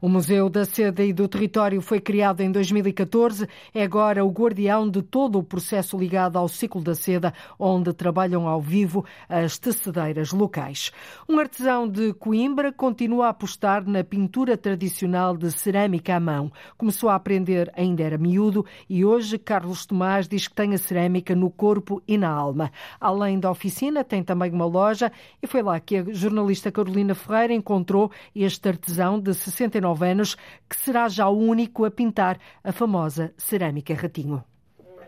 O 0.00 0.08
Museu 0.08 0.48
da 0.48 0.64
Seda 0.64 1.04
e 1.04 1.12
do 1.12 1.28
Território 1.28 1.80
foi 1.80 2.00
criado 2.00 2.40
em 2.40 2.50
2014. 2.50 3.48
É 3.74 3.82
agora 3.82 4.24
o 4.24 4.30
guardião 4.30 4.88
de 4.88 5.02
todo 5.02 5.38
o 5.38 5.42
processo 5.42 5.98
ligado 5.98 6.36
ao 6.36 6.48
ciclo 6.48 6.80
da 6.80 6.94
seda, 6.94 7.32
onde 7.58 7.92
trabalham 7.92 8.48
ao 8.48 8.60
vivo 8.60 9.04
as 9.28 9.58
tecedeiras 9.58 10.32
locais. 10.32 10.90
Um 11.28 11.38
artesão 11.38 11.88
de 11.88 12.12
Coimbra 12.14 12.72
continua 12.72 13.26
a 13.26 13.30
apostar 13.30 13.86
na 13.86 14.02
pintura 14.02 14.56
tradicional 14.56 15.36
de 15.36 15.52
cerâmica 15.52 16.16
à 16.16 16.20
mão. 16.20 16.50
Começou 16.76 17.08
a 17.08 17.14
aprender 17.14 17.70
ainda 17.76 18.02
era 18.02 18.18
miúdo 18.18 18.64
e 18.88 19.04
hoje 19.04 19.38
Carlos 19.38 19.86
Tomás 19.86 20.26
diz 20.26 20.48
que 20.48 20.54
tem 20.54 20.74
a 20.74 20.78
cerâmica 20.78 21.34
no 21.34 21.50
corpo 21.50 22.02
e 22.08 22.16
na 22.16 22.30
alma. 22.30 22.72
Além 23.00 23.38
da 23.38 23.50
oficina, 23.50 24.02
tem 24.02 24.22
também 24.22 24.50
uma 24.50 24.66
loja 24.66 25.12
e 25.42 25.46
foi 25.46 25.62
lá 25.62 25.78
que 25.78 25.96
a 25.98 26.04
jornalista 26.12 26.72
Carolina 26.72 27.14
Ferreira 27.14 27.52
encontrou 27.52 28.10
este 28.34 28.68
artesão 28.68 29.20
de 29.20 29.34
60 29.34 29.59
69 29.60 30.08
anos, 30.08 30.36
que 30.68 30.76
será 30.76 31.08
já 31.08 31.28
o 31.28 31.36
único 31.36 31.84
a 31.84 31.90
pintar 31.90 32.38
a 32.64 32.72
famosa 32.72 33.32
cerâmica 33.36 33.94
ratinho. 33.94 34.42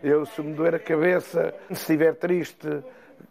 Eu, 0.03 0.27
se 0.27 0.43
me 0.43 0.53
doer 0.53 0.75
a 0.75 0.79
cabeça, 0.79 1.55
se 1.69 1.75
estiver 1.75 2.15
triste, 2.17 2.69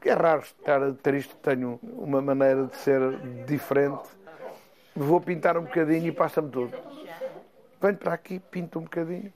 é 0.03 0.13
raro 0.13 0.41
estar 0.41 0.93
triste, 1.03 1.35
tenho 1.35 1.79
uma 1.83 2.21
maneira 2.21 2.65
de 2.65 2.75
ser 2.77 3.01
diferente. 3.45 4.09
Vou 4.95 5.21
pintar 5.21 5.57
um 5.57 5.63
bocadinho 5.63 6.07
e 6.07 6.11
passa-me 6.11 6.49
tudo. 6.49 6.73
Venho 7.81 7.97
para 7.97 8.13
aqui, 8.13 8.39
pinto 8.39 8.79
um 8.79 8.83
bocadinho 8.83 9.31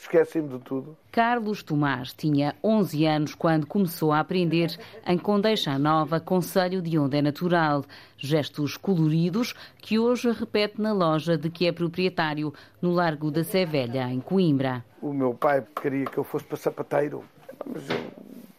esqueci-me 0.00 0.48
de 0.48 0.58
tudo. 0.60 0.96
Carlos 1.10 1.62
Tomás 1.62 2.12
tinha 2.12 2.54
11 2.62 3.04
anos 3.06 3.34
quando 3.34 3.66
começou 3.66 4.12
a 4.12 4.20
aprender 4.20 4.78
em 5.06 5.18
Condeixa 5.18 5.78
Nova, 5.78 6.20
Conselho 6.20 6.80
de 6.80 6.98
Onde 6.98 7.18
é 7.18 7.22
Natural. 7.22 7.84
Gestos 8.16 8.76
coloridos 8.76 9.54
que 9.78 9.98
hoje 9.98 10.30
repete 10.32 10.80
na 10.80 10.92
loja 10.92 11.36
de 11.36 11.50
que 11.50 11.66
é 11.66 11.72
proprietário, 11.72 12.52
no 12.80 12.92
Largo 12.92 13.30
da 13.30 13.44
Sé 13.44 13.64
Velha, 13.64 14.08
em 14.10 14.20
Coimbra. 14.20 14.84
O 15.00 15.12
meu 15.12 15.34
pai 15.34 15.64
queria 15.80 16.06
que 16.06 16.18
eu 16.18 16.24
fosse 16.24 16.44
para 16.44 16.56
sapateiro, 16.56 17.24
mas 17.66 17.88
eu 17.90 17.96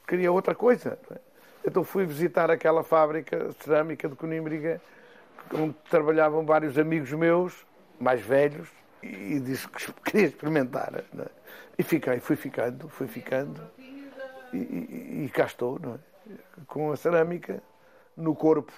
queria 0.08 0.32
outra 0.32 0.56
coisa. 0.56 0.98
É? 1.12 1.18
Então 1.66 1.84
fui 1.84 2.06
visitar 2.06 2.50
aquela 2.50 2.84
fábrica 2.84 3.50
cerâmica 3.60 4.08
de 4.08 4.16
Coimbra, 4.16 4.82
onde 5.54 5.76
trabalhavam 5.90 6.46
vários 6.46 6.78
amigos 6.78 7.12
meus, 7.12 7.66
mais 8.00 8.22
velhos, 8.22 8.70
e 9.02 9.40
disse 9.40 9.68
que 9.68 9.92
queria 10.04 10.28
experimentar. 10.28 10.94
É? 10.96 11.26
E 11.78 11.84
fiquei, 11.84 12.20
fui 12.20 12.36
ficando, 12.36 12.90
fui 12.90 13.08
ficando 13.08 13.62
e, 14.54 14.58
e, 14.58 15.26
e 15.26 15.30
cá 15.30 15.46
estou, 15.46 15.78
é? 15.78 16.34
com 16.68 16.92
a 16.92 16.98
cerâmica 16.98 17.62
no 18.16 18.36
corpo 18.36 18.74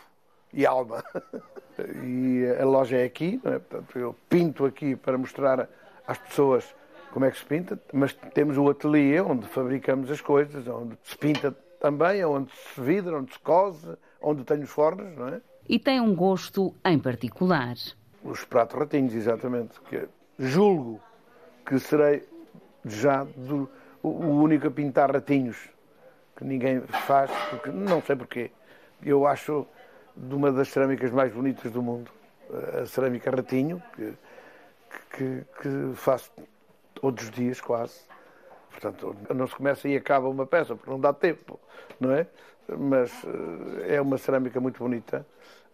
e 0.54 0.66
alma. 0.66 1.04
E 2.04 2.46
a 2.60 2.66
loja 2.66 2.98
é 2.98 3.06
aqui, 3.06 3.42
é? 3.44 3.58
Portanto, 3.58 3.98
eu 3.98 4.16
pinto 4.30 4.66
aqui 4.66 4.96
para 4.96 5.18
mostrar 5.18 5.68
às 6.06 6.18
pessoas 6.18 6.76
como 7.12 7.26
é 7.26 7.32
que 7.32 7.38
se 7.38 7.46
pinta, 7.46 7.80
mas 7.92 8.14
temos 8.34 8.58
o 8.58 8.70
ateliê 8.70 9.20
onde 9.22 9.48
fabricamos 9.48 10.12
as 10.12 10.22
coisas, 10.22 10.68
onde 10.68 10.98
se 11.04 11.18
pinta 11.18 11.52
também, 11.80 12.24
onde 12.24 12.52
se 12.52 12.82
vidra, 12.82 13.18
onde 13.18 13.34
se 13.34 13.40
cose, 13.40 13.98
onde 14.22 14.44
tem 14.44 14.62
os 14.62 14.70
fornos, 14.70 15.18
não 15.18 15.30
é? 15.30 15.42
E 15.68 15.80
tem 15.80 16.00
um 16.00 16.16
gosto 16.16 16.76
em 16.86 17.00
particular. 17.00 17.76
Os 18.24 18.44
pratos 18.46 18.78
ratinhos, 18.78 19.14
exatamente. 19.14 19.80
Que 19.82 20.08
julgo 20.38 21.02
que 21.66 21.80
serei 21.80 22.28
já 22.86 23.24
do, 23.24 23.70
o, 24.02 24.10
único 24.10 24.68
a 24.68 24.72
pintar 24.72 25.12
ratinhos 25.12 25.70
que 26.36 26.44
ninguém 26.44 26.82
faz, 26.82 27.32
porque 27.50 27.70
não 27.70 28.02
sei 28.02 28.16
porquê. 28.16 28.52
Eu 29.04 29.26
acho 29.26 29.68
de 30.16 30.36
uma 30.36 30.52
das 30.52 30.70
cerâmicas 30.70 31.12
mais 31.12 31.32
bonitas 31.32 31.72
do 31.72 31.82
mundo, 31.82 32.12
a 32.82 32.86
cerâmica 32.86 33.32
ratinho, 33.32 33.82
que, 33.96 34.14
que, 35.12 35.46
que 35.62 35.96
faço 35.96 36.32
todos 36.96 37.24
os 37.24 37.32
dias 37.32 37.62
quase. 37.62 38.02
Portanto, 38.72 39.16
não 39.34 39.48
se 39.48 39.56
começa 39.56 39.88
e 39.88 39.96
acaba 39.96 40.30
uma 40.30 40.46
peça, 40.46 40.76
porque 40.76 40.90
não 40.90 41.00
dá 41.00 41.14
tempo, 41.14 41.60
não 42.00 42.12
é? 42.12 42.28
Mas 42.68 43.12
eh, 43.26 43.96
é 43.96 44.02
uma 44.02 44.18
cerâmica 44.18 44.60
muito 44.60 44.80
bonita, 44.80 45.26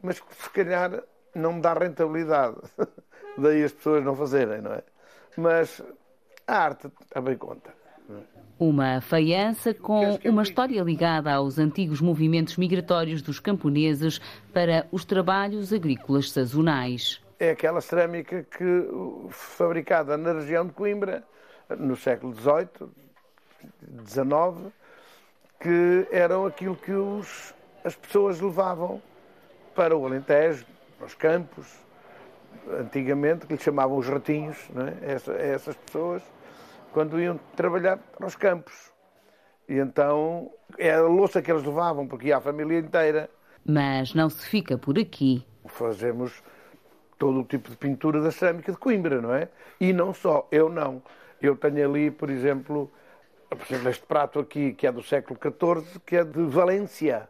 mas 0.02 0.20
que 0.20 0.36
se 0.36 0.50
calhar 0.50 1.04
não 1.38 1.54
me 1.54 1.62
dá 1.62 1.74
rentabilidade. 1.74 2.58
Daí 3.38 3.64
as 3.64 3.72
pessoas 3.72 4.04
não 4.04 4.16
fazerem, 4.16 4.62
não 4.62 4.74
é? 4.74 4.84
Mas 5.38 5.82
a 6.48 6.58
arte 6.58 6.90
também 7.10 7.38
conta. 7.38 7.70
Uma 8.60 9.02
faiança 9.02 9.74
com 9.74 10.18
uma 10.26 10.42
história 10.42 10.82
ligada 10.82 11.32
aos 11.32 11.60
antigos 11.60 12.02
movimentos 12.02 12.58
migratórios 12.58 13.22
dos 13.22 13.40
camponeses 13.40 14.20
para 14.52 14.88
os 14.92 15.06
trabalhos 15.06 15.72
agrícolas 15.72 16.32
sazonais. 16.32 17.22
É 17.40 17.52
aquela 17.52 17.82
cerâmica 17.82 18.44
que 18.44 18.90
fabricada 19.30 20.18
na 20.18 20.34
região 20.34 20.66
de 20.66 20.74
Coimbra 20.74 21.24
no 21.78 21.96
século 21.96 22.34
XVIII, 22.34 22.90
XIX, 24.08 24.74
que 25.60 26.08
eram 26.12 26.46
aquilo 26.46 26.76
que 26.76 26.94
os, 26.94 27.54
as 27.84 27.96
pessoas 27.96 28.40
levavam 28.40 29.02
para 29.76 29.96
o 29.96 30.06
Alentejo, 30.06 30.66
nos 31.00 31.14
campos, 31.16 31.68
antigamente, 32.80 33.46
que 33.46 33.54
lhe 33.54 33.60
chamavam 33.60 33.98
os 33.98 34.08
ratinhos, 34.08 34.58
é? 34.76 35.14
Essa, 35.14 35.34
essas 35.34 35.76
pessoas, 35.76 36.24
quando 36.92 37.20
iam 37.20 37.40
trabalhar 37.56 38.00
nos 38.20 38.36
campos. 38.36 38.92
E 39.68 39.76
então 39.76 40.52
era 40.78 41.00
a 41.00 41.08
louça 41.08 41.42
que 41.42 41.52
eles 41.52 41.64
levavam, 41.64 42.08
porque 42.08 42.28
ia 42.28 42.38
a 42.38 42.42
família 42.42 42.80
inteira. 42.80 43.30
Mas 43.66 44.14
não 44.14 44.30
se 44.30 44.48
fica 44.48 44.78
por 44.78 44.98
aqui. 44.98 45.46
Fazemos 45.66 46.42
todo 47.18 47.42
o 47.42 47.44
tipo 47.44 47.70
de 47.70 47.76
pintura 47.76 48.22
da 48.22 48.32
cerâmica 48.32 48.72
de 48.72 48.78
Coimbra, 48.78 49.22
não 49.22 49.34
é? 49.34 49.50
E 49.80 49.92
não 49.92 50.14
só, 50.14 50.48
eu 50.52 50.70
não. 50.70 51.02
Eu 51.42 51.56
tenho 51.56 51.90
ali, 51.90 52.10
por 52.10 52.30
exemplo, 52.30 52.90
por 53.50 53.62
exemplo, 53.62 53.90
este 53.90 54.06
prato 54.06 54.40
aqui, 54.40 54.74
que 54.74 54.88
é 54.88 54.92
do 54.92 55.04
século 55.04 55.40
XIV, 55.40 56.00
que 56.06 56.16
é 56.16 56.24
de 56.24 56.44
Valência 56.44 57.30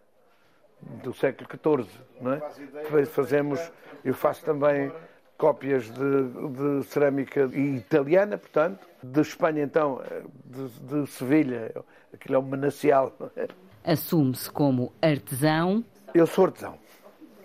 do 1.03 1.13
século 1.13 1.47
XIV. 1.49 1.89
Não 2.21 2.33
é? 2.33 3.05
Fazemos, 3.05 3.59
eu 4.03 4.13
faço 4.13 4.43
também 4.43 4.91
cópias 5.37 5.85
de, 5.85 6.79
de, 6.79 6.83
cerâmica 6.85 7.45
italiana, 7.53 8.37
portanto, 8.37 8.87
de 9.03 9.21
Espanha 9.21 9.63
então, 9.63 10.01
de, 10.45 10.67
de 11.03 11.07
Sevilha, 11.07 11.71
aquilo 12.13 12.35
é 12.35 12.39
um 12.39 12.43
manancial. 12.43 13.13
É? 13.35 13.47
Assume-se 13.83 14.49
como 14.49 14.91
artesão. 15.01 15.83
Eu 16.13 16.25
sou 16.25 16.45
artesão. 16.45 16.77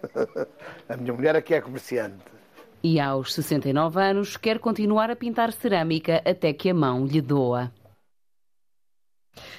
A 0.89 0.97
minha 0.97 1.13
mulher 1.13 1.37
aqui 1.37 1.55
é 1.55 1.61
comerciante. 1.61 2.33
E 2.83 2.99
aos 2.99 3.33
69 3.35 4.01
anos 4.01 4.37
quer 4.37 4.59
continuar 4.59 5.09
a 5.09 5.15
pintar 5.15 5.53
cerâmica 5.53 6.21
até 6.25 6.53
que 6.53 6.69
a 6.69 6.75
mão 6.75 7.07
lhe 7.07 7.21
doa. 7.21 7.71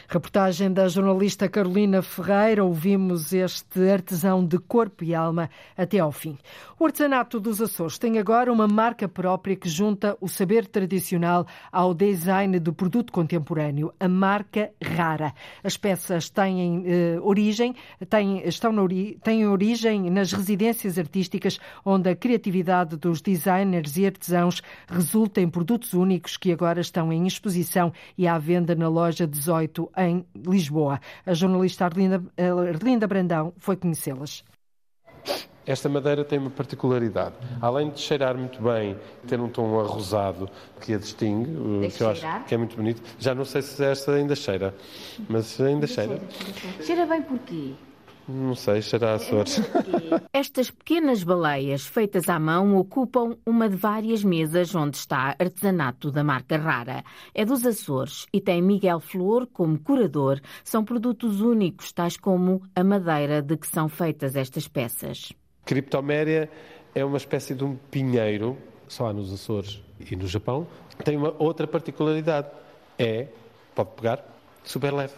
Reportagem 0.08 0.72
da 0.72 0.88
jornalista 0.88 1.48
Carolina 1.48 2.02
Ferreira. 2.02 2.64
Ouvimos 2.64 3.32
este 3.34 3.90
artesão 3.90 4.46
de 4.46 4.60
corpo 4.60 5.04
e 5.04 5.16
alma 5.16 5.50
até 5.78 6.00
ao 6.00 6.12
fim. 6.12 6.38
O 6.80 6.86
artesanato 6.86 7.40
dos 7.40 7.62
Açores 7.62 7.98
tem 7.98 8.20
agora 8.20 8.52
uma 8.52 8.68
marca 8.68 9.08
própria 9.08 9.56
que 9.56 9.70
junta 9.70 10.18
o 10.20 10.28
saber 10.28 10.68
tradicional 10.68 11.48
ao 11.72 11.94
design 11.94 12.60
do 12.60 12.74
produto 12.74 13.14
contemporâneo, 13.14 13.94
a 14.00 14.08
marca 14.10 14.72
Rara. 14.84 15.34
As 15.64 15.78
peças 15.78 16.30
têm 16.30 16.84
eh, 16.86 17.20
origem, 17.22 17.74
têm, 18.10 18.46
estão 18.46 18.72
na 18.74 18.84
ori 18.84 19.18
têm 19.24 19.48
origem 19.48 20.10
nas 20.10 20.34
residências 20.34 21.00
artísticas, 21.00 21.60
onde 21.86 22.10
a 22.10 22.16
criatividade 22.16 22.98
dos 22.98 23.22
designers 23.22 23.96
e 23.96 24.06
artesãos 24.06 24.62
resulta 24.88 25.40
em 25.40 25.50
produtos 25.50 25.94
únicos 25.94 26.36
que 26.36 26.52
agora 26.52 26.82
estão 26.82 27.14
em 27.14 27.26
exposição 27.26 27.94
e 28.18 28.28
à 28.28 28.38
venda 28.38 28.76
na 28.76 28.90
loja 28.90 29.26
18 29.26 29.90
em 29.98 30.26
Lisboa. 30.36 31.00
A 31.26 31.34
jornalista 31.34 31.86
Arlinda, 31.86 32.24
Arlinda 32.74 33.08
Brandão 33.08 33.54
foi 33.58 33.76
conhecê-las. 33.76 34.44
Esta 35.66 35.88
madeira 35.88 36.26
tem 36.26 36.38
uma 36.40 36.50
particularidade. 36.50 37.36
Além 37.62 37.90
de 37.90 38.00
cheirar 38.00 38.38
muito 38.38 38.62
bem, 38.62 38.98
ter 39.26 39.40
um 39.40 39.48
tom 39.48 39.80
arrosado 39.80 40.50
que 40.82 40.94
a 40.94 40.98
distingue, 40.98 41.52
Deixe 41.80 41.98
que 41.98 42.04
eu 42.04 42.14
cheirar. 42.16 42.36
acho 42.40 42.46
que 42.48 42.54
é 42.54 42.58
muito 42.58 42.76
bonito. 42.76 43.02
Já 43.18 43.34
não 43.34 43.46
sei 43.46 43.62
se 43.62 43.82
esta 43.84 44.12
ainda 44.12 44.36
cheira, 44.36 44.76
mas 45.30 45.60
ainda 45.62 45.88
cheira. 45.88 46.20
Cheira 46.82 47.06
bem 47.06 47.22
porquê? 47.22 47.74
Não 48.28 48.56
sei, 48.56 48.76
a 48.80 49.14
Açores. 49.16 49.60
Estas 50.32 50.72
pequenas 50.72 51.24
baleias 51.24 51.86
feitas 51.86 52.30
à 52.30 52.40
mão 52.40 52.78
ocupam 52.78 53.36
uma 53.46 53.68
de 53.68 53.76
várias 53.76 54.24
mesas 54.24 54.74
onde 54.74 54.96
está 54.96 55.36
artesanato 55.38 56.10
da 56.10 56.24
marca 56.24 56.58
Rara. 56.58 57.04
É 57.34 57.44
dos 57.44 57.66
Açores 57.66 58.26
e 58.32 58.40
tem 58.40 58.62
Miguel 58.62 59.02
Flor 59.02 59.46
como 59.48 59.78
curador. 59.78 60.40
São 60.64 60.86
produtos 60.86 61.42
únicos, 61.42 61.92
tais 61.92 62.16
como 62.16 62.62
a 62.74 62.84
madeira 62.84 63.42
de 63.42 63.58
que 63.58 63.68
são 63.68 63.90
feitas 63.90 64.38
estas 64.38 64.70
peças. 64.70 65.34
Criptoméria 65.66 66.50
é 66.96 67.04
uma 67.04 67.18
espécie 67.18 67.54
de 67.54 67.64
um 67.66 67.76
pinheiro, 67.76 68.58
só 68.88 69.08
há 69.08 69.14
nos 69.14 69.34
Açores 69.34 69.82
e 70.00 70.16
no 70.16 70.28
Japão. 70.28 70.66
Tem 71.04 71.18
uma 71.18 71.36
outra 71.40 71.68
particularidade. 71.68 72.48
É, 72.98 73.28
pode 73.76 73.90
pegar, 73.98 74.24
super 74.64 74.94
leve. 74.94 75.14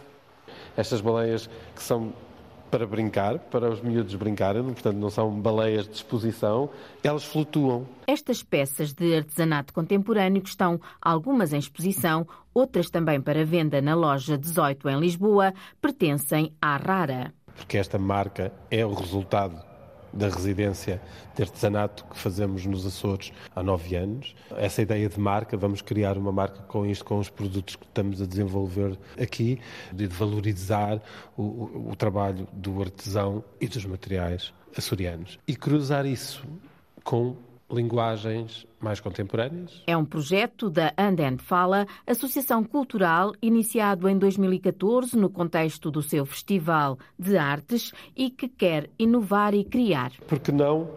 Estas 0.76 1.02
baleias 1.02 1.50
que 1.76 1.84
são 1.84 2.14
para 2.76 2.86
brincar, 2.86 3.40
para 3.40 3.70
os 3.70 3.82
miúdos 3.82 4.14
brincarem, 4.16 4.62
portanto 4.62 4.98
não 4.98 5.10
são 5.10 5.32
baleias 5.40 5.88
de 5.88 5.96
exposição, 5.96 6.70
elas 7.02 7.24
flutuam. 7.24 7.88
Estas 8.06 8.44
peças 8.44 8.92
de 8.92 9.16
artesanato 9.16 9.74
contemporâneo 9.74 10.44
estão 10.44 10.78
algumas 11.02 11.54
em 11.54 11.58
exposição, 11.58 12.28
outras 12.54 12.90
também 12.90 13.22
para 13.22 13.46
venda 13.46 13.82
na 13.82 13.96
loja 13.96 14.38
18 14.38 14.90
em 14.90 15.00
Lisboa, 15.00 15.54
pertencem 15.82 16.52
à 16.62 16.76
Rara. 16.76 17.34
Porque 17.56 17.78
esta 17.78 17.98
marca 17.98 18.52
é 18.70 18.86
o 18.86 18.94
resultado 18.94 19.56
da 20.16 20.30
residência 20.30 21.02
de 21.36 21.44
artesanato 21.44 22.06
que 22.06 22.18
fazemos 22.18 22.66
nos 22.66 22.86
Açores 22.86 23.34
há 23.54 23.62
nove 23.62 23.96
anos. 23.96 24.36
Essa 24.56 24.82
ideia 24.82 25.10
de 25.10 25.20
marca, 25.20 25.58
vamos 25.58 25.82
criar 25.82 26.18
uma 26.18 26.32
marca 26.32 26.62
com 26.64 26.86
isto, 26.86 27.04
com 27.04 27.20
os 27.20 27.30
produtos 27.30 27.76
que 27.76 27.86
estamos 27.86 28.22
a 28.22 28.26
desenvolver 28.26 28.98
aqui, 29.22 29.60
de 29.92 30.08
valorizar 30.08 31.02
o, 31.36 31.44
o, 31.44 31.90
o 31.92 31.96
trabalho 31.96 32.48
do 32.54 32.82
artesão 32.82 33.44
e 33.60 33.68
dos 33.68 33.86
materiais 33.86 34.54
açorianos. 34.78 35.38
E 35.48 35.56
cruzar 35.56 36.06
isso 36.06 36.46
com 37.04 37.36
linguagens 37.72 38.66
mais 38.80 39.00
contemporâneas. 39.00 39.84
É 39.88 39.98
um 39.98 40.06
projeto 40.06 40.70
da 40.70 40.94
Anden 40.98 41.38
Fala, 41.38 41.88
associação 42.06 42.64
cultural 42.64 43.34
iniciado 43.42 44.08
em 44.08 44.18
2014 44.18 45.18
no 45.18 45.30
contexto 45.30 45.90
do 45.90 46.02
seu 46.02 46.26
Festival 46.26 46.98
de 47.18 47.38
Artes 47.38 47.92
e 48.16 48.30
que 48.30 48.48
quer 48.48 48.90
inovar 49.00 49.54
e 49.54 49.64
criar. 49.64 50.12
Por 50.28 50.40
que 50.40 50.52
não 50.52 50.88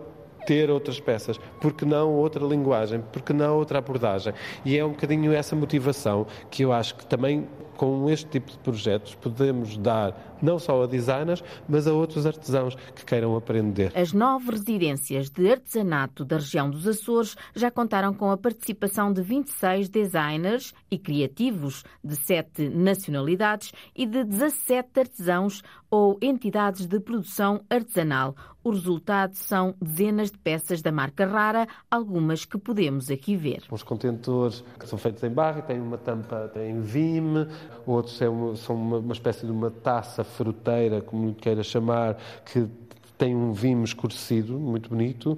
ter 0.46 0.70
outras 0.70 0.98
peças? 0.98 1.38
Por 1.60 1.72
que 1.74 1.84
não 1.84 2.14
outra 2.14 2.44
linguagem? 2.44 3.02
Por 3.12 3.22
que 3.22 3.32
não 3.32 3.58
outra 3.58 3.78
abordagem? 3.78 4.32
E 4.64 4.76
é 4.78 4.84
um 4.84 4.90
bocadinho 4.90 5.32
essa 5.32 5.54
motivação 5.54 6.26
que 6.50 6.62
eu 6.62 6.72
acho 6.72 6.94
que 6.96 7.06
também 7.06 7.46
com 7.78 8.10
este 8.10 8.26
tipo 8.26 8.50
de 8.50 8.58
projetos 8.58 9.14
podemos 9.14 9.78
dar 9.78 10.36
não 10.42 10.58
só 10.58 10.82
a 10.82 10.86
designers, 10.86 11.42
mas 11.68 11.86
a 11.86 11.92
outros 11.92 12.26
artesãos 12.26 12.74
que 12.94 13.04
queiram 13.04 13.36
aprender. 13.36 13.92
As 13.96 14.12
nove 14.12 14.50
residências 14.50 15.30
de 15.30 15.50
artesanato 15.50 16.24
da 16.24 16.36
região 16.36 16.68
dos 16.68 16.86
Açores 16.86 17.36
já 17.54 17.70
contaram 17.70 18.12
com 18.12 18.30
a 18.30 18.36
participação 18.36 19.12
de 19.12 19.22
26 19.22 19.88
designers 19.88 20.74
e 20.90 20.98
criativos 20.98 21.84
de 22.02 22.16
sete 22.16 22.68
nacionalidades 22.68 23.72
e 23.94 24.06
de 24.06 24.24
17 24.24 25.00
artesãos 25.00 25.62
ou 25.90 26.18
entidades 26.20 26.86
de 26.86 27.00
produção 27.00 27.60
artesanal. 27.70 28.34
O 28.62 28.70
resultado 28.70 29.34
são 29.34 29.74
dezenas 29.80 30.30
de 30.30 30.36
peças 30.36 30.82
da 30.82 30.92
marca 30.92 31.24
rara, 31.24 31.66
algumas 31.90 32.44
que 32.44 32.58
podemos 32.58 33.10
aqui 33.10 33.34
ver. 33.34 33.62
Os 33.70 33.82
contentores 33.82 34.62
que 34.78 34.86
são 34.86 34.98
feitos 34.98 35.22
em 35.22 35.30
barro, 35.30 35.62
têm 35.62 35.80
uma 35.80 35.96
tampa, 35.96 36.50
têm 36.52 36.80
vime, 36.82 37.46
outros 37.86 38.16
são 38.16 38.74
uma, 38.74 38.98
uma 38.98 39.12
espécie 39.12 39.46
de 39.46 39.52
uma 39.52 39.70
taça 39.70 40.24
fruteira, 40.24 41.00
como 41.00 41.34
queira 41.34 41.62
chamar, 41.62 42.16
que 42.44 42.68
tem 43.16 43.34
um 43.34 43.52
vime 43.52 43.84
escurecido, 43.84 44.58
muito 44.58 44.88
bonito. 44.90 45.36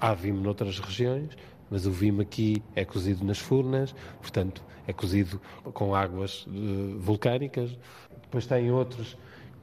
Há 0.00 0.12
vime 0.12 0.40
noutras 0.40 0.78
regiões, 0.78 1.30
mas 1.70 1.86
o 1.86 1.90
vime 1.90 2.22
aqui 2.22 2.62
é 2.74 2.84
cozido 2.84 3.24
nas 3.24 3.38
furnas, 3.38 3.94
portanto, 4.20 4.62
é 4.86 4.92
cozido 4.92 5.40
com 5.72 5.94
águas 5.94 6.46
uh, 6.46 6.98
vulcânicas. 6.98 7.70
Depois 8.22 8.46
tem 8.46 8.70
outros 8.70 9.16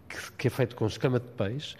que, 0.09 0.31
que 0.33 0.47
é 0.47 0.49
feito 0.49 0.75
com 0.75 0.87
escama 0.87 1.19
de 1.19 1.27
peixe, 1.27 1.75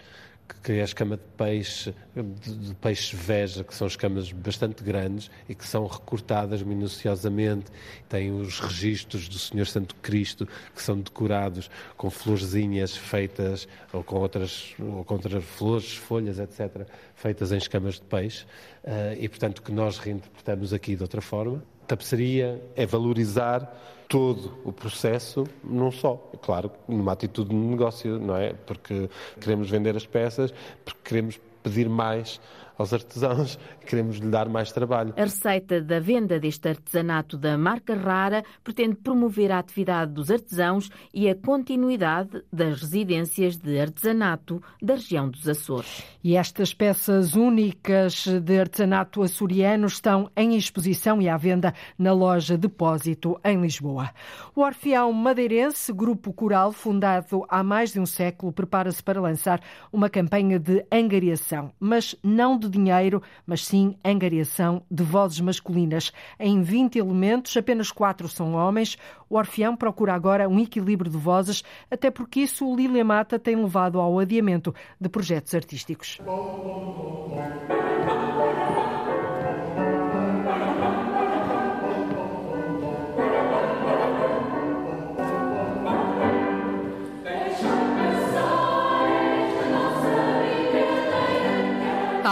que 0.62 0.72
é 0.72 0.80
a 0.80 0.84
escama 0.84 1.16
de 1.16 1.22
peixe, 1.36 1.94
de, 2.14 2.74
peixe 2.76 3.16
veja, 3.16 3.64
que 3.64 3.74
são 3.74 3.86
escamas 3.86 4.30
bastante 4.30 4.82
grandes 4.82 5.30
e 5.48 5.54
que 5.54 5.66
são 5.66 5.86
recortadas 5.86 6.62
minuciosamente. 6.62 7.66
Tem 8.08 8.30
os 8.30 8.60
registros 8.60 9.28
do 9.28 9.38
Senhor 9.38 9.66
Santo 9.66 9.94
Cristo, 9.96 10.46
que 10.74 10.82
são 10.82 11.00
decorados 11.00 11.70
com 11.96 12.10
florzinhas 12.10 12.96
feitas, 12.96 13.66
ou 13.92 14.04
com 14.04 14.16
outras, 14.16 14.74
ou 14.78 15.04
com 15.04 15.14
outras 15.14 15.44
flores, 15.44 15.96
folhas, 15.96 16.38
etc., 16.38 16.86
feitas 17.14 17.52
em 17.52 17.56
escamas 17.56 17.94
de 17.94 18.02
peixe. 18.02 18.44
Uh, 18.84 19.16
e, 19.18 19.28
portanto, 19.28 19.62
que 19.62 19.72
nós 19.72 19.98
reinterpretamos 19.98 20.72
aqui 20.72 20.96
de 20.96 21.02
outra 21.02 21.20
forma. 21.20 21.62
Tapeçaria 21.86 22.62
é 22.76 22.86
valorizar 22.86 23.70
todo 24.12 24.52
o 24.62 24.70
processo 24.70 25.44
num 25.64 25.90
só. 25.90 26.16
Claro, 26.42 26.70
numa 26.86 27.12
atitude 27.12 27.48
de 27.48 27.56
negócio, 27.56 28.18
não 28.18 28.36
é? 28.36 28.52
Porque 28.52 29.08
queremos 29.40 29.70
vender 29.70 29.96
as 29.96 30.04
peças, 30.04 30.52
porque 30.84 31.00
queremos 31.02 31.40
pedir 31.62 31.88
mais 31.88 32.38
aos 32.76 32.92
artesãos, 32.92 33.58
queremos 33.86 34.16
lhe 34.16 34.28
dar 34.28 34.48
mais 34.48 34.72
trabalho. 34.72 35.14
A 35.16 35.22
receita 35.22 35.80
da 35.80 36.00
venda 36.00 36.38
deste 36.38 36.68
artesanato 36.68 37.36
da 37.36 37.56
marca 37.56 37.94
rara 37.94 38.44
pretende 38.62 38.96
promover 38.96 39.50
a 39.50 39.58
atividade 39.58 40.12
dos 40.12 40.30
artesãos 40.30 40.90
e 41.12 41.28
a 41.28 41.34
continuidade 41.34 42.42
das 42.52 42.80
residências 42.80 43.56
de 43.56 43.78
artesanato 43.78 44.62
da 44.80 44.94
região 44.94 45.28
dos 45.28 45.48
Açores. 45.48 46.02
E 46.22 46.36
estas 46.36 46.72
peças 46.72 47.34
únicas 47.34 48.26
de 48.26 48.60
artesanato 48.60 49.22
açoriano 49.22 49.86
estão 49.86 50.30
em 50.36 50.56
exposição 50.56 51.20
e 51.20 51.28
à 51.28 51.36
venda 51.36 51.74
na 51.98 52.12
loja 52.12 52.56
Depósito, 52.56 53.38
em 53.44 53.60
Lisboa. 53.60 54.10
O 54.54 54.62
Orfeão 54.62 55.12
Madeirense, 55.12 55.92
grupo 55.92 56.32
coral 56.32 56.72
fundado 56.72 57.44
há 57.48 57.62
mais 57.62 57.92
de 57.92 58.00
um 58.00 58.06
século, 58.06 58.52
prepara-se 58.52 59.02
para 59.02 59.20
lançar 59.20 59.60
uma 59.92 60.08
campanha 60.08 60.58
de 60.58 60.84
angariação, 60.90 61.72
mas 61.78 62.14
não 62.22 62.58
de 62.62 62.78
dinheiro, 62.78 63.22
mas 63.46 63.64
sim 63.64 63.96
angariação 64.04 64.82
de 64.90 65.02
vozes 65.02 65.40
masculinas. 65.40 66.12
Em 66.38 66.62
20 66.62 66.98
elementos, 66.98 67.56
apenas 67.56 67.90
quatro 67.90 68.28
são 68.28 68.54
homens. 68.54 68.96
O 69.28 69.36
Orfeão 69.36 69.76
procura 69.76 70.14
agora 70.14 70.48
um 70.48 70.58
equilíbrio 70.58 71.10
de 71.10 71.16
vozes, 71.16 71.62
até 71.90 72.10
porque 72.10 72.40
isso 72.40 72.66
o 72.66 72.76
Lilia 72.76 73.04
Mata 73.04 73.38
tem 73.38 73.56
levado 73.56 73.98
ao 73.98 74.18
adiamento 74.18 74.74
de 75.00 75.08
projetos 75.08 75.54
artísticos. 75.54 76.18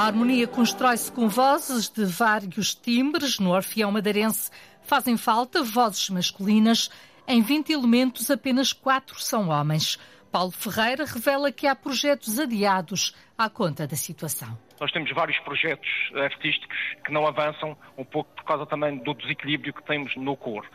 A 0.00 0.04
harmonia 0.04 0.48
constrói-se 0.48 1.12
com 1.12 1.28
vozes 1.28 1.90
de 1.90 2.06
vários 2.06 2.74
timbres. 2.74 3.38
No 3.38 3.50
Orfeão 3.50 3.92
Madeirense 3.92 4.50
fazem 4.80 5.14
falta 5.18 5.62
vozes 5.62 6.08
masculinas. 6.08 6.88
Em 7.28 7.42
20 7.42 7.70
elementos, 7.70 8.30
apenas 8.30 8.72
quatro 8.72 9.20
são 9.20 9.50
homens. 9.50 9.98
Paulo 10.32 10.52
Ferreira 10.52 11.04
revela 11.04 11.52
que 11.52 11.66
há 11.66 11.76
projetos 11.76 12.38
adiados 12.38 13.14
à 13.36 13.50
conta 13.50 13.86
da 13.86 13.94
situação. 13.94 14.58
Nós 14.80 14.90
temos 14.90 15.12
vários 15.12 15.38
projetos 15.40 15.90
artísticos 16.14 16.78
que 17.04 17.12
não 17.12 17.26
avançam, 17.26 17.76
um 17.98 18.04
pouco 18.04 18.34
por 18.36 18.44
causa 18.44 18.64
também 18.64 18.96
do 18.96 19.12
desequilíbrio 19.12 19.74
que 19.74 19.82
temos 19.82 20.16
no 20.16 20.34
coro 20.34 20.66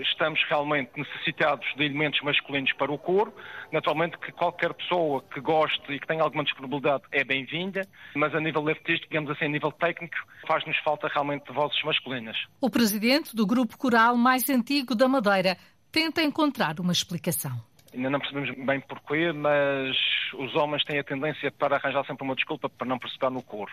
estamos 0.00 0.40
realmente 0.48 0.90
necessitados 0.96 1.66
de 1.76 1.84
elementos 1.84 2.20
masculinos 2.22 2.72
para 2.74 2.92
o 2.92 2.98
coro. 2.98 3.32
Naturalmente 3.72 4.18
que 4.18 4.32
qualquer 4.32 4.72
pessoa 4.74 5.22
que 5.22 5.40
goste 5.40 5.92
e 5.92 5.98
que 5.98 6.06
tenha 6.06 6.22
alguma 6.22 6.44
disponibilidade 6.44 7.04
é 7.12 7.24
bem-vinda, 7.24 7.86
mas 8.14 8.34
a 8.34 8.40
nível 8.40 8.66
artístico, 8.68 9.08
digamos 9.08 9.30
assim, 9.30 9.46
a 9.46 9.48
nível 9.48 9.72
técnico, 9.72 10.16
faz-nos 10.46 10.76
falta 10.78 11.08
realmente 11.08 11.52
vozes 11.52 11.82
masculinas. 11.82 12.36
O 12.60 12.70
presidente 12.70 13.34
do 13.34 13.46
grupo 13.46 13.76
coral 13.76 14.16
mais 14.16 14.48
antigo 14.48 14.94
da 14.94 15.08
Madeira 15.08 15.56
tenta 15.90 16.22
encontrar 16.22 16.80
uma 16.80 16.92
explicação. 16.92 17.52
Ainda 17.94 18.10
não 18.10 18.20
percebemos 18.20 18.50
bem 18.66 18.80
porquê, 18.80 19.32
mas 19.32 19.96
os 20.34 20.54
homens 20.54 20.84
têm 20.84 20.98
a 20.98 21.04
tendência 21.04 21.50
para 21.50 21.76
arranjar 21.76 22.04
sempre 22.06 22.24
uma 22.24 22.34
desculpa 22.34 22.68
para 22.68 22.86
não 22.86 22.98
participar 22.98 23.30
no 23.30 23.42
coro. 23.42 23.72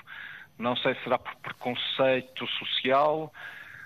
Não 0.57 0.75
sei 0.77 0.95
se 0.95 1.03
será 1.03 1.19
por 1.19 1.35
preconceito 1.35 2.47
social, 2.47 3.31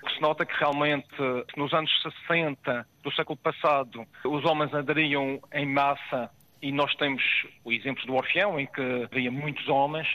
se 0.08 0.20
nota 0.20 0.46
que 0.46 0.54
realmente 0.58 1.08
nos 1.56 1.72
anos 1.72 1.90
60 2.26 2.86
do 3.02 3.12
século 3.12 3.36
passado 3.36 4.06
os 4.24 4.44
homens 4.44 4.72
andariam 4.72 5.40
em 5.52 5.66
massa 5.66 6.30
e 6.62 6.72
nós 6.72 6.94
temos 6.96 7.22
o 7.64 7.72
exemplo 7.72 8.04
do 8.06 8.14
Orfeão, 8.14 8.60
em 8.60 8.66
que 8.66 9.08
havia 9.10 9.30
muitos 9.30 9.66
homens. 9.68 10.06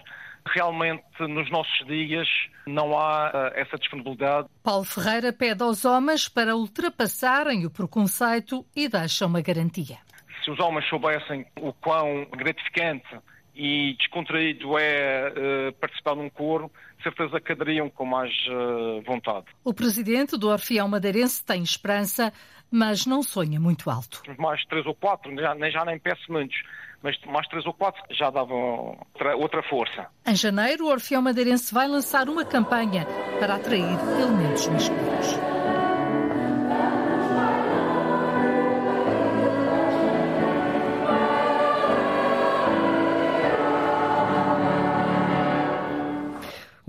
Realmente, 0.47 1.03
nos 1.21 1.49
nossos 1.49 1.87
dias, 1.87 2.27
não 2.67 2.95
há 2.95 3.29
uh, 3.29 3.59
essa 3.59 3.77
disponibilidade. 3.77 4.47
Paulo 4.63 4.85
Ferreira 4.85 5.33
pede 5.33 5.63
aos 5.63 5.85
homens 5.85 6.29
para 6.29 6.55
ultrapassarem 6.55 7.65
o 7.65 7.71
preconceito 7.71 8.63
e 8.75 8.87
deixa 8.87 9.25
uma 9.25 9.41
garantia. 9.41 9.97
Se 10.43 10.51
os 10.51 10.59
homens 10.59 10.87
soubessem 10.87 11.47
o 11.59 11.73
quão 11.73 12.25
gratificante 12.25 13.07
e 13.55 13.95
descontraído 13.97 14.77
é 14.77 15.31
uh, 15.69 15.73
participar 15.73 16.15
num 16.15 16.29
coro, 16.29 16.69
certeza 17.01 17.39
que 17.39 17.51
aderiam 17.51 17.89
com 17.89 18.05
mais 18.05 18.31
uh, 18.47 19.01
vontade. 19.05 19.45
O 19.63 19.73
presidente 19.73 20.37
do 20.37 20.49
Orfeão 20.49 20.87
Madeirense 20.87 21.43
tem 21.43 21.63
esperança, 21.63 22.33
mas 22.69 23.05
não 23.05 23.23
sonha 23.23 23.59
muito 23.59 23.89
alto. 23.89 24.21
Mais 24.37 24.63
três 24.65 24.85
ou 24.85 24.93
quatro, 24.93 25.33
já, 25.35 25.55
já 25.69 25.85
nem 25.85 25.99
peço 25.99 26.31
muitos, 26.31 26.57
mas 27.01 27.17
mais 27.25 27.47
três 27.47 27.65
ou 27.65 27.73
quatro 27.73 28.01
já 28.11 28.29
davam 28.29 28.97
outra, 29.13 29.35
outra 29.37 29.63
força. 29.63 30.07
Em 30.25 30.35
janeiro, 30.35 30.85
o 30.85 30.89
Orfeão 30.89 31.21
Madeirense 31.21 31.73
vai 31.73 31.87
lançar 31.87 32.27
uma 32.27 32.43
campanha 32.43 33.05
para 33.39 33.55
atrair 33.55 33.97
elementos 34.19 34.67
masculinos. 34.67 35.54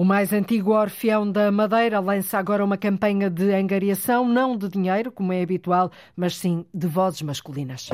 Mais 0.05 0.33
antigo 0.33 0.73
Orfeão 0.73 1.31
da 1.31 1.51
Madeira 1.51 2.01
lança 2.01 2.39
agora 2.39 2.65
uma 2.65 2.77
campanha 2.77 3.31
de 3.31 3.55
angariação, 3.55 4.29
não 4.29 4.57
de 4.57 4.69
dinheiro, 4.69 5.11
como 5.11 5.33
é 5.33 5.43
habitual, 5.43 5.91
mas 6.15 6.37
sim 6.37 6.67
de 6.75 6.87
vozes 6.87 7.23
masculinas. 7.23 7.89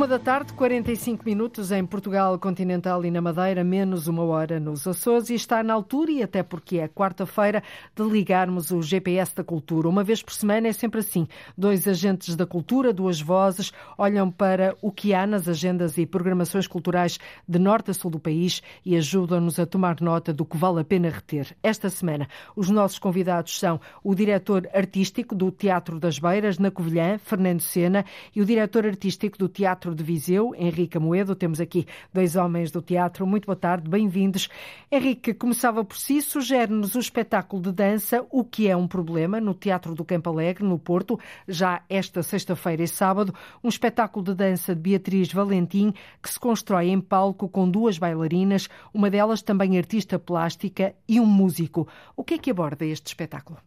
Uma 0.00 0.08
da 0.08 0.18
tarde, 0.18 0.54
45 0.54 1.26
minutos 1.26 1.70
em 1.70 1.84
Portugal 1.84 2.38
continental 2.38 3.04
e 3.04 3.10
na 3.10 3.20
Madeira, 3.20 3.62
menos 3.62 4.08
uma 4.08 4.24
hora 4.24 4.58
nos 4.58 4.88
Açores 4.88 5.28
e 5.28 5.34
está 5.34 5.62
na 5.62 5.74
altura, 5.74 6.10
e 6.10 6.22
até 6.22 6.42
porque 6.42 6.78
é 6.78 6.88
quarta-feira, 6.88 7.62
de 7.94 8.02
ligarmos 8.04 8.70
o 8.70 8.80
GPS 8.80 9.36
da 9.36 9.44
cultura. 9.44 9.86
Uma 9.86 10.02
vez 10.02 10.22
por 10.22 10.32
semana 10.32 10.68
é 10.68 10.72
sempre 10.72 11.00
assim. 11.00 11.28
Dois 11.54 11.86
agentes 11.86 12.34
da 12.34 12.46
cultura, 12.46 12.94
duas 12.94 13.20
vozes, 13.20 13.74
olham 13.98 14.30
para 14.30 14.74
o 14.80 14.90
que 14.90 15.12
há 15.12 15.26
nas 15.26 15.46
agendas 15.46 15.98
e 15.98 16.06
programações 16.06 16.66
culturais 16.66 17.18
de 17.46 17.58
norte 17.58 17.90
a 17.90 17.94
sul 17.94 18.10
do 18.10 18.18
país 18.18 18.62
e 18.82 18.96
ajudam-nos 18.96 19.60
a 19.60 19.66
tomar 19.66 20.00
nota 20.00 20.32
do 20.32 20.46
que 20.46 20.56
vale 20.56 20.80
a 20.80 20.84
pena 20.84 21.10
reter. 21.10 21.54
Esta 21.62 21.90
semana, 21.90 22.26
os 22.56 22.70
nossos 22.70 22.98
convidados 22.98 23.60
são 23.60 23.78
o 24.02 24.14
diretor 24.14 24.66
artístico 24.72 25.34
do 25.34 25.50
Teatro 25.50 26.00
das 26.00 26.18
Beiras, 26.18 26.58
na 26.58 26.70
Covilhã, 26.70 27.18
Fernando 27.18 27.60
Sena, 27.60 28.02
e 28.34 28.40
o 28.40 28.46
diretor 28.46 28.86
artístico 28.86 29.36
do 29.36 29.46
Teatro 29.46 29.89
Teatro 29.90 29.94
de 29.94 30.04
Viseu, 30.04 30.54
Henrique 30.56 30.96
Amoedo. 30.96 31.34
Temos 31.34 31.60
aqui 31.60 31.86
dois 32.12 32.36
homens 32.36 32.70
do 32.70 32.80
teatro. 32.80 33.26
Muito 33.26 33.46
boa 33.46 33.56
tarde, 33.56 33.88
bem-vindos. 33.88 34.48
Henrique, 34.90 35.34
começava 35.34 35.84
por 35.84 35.96
si, 35.96 36.22
sugere-nos 36.22 36.94
o 36.94 37.00
espetáculo 37.00 37.62
de 37.62 37.72
dança 37.72 38.26
O 38.30 38.44
que 38.44 38.68
é 38.68 38.76
um 38.76 38.86
problema 38.86 39.40
no 39.40 39.54
Teatro 39.54 39.94
do 39.94 40.04
Campo 40.04 40.30
Alegre, 40.30 40.64
no 40.64 40.78
Porto, 40.78 41.18
já 41.48 41.82
esta 41.88 42.22
sexta-feira 42.22 42.82
e 42.82 42.88
sábado, 42.88 43.34
um 43.62 43.68
espetáculo 43.68 44.24
de 44.24 44.34
dança 44.34 44.74
de 44.74 44.80
Beatriz 44.80 45.32
Valentim 45.32 45.92
que 46.22 46.30
se 46.30 46.38
constrói 46.38 46.88
em 46.88 47.00
palco 47.00 47.48
com 47.48 47.68
duas 47.68 47.98
bailarinas, 47.98 48.68
uma 48.94 49.10
delas 49.10 49.42
também 49.42 49.76
artista 49.76 50.18
plástica 50.18 50.94
e 51.08 51.18
um 51.20 51.26
músico. 51.26 51.88
O 52.16 52.24
que 52.24 52.34
é 52.34 52.38
que 52.38 52.50
aborda 52.50 52.84
este 52.84 53.08
espetáculo? 53.08 53.58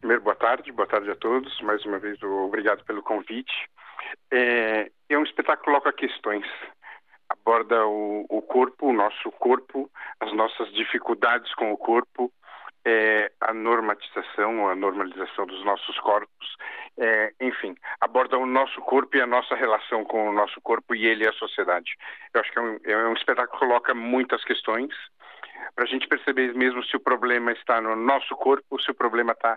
Primeiro, 0.00 0.22
boa 0.22 0.36
tarde, 0.36 0.70
boa 0.70 0.86
tarde 0.86 1.10
a 1.10 1.16
todos. 1.16 1.60
Mais 1.62 1.84
uma 1.84 1.98
vez, 1.98 2.22
obrigado 2.22 2.84
pelo 2.84 3.02
convite. 3.02 3.52
É, 4.30 4.90
é 5.08 5.18
um 5.18 5.24
espetáculo 5.24 5.58
que 5.58 5.64
coloca 5.64 5.92
questões, 5.92 6.46
aborda 7.28 7.86
o, 7.86 8.26
o, 8.28 8.42
corpo, 8.42 8.88
o 8.88 8.92
nosso 8.92 9.30
corpo, 9.32 9.90
as 10.20 10.32
nossas 10.32 10.72
dificuldades 10.72 11.54
com 11.54 11.72
o 11.72 11.76
corpo, 11.76 12.32
é, 12.84 13.30
a 13.40 13.52
normatização, 13.52 14.68
a 14.68 14.74
normalização 14.74 15.46
dos 15.46 15.64
nossos 15.64 15.98
corpos, 16.00 16.56
é, 16.96 17.32
enfim, 17.40 17.74
aborda 18.00 18.38
o 18.38 18.46
nosso 18.46 18.80
corpo 18.80 19.16
e 19.16 19.20
a 19.20 19.26
nossa 19.26 19.54
relação 19.54 20.04
com 20.04 20.28
o 20.28 20.32
nosso 20.32 20.60
corpo 20.60 20.94
e 20.94 21.06
ele 21.06 21.24
e 21.24 21.28
a 21.28 21.32
sociedade. 21.32 21.96
Eu 22.32 22.40
acho 22.40 22.50
que 22.50 22.58
é 22.58 22.62
um, 22.62 22.78
é 22.84 23.08
um 23.08 23.14
espetáculo 23.14 23.58
que 23.58 23.66
coloca 23.66 23.94
muitas 23.94 24.42
questões 24.44 24.90
para 25.78 25.84
a 25.84 25.88
gente 25.88 26.08
perceber 26.08 26.52
mesmo 26.54 26.82
se 26.82 26.96
o 26.96 27.00
problema 27.00 27.52
está 27.52 27.80
no 27.80 27.94
nosso 27.94 28.34
corpo 28.34 28.64
ou 28.68 28.80
se 28.80 28.90
o 28.90 28.94
problema 28.94 29.30
está 29.30 29.56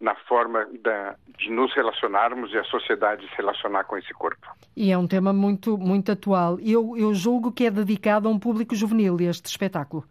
na 0.00 0.16
forma 0.16 0.66
da, 0.82 1.14
de 1.38 1.48
nos 1.48 1.72
relacionarmos 1.72 2.52
e 2.52 2.58
a 2.58 2.64
sociedade 2.64 3.24
se 3.28 3.36
relacionar 3.36 3.84
com 3.84 3.96
esse 3.96 4.12
corpo. 4.12 4.48
E 4.76 4.90
é 4.90 4.98
um 4.98 5.06
tema 5.06 5.32
muito, 5.32 5.78
muito 5.78 6.10
atual. 6.10 6.58
Eu, 6.58 6.96
eu 6.96 7.14
julgo 7.14 7.52
que 7.52 7.66
é 7.66 7.70
dedicado 7.70 8.26
a 8.26 8.32
um 8.32 8.38
público 8.38 8.74
juvenil 8.74 9.16
este 9.20 9.46
espetáculo. 9.46 10.04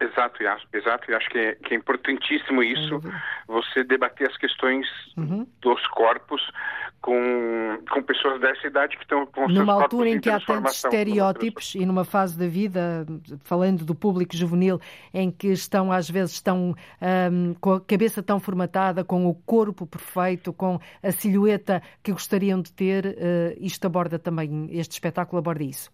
Exato, 0.00 0.38
exato. 0.72 1.10
E 1.10 1.14
acho 1.16 1.28
que 1.28 1.38
é, 1.38 1.54
que 1.56 1.74
é 1.74 1.76
importantíssimo 1.76 2.62
isso, 2.62 3.00
você 3.48 3.82
debater 3.82 4.30
as 4.30 4.36
questões 4.36 4.86
uhum. 5.16 5.44
dos 5.60 5.84
corpos 5.88 6.40
com, 7.00 7.78
com 7.90 8.02
pessoas 8.02 8.40
dessa 8.40 8.66
idade 8.66 8.96
que 8.96 9.02
estão 9.02 9.26
com 9.26 9.48
Numa 9.48 9.72
altura 9.72 10.10
em 10.10 10.20
que 10.20 10.28
há 10.28 10.38
tantos 10.38 10.76
estereótipos 10.76 11.74
e 11.74 11.86
numa 11.86 12.04
fase 12.04 12.38
da 12.38 12.46
vida, 12.46 13.06
falando 13.42 13.84
do 13.84 13.94
público 13.94 14.36
juvenil, 14.36 14.80
em 15.12 15.30
que 15.30 15.48
estão 15.48 15.90
às 15.90 16.08
vezes 16.08 16.32
estão 16.32 16.74
um, 17.32 17.54
com 17.54 17.72
a 17.74 17.80
cabeça 17.80 18.22
tão 18.22 18.38
formatada, 18.38 19.02
com 19.02 19.26
o 19.26 19.34
corpo 19.34 19.86
perfeito, 19.86 20.52
com 20.52 20.78
a 21.02 21.12
silhueta 21.12 21.82
que 22.02 22.12
gostariam 22.12 22.60
de 22.60 22.72
ter, 22.72 23.06
uh, 23.06 23.56
isto 23.58 23.86
aborda 23.86 24.18
também, 24.18 24.68
este 24.70 24.92
espetáculo 24.92 25.38
aborda 25.38 25.64
isso. 25.64 25.90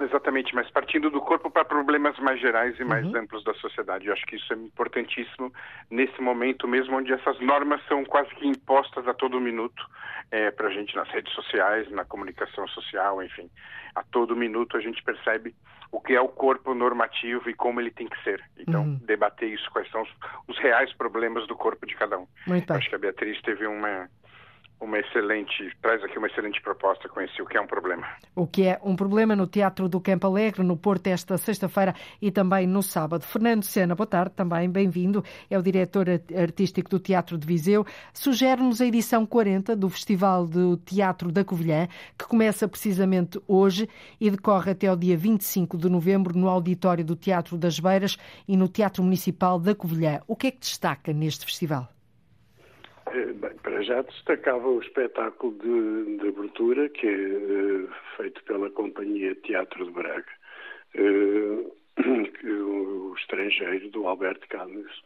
Exatamente, 0.00 0.54
mas 0.54 0.70
partindo 0.70 1.10
do 1.10 1.20
corpo 1.20 1.50
para 1.50 1.64
problemas 1.64 2.16
mais 2.20 2.40
gerais 2.40 2.78
e 2.78 2.84
mais 2.84 3.04
uhum. 3.06 3.16
amplos 3.16 3.42
da 3.42 3.52
sociedade. 3.54 4.06
Eu 4.06 4.12
acho 4.12 4.24
que 4.26 4.36
isso 4.36 4.52
é 4.52 4.56
importantíssimo 4.56 5.52
nesse 5.90 6.20
momento 6.20 6.68
mesmo 6.68 6.96
onde 6.96 7.12
essas 7.12 7.38
normas 7.40 7.84
são 7.88 8.04
quase 8.04 8.32
que 8.36 8.46
impostas 8.46 9.08
a 9.08 9.14
todo 9.14 9.40
minuto 9.40 9.84
é, 10.30 10.50
para 10.50 10.68
a 10.68 10.70
gente 10.70 10.94
nas 10.94 11.08
redes 11.08 11.32
sociais, 11.32 11.90
na 11.90 12.04
comunicação 12.04 12.66
social, 12.68 13.22
enfim. 13.22 13.50
A 13.94 14.02
todo 14.04 14.36
minuto 14.36 14.76
a 14.76 14.80
gente 14.80 15.02
percebe 15.02 15.54
o 15.90 16.00
que 16.00 16.14
é 16.14 16.20
o 16.20 16.28
corpo 16.28 16.74
normativo 16.74 17.48
e 17.48 17.54
como 17.54 17.80
ele 17.80 17.90
tem 17.90 18.06
que 18.06 18.22
ser. 18.22 18.42
Então, 18.58 18.82
uhum. 18.82 19.00
debater 19.02 19.48
isso, 19.48 19.70
quais 19.70 19.90
são 19.90 20.02
os, 20.02 20.10
os, 20.46 20.58
reais 20.58 20.92
problemas 20.92 21.46
do 21.46 21.56
corpo 21.56 21.86
de 21.86 21.96
cada 21.96 22.18
um. 22.18 22.26
Muito 22.46 22.70
acho 22.72 22.88
que 22.88 22.94
a 22.94 22.98
Beatriz 22.98 23.40
teve 23.42 23.66
uma 23.66 24.08
uma 24.80 24.98
excelente, 24.98 25.76
traz 25.82 26.02
aqui 26.04 26.18
uma 26.18 26.28
excelente 26.28 26.60
proposta 26.62 27.08
esse 27.20 27.42
O 27.42 27.46
que 27.46 27.56
é 27.56 27.60
um 27.60 27.66
problema. 27.66 28.06
O 28.34 28.46
que 28.46 28.64
é 28.64 28.78
um 28.82 28.94
problema 28.94 29.34
no 29.34 29.46
Teatro 29.46 29.88
do 29.88 30.00
Campo 30.00 30.26
Alegre, 30.26 30.62
no 30.62 30.76
Porto, 30.76 31.08
esta 31.08 31.36
sexta-feira 31.36 31.94
e 32.22 32.30
também 32.30 32.66
no 32.66 32.82
sábado. 32.82 33.24
Fernando 33.24 33.64
Sena, 33.64 33.94
boa 33.94 34.06
tarde, 34.06 34.34
também 34.36 34.70
bem-vindo. 34.70 35.24
É 35.50 35.58
o 35.58 35.62
diretor 35.62 36.06
artístico 36.36 36.88
do 36.88 37.00
Teatro 37.00 37.36
de 37.36 37.46
Viseu. 37.46 37.84
Sugere-nos 38.12 38.80
a 38.80 38.86
edição 38.86 39.26
40 39.26 39.74
do 39.74 39.88
Festival 39.88 40.46
do 40.46 40.76
Teatro 40.76 41.32
da 41.32 41.44
Covilhã, 41.44 41.88
que 42.16 42.26
começa 42.26 42.68
precisamente 42.68 43.40
hoje 43.48 43.88
e 44.20 44.30
decorre 44.30 44.70
até 44.70 44.90
o 44.92 44.96
dia 44.96 45.16
25 45.16 45.76
de 45.76 45.88
novembro 45.88 46.38
no 46.38 46.48
auditório 46.48 47.04
do 47.04 47.16
Teatro 47.16 47.58
das 47.58 47.80
Beiras 47.80 48.16
e 48.46 48.56
no 48.56 48.68
Teatro 48.68 49.02
Municipal 49.02 49.58
da 49.58 49.74
Covilhã. 49.74 50.20
O 50.26 50.36
que 50.36 50.46
é 50.46 50.50
que 50.52 50.60
destaca 50.60 51.12
neste 51.12 51.44
festival? 51.44 51.88
Eh, 53.14 53.32
bem, 53.32 53.54
para 53.62 53.82
já 53.82 54.02
destacava 54.02 54.68
o 54.68 54.80
espetáculo 54.80 55.54
de, 55.54 56.18
de 56.18 56.28
abertura, 56.28 56.88
que 56.88 57.06
é 57.06 57.10
uh, 57.10 57.88
feito 58.16 58.42
pela 58.44 58.70
Companhia 58.70 59.34
Teatro 59.36 59.84
de 59.84 59.90
Braga, 59.92 60.26
uh, 60.96 61.72
que, 62.40 62.50
o, 62.50 63.14
estrangeiro, 63.16 63.88
do 63.90 64.06
Alberto 64.06 64.46
Camus, 64.48 65.02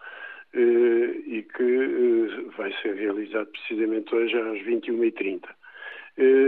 e 0.55 1.47
que 1.57 2.51
vai 2.59 2.71
ser 2.83 2.95
realizado 2.95 3.47
precisamente 3.47 4.15
hoje 4.15 4.37
às 4.37 4.59
21h30. 4.59 5.49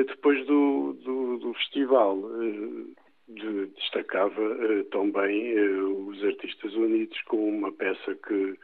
depois 0.07 0.45
do, 0.47 0.93
do, 1.03 1.39
do 1.39 1.55
festival, 1.55 2.19
de, 3.29 3.67
destacava 3.67 4.85
também 4.91 5.59
os 6.09 6.23
Artistas 6.25 6.75
Unidos 6.75 7.21
com 7.23 7.49
uma 7.49 7.73
peça 7.73 8.15
que 8.27 8.59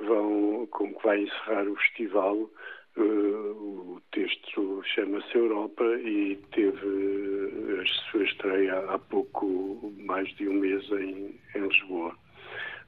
vão, 0.00 0.66
como 0.70 0.94
que 0.96 1.04
vai 1.04 1.22
encerrar 1.22 1.68
o 1.68 1.76
festival. 1.76 2.50
Uh, 2.96 3.92
o 3.96 4.00
texto 4.10 4.82
chama-se 4.94 5.36
Europa 5.36 5.84
e 5.98 6.38
teve 6.52 7.78
a 7.78 8.10
sua 8.10 8.24
estreia 8.24 8.78
há 8.88 8.98
pouco, 8.98 9.92
mais 9.98 10.26
de 10.36 10.48
um 10.48 10.54
mês, 10.54 10.90
em, 10.92 11.38
em 11.54 11.68
Lisboa. 11.68 12.16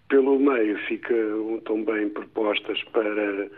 Pelo 0.09 0.39
meio 0.39 0.79
ficam 0.87 1.61
também 1.67 2.09
propostas 2.09 2.83
para 2.85 3.51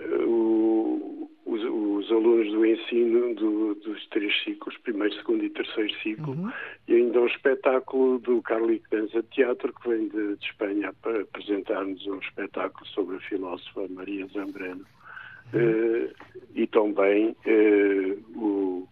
uh, 0.00 1.17
os, 1.48 1.64
os, 1.64 2.12
alunos 2.12 2.52
do 2.52 2.66
ensino 2.66 3.34
do, 3.34 3.74
dos 3.76 4.06
três 4.08 4.32
ciclos, 4.44 4.76
primeiro, 4.78 5.14
segundo 5.14 5.42
e 5.42 5.48
terceiro 5.48 5.92
ciclo, 6.02 6.34
uhum. 6.34 6.52
e 6.86 6.94
ainda 6.94 7.22
um 7.22 7.26
espetáculo 7.26 8.18
do 8.18 8.42
Carlico 8.42 8.86
Danza 8.90 9.22
Teatro, 9.30 9.72
que 9.72 9.88
vem 9.88 10.08
de, 10.08 10.36
de 10.36 10.44
Espanha 10.44 10.92
para 11.02 11.22
apresentar-nos 11.22 12.06
um 12.06 12.18
espetáculo 12.18 12.86
sobre 12.88 13.16
a 13.16 13.20
filósofa 13.20 13.86
Maria 13.88 14.26
Zambrano. 14.26 14.84
Uhum. 15.54 15.60
Uh, 15.60 16.10
e 16.54 16.66
também 16.66 17.30
uh, 17.30 18.38
o, 18.38 18.88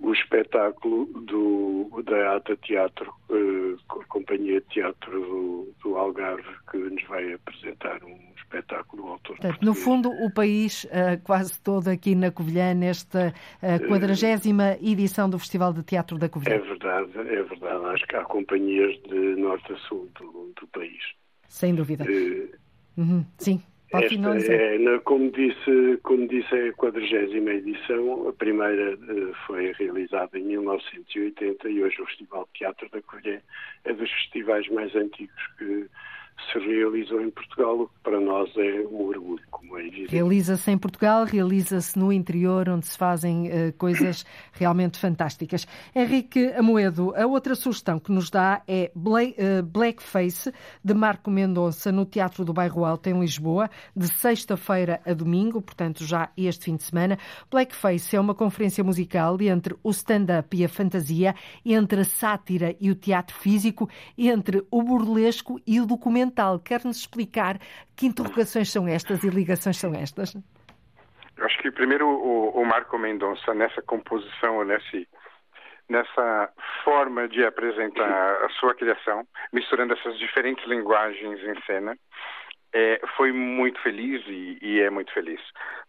o 0.00 0.12
espetáculo 0.12 1.06
do, 1.06 2.02
da 2.04 2.36
Ata 2.36 2.56
Teatro, 2.56 3.12
uh, 3.30 4.04
Companhia 4.08 4.60
de 4.60 4.66
Teatro 4.68 5.10
do, 5.10 5.74
do 5.82 5.96
Algarve, 5.96 6.48
que 6.70 6.78
nos 6.78 7.02
vai 7.04 7.32
apresentar 7.32 8.02
um 8.04 8.18
espetáculo 8.36 9.08
autor. 9.08 9.36
Portanto, 9.36 9.62
no 9.62 9.74
fundo, 9.74 10.10
o 10.10 10.32
país 10.32 10.84
uh, 10.84 11.20
quase 11.24 11.60
todo 11.60 11.88
aqui 11.88 12.14
na 12.14 12.30
Covilhã, 12.30 12.74
nesta 12.74 13.34
uh, 13.62 13.88
quadragésima 13.88 14.76
uh, 14.80 14.88
edição 14.88 15.28
do 15.28 15.38
Festival 15.38 15.72
de 15.72 15.82
Teatro 15.82 16.16
da 16.16 16.28
Covilhã. 16.28 16.54
É 16.54 16.58
verdade, 16.58 17.10
é 17.18 17.42
verdade. 17.42 17.84
Acho 17.86 18.06
que 18.06 18.16
há 18.16 18.24
companhias 18.24 18.96
de 19.02 19.36
norte 19.36 19.72
a 19.72 19.76
sul 19.76 20.08
do, 20.18 20.52
do 20.58 20.66
país. 20.68 21.02
Sem 21.48 21.74
dúvida. 21.74 22.04
Uhum. 22.96 23.24
Sim. 23.36 23.62
Esta 23.90 24.52
é, 24.52 24.98
como, 25.04 25.30
disse, 25.30 25.98
como 26.02 26.28
disse, 26.28 26.54
é 26.54 26.68
a 26.68 26.72
quadragésima 26.74 27.50
edição. 27.52 28.28
A 28.28 28.32
primeira 28.34 28.98
foi 29.46 29.72
realizada 29.72 30.38
em 30.38 30.44
1980 30.44 31.70
e 31.70 31.82
hoje 31.82 32.02
o 32.02 32.06
Festival 32.06 32.46
de 32.52 32.58
Teatro 32.58 32.88
da 32.90 33.00
Covilhã 33.00 33.40
é 33.84 33.92
dos 33.94 34.10
festivais 34.10 34.68
mais 34.68 34.94
antigos 34.94 35.46
que 35.58 35.86
se 36.52 36.58
realizou 36.58 37.20
em 37.20 37.30
Portugal, 37.30 37.90
para 38.02 38.20
nós 38.20 38.50
é 38.56 38.80
um 38.90 39.06
orgulho, 39.06 39.42
como 39.50 39.78
evidente. 39.78 40.12
Realiza-se 40.12 40.70
em 40.70 40.78
Portugal, 40.78 41.24
realiza-se 41.24 41.98
no 41.98 42.12
interior, 42.12 42.68
onde 42.68 42.86
se 42.86 42.96
fazem 42.96 43.48
uh, 43.48 43.72
coisas 43.76 44.24
realmente 44.52 44.98
fantásticas. 44.98 45.66
Henrique 45.94 46.52
Amoedo, 46.52 47.12
a 47.16 47.26
outra 47.26 47.54
sugestão 47.54 47.98
que 47.98 48.12
nos 48.12 48.30
dá 48.30 48.62
é 48.66 48.90
uh, 48.94 49.62
Blackface, 49.62 50.52
de 50.82 50.94
Marco 50.94 51.30
Mendonça, 51.30 51.92
no 51.92 52.06
Teatro 52.06 52.44
do 52.44 52.52
Bairro 52.52 52.84
Alto, 52.84 53.08
em 53.08 53.20
Lisboa, 53.20 53.68
de 53.94 54.08
sexta-feira 54.08 55.00
a 55.04 55.12
domingo, 55.12 55.60
portanto 55.60 56.04
já 56.04 56.30
este 56.36 56.66
fim 56.66 56.76
de 56.76 56.84
semana. 56.84 57.18
Blackface 57.50 58.16
é 58.16 58.20
uma 58.20 58.34
conferência 58.34 58.82
musical 58.82 59.36
entre 59.40 59.76
o 59.82 59.90
stand-up 59.90 60.56
e 60.56 60.64
a 60.64 60.68
fantasia, 60.68 61.34
entre 61.64 62.00
a 62.00 62.04
sátira 62.04 62.74
e 62.80 62.90
o 62.90 62.94
teatro 62.94 63.36
físico, 63.36 63.88
entre 64.16 64.64
o 64.70 64.82
burlesco 64.82 65.60
e 65.66 65.80
o 65.80 65.86
Quer-nos 66.60 66.98
explicar 66.98 67.58
que 67.96 68.06
interrogações 68.06 68.70
são 68.70 68.86
estas 68.86 69.22
e 69.24 69.28
ligações 69.28 69.76
são 69.76 69.94
estas? 69.94 70.34
Eu 71.36 71.46
acho 71.46 71.58
que 71.58 71.70
primeiro 71.70 72.08
o, 72.08 72.60
o 72.60 72.64
Marco 72.64 72.98
Mendonça, 72.98 73.54
nessa 73.54 73.80
composição, 73.82 74.64
nesse, 74.64 75.08
nessa 75.88 76.50
forma 76.84 77.28
de 77.28 77.44
apresentar 77.44 78.44
a 78.44 78.48
sua 78.50 78.74
criação, 78.74 79.26
misturando 79.52 79.94
essas 79.94 80.18
diferentes 80.18 80.66
linguagens 80.66 81.40
em 81.40 81.60
cena, 81.62 81.96
é, 82.72 83.00
foi 83.16 83.32
muito 83.32 83.80
feliz 83.80 84.22
e, 84.26 84.58
e, 84.60 84.80
é 84.80 84.90
muito 84.90 85.12
feliz. 85.12 85.40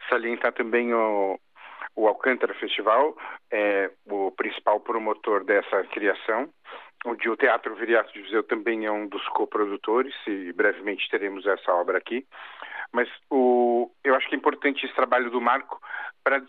Salientar 0.09 0.53
também 0.53 0.93
o, 0.93 1.39
o 1.95 2.07
Alcântara 2.07 2.53
Festival, 2.55 3.17
é 3.51 3.91
o 4.09 4.31
principal 4.31 4.79
promotor 4.79 5.43
dessa 5.43 5.83
criação, 5.85 6.49
onde 7.05 7.29
o 7.29 7.35
Teatro 7.35 7.75
Viriato 7.75 8.11
de 8.13 8.21
Viseu 8.21 8.43
também 8.43 8.85
é 8.85 8.91
um 8.91 9.07
dos 9.07 9.27
coprodutores, 9.29 10.13
e 10.27 10.51
brevemente 10.53 11.09
teremos 11.09 11.45
essa 11.45 11.73
obra 11.73 11.97
aqui. 11.97 12.25
Mas 12.91 13.07
o, 13.29 13.91
eu 14.03 14.15
acho 14.15 14.27
que 14.27 14.35
é 14.35 14.37
importante 14.37 14.85
esse 14.85 14.95
trabalho 14.95 15.29
do 15.29 15.41
Marco 15.41 15.79
para 16.23 16.41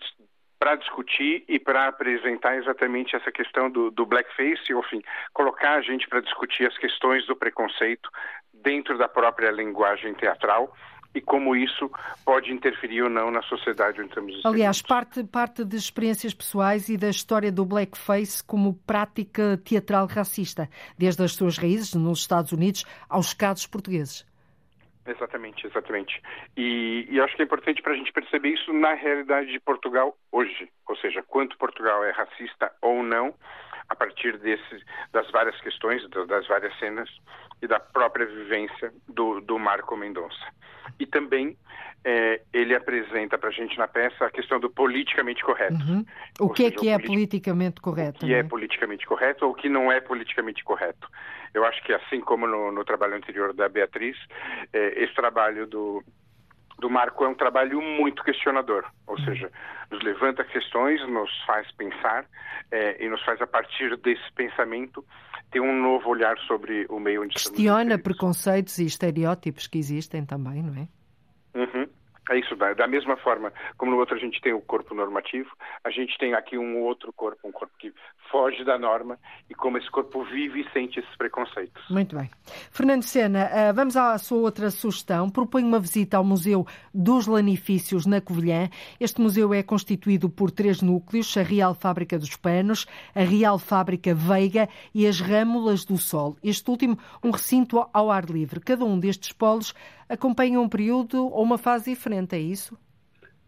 para 0.61 0.77
discutir 0.77 1.43
e 1.49 1.59
para 1.59 1.89
apresentar 1.89 2.55
exatamente 2.57 3.17
essa 3.17 3.33
questão 3.33 3.71
do, 3.71 3.91
do 3.91 4.05
blackface, 4.05 4.71
enfim, 4.71 5.03
colocar 5.33 5.77
a 5.77 5.81
gente 5.81 6.07
para 6.07 6.21
discutir 6.21 6.67
as 6.67 6.77
questões 6.77 7.27
do 7.27 7.35
preconceito 7.35 8.11
dentro 8.53 8.99
da 8.99 9.09
própria 9.09 9.51
linguagem 9.51 10.13
teatral 10.13 10.71
e 11.15 11.21
como 11.21 11.57
isso 11.57 11.91
pode 12.25 12.53
interferir 12.53 13.03
ou 13.03 13.11
não 13.11 13.31
na 13.31 13.43
sociedade 13.43 14.01
onde 14.01 14.11
estamos 14.11 14.45
Aliás, 14.45 14.81
parte, 14.83 15.25
parte 15.25 15.65
de 15.65 15.77
experiências 15.77 16.33
pessoais 16.33 16.89
e 16.89 16.97
da 16.97 17.09
história 17.09 17.51
do 17.51 17.65
blackface 17.65 18.43
como 18.45 18.75
prática 18.87 19.61
teatral 19.65 20.07
racista, 20.07 20.69
desde 20.97 21.23
as 21.23 21.33
suas 21.33 21.59
raízes 21.59 21.95
nos 21.95 22.21
Estados 22.21 22.53
Unidos 22.53 22.85
aos 23.09 23.35
casos 23.35 23.67
portugueses. 23.67 24.29
Exatamente, 25.07 25.67
exatamente. 25.67 26.23
E, 26.57 27.07
e 27.11 27.21
acho 27.21 27.35
que 27.35 27.43
é 27.43 27.45
importante 27.45 27.83
para 27.83 27.95
a 27.95 27.97
gente 27.97 28.13
perceber 28.13 28.51
isso 28.51 28.73
na 28.73 28.95
realidade 28.95 29.51
de 29.51 29.59
Portugal 29.59 30.17
hoje, 30.31 30.71
ou 30.87 30.97
seja, 30.97 31.23
quanto 31.23 31.59
Portugal 31.59 32.05
é 32.05 32.11
racista 32.13 32.71
ou 32.81 33.03
não, 33.03 33.35
a 33.91 33.95
partir 33.97 34.39
desse, 34.39 34.85
das 35.13 35.29
várias 35.31 35.61
questões, 35.61 36.09
das 36.09 36.47
várias 36.47 36.77
cenas 36.79 37.11
e 37.61 37.67
da 37.67 37.81
própria 37.81 38.25
vivência 38.25 38.93
do, 39.09 39.41
do 39.41 39.59
Marco 39.59 39.97
Mendonça. 39.97 40.47
E 40.99 41.07
também 41.07 41.57
é, 42.05 42.41
ele 42.53 42.75
apresenta 42.75 43.37
para 43.37 43.49
a 43.49 43.53
gente 43.53 43.77
na 43.77 43.87
peça 43.87 44.25
a 44.25 44.31
questão 44.31 44.59
do 44.61 44.71
politicamente 44.71 45.43
correto. 45.43 45.75
Uhum. 45.75 46.05
O 46.39 46.51
que 46.51 46.65
é 46.65 46.69
seja, 46.71 46.77
é 46.77 46.81
que 46.81 46.89
é 46.89 46.99
politicamente 46.99 47.81
correto? 47.81 48.25
O 48.25 48.29
que 48.29 48.35
é 48.35 48.43
politicamente 48.43 49.07
correto 49.07 49.45
ou 49.45 49.53
o 49.53 49.55
que 49.55 49.69
não 49.69 49.93
é 49.93 50.01
politicamente 50.01 50.65
correto. 50.65 51.09
Eu 51.53 51.65
acho 51.65 51.83
que 51.83 51.93
assim 51.93 52.21
como 52.21 52.47
no, 52.47 52.71
no 52.71 52.85
trabalho 52.85 53.17
anterior 53.17 53.53
da 53.53 53.69
Beatriz, 53.69 54.17
é, 54.73 55.03
esse 55.03 55.15
trabalho 55.15 55.67
do, 55.67 56.03
do 56.81 56.91
Marco 56.91 57.25
é 57.25 57.29
um 57.29 57.35
trabalho 57.35 57.81
muito 57.81 58.25
questionador, 58.25 58.85
ou 59.07 59.17
uhum. 59.17 59.25
seja, 59.25 59.51
nos 59.91 60.03
levanta 60.03 60.43
questões, 60.43 61.01
nos 61.09 61.31
faz 61.47 61.71
pensar 61.73 62.25
é, 62.71 63.05
e 63.05 63.09
nos 63.09 63.23
faz, 63.25 63.41
a 63.41 63.47
partir 63.47 63.97
desse 63.99 64.33
pensamento, 64.35 65.05
ter 65.51 65.61
um 65.61 65.81
novo 65.81 66.09
olhar 66.09 66.37
sobre 66.41 66.87
o 66.89 66.99
meio 66.99 67.23
onde 67.23 67.35
Questiona 67.35 67.99
preconceitos 67.99 68.79
e 68.79 68.87
estereótipos 68.87 69.67
que 69.67 69.79
existem 69.79 70.25
também, 70.25 70.63
não 70.63 70.75
é? 70.75 70.89
Uhum. 71.59 71.87
É 72.31 72.39
isso, 72.39 72.55
da, 72.55 72.87
mesma 72.87 73.17
forma 73.17 73.53
como 73.77 73.91
no 73.91 73.99
outro 73.99 74.15
a 74.15 74.19
gente 74.19 74.41
tem 74.41 74.53
o 74.53 74.61
corpo 74.61 74.95
normativo, 74.95 75.51
a 75.83 75.91
gente 75.91 76.17
tem 76.17 76.33
aqui 76.33 76.57
um 76.57 76.79
outro 76.79 77.13
corpo, 77.13 77.41
um 77.49 77.51
corpo 77.51 77.75
que 77.77 77.93
foge 78.31 78.63
da 78.63 78.79
norma 78.79 79.19
e 79.49 79.55
como 79.55 79.77
esse 79.77 79.91
corpo 79.91 80.23
vive 80.23 80.61
e 80.61 80.73
sente 80.73 81.01
esses 81.01 81.17
preconceitos. 81.17 81.83
Muito 81.91 82.17
bem. 82.17 82.31
Fernando 82.71 83.03
Sena, 83.03 83.51
eh, 83.53 83.73
vamos 83.73 83.97
à 83.97 84.17
sua 84.17 84.39
outra 84.39 84.71
sugestão. 84.71 85.29
Propõe 85.29 85.65
uma 85.65 85.81
visita 85.81 86.19
ao 86.19 86.25
Museu 86.25 86.65
dos 86.95 87.27
Lanifícios 87.27 88.07
na 88.07 88.21
Covilhã. 88.21 88.69
Este 89.01 89.21
museu 89.21 89.53
é 89.53 89.65
constituído 89.65 90.31
por 90.31 90.53
três 90.53 90.81
núcleos, 90.81 91.37
a 91.37 91.43
Real 91.43 91.75
Fábrica 91.75 92.17
dos 92.17 92.37
Panos, 92.37 92.87
a 93.13 93.23
Real 93.23 93.59
Fábrica 93.59 94.15
Veiga 94.15 94.69
e 94.95 95.05
as 95.05 95.21
Râmulas 95.21 95.85
do 95.85 95.99
Sol. 95.99 96.37
Este 96.45 96.71
último, 96.71 96.97
um 97.25 97.33
recinto 97.33 97.85
ao 97.93 98.09
ar 98.09 98.27
livre. 98.27 98.61
Cada 98.61 98.85
um 98.85 99.01
destes 99.01 99.33
polos 99.33 99.75
acompanha 100.11 100.61
um 100.61 100.69
período 100.69 101.27
ou 101.29 101.43
uma 101.43 101.57
fase 101.57 101.91
diferente, 101.91 102.35
é 102.35 102.39
isso? 102.39 102.77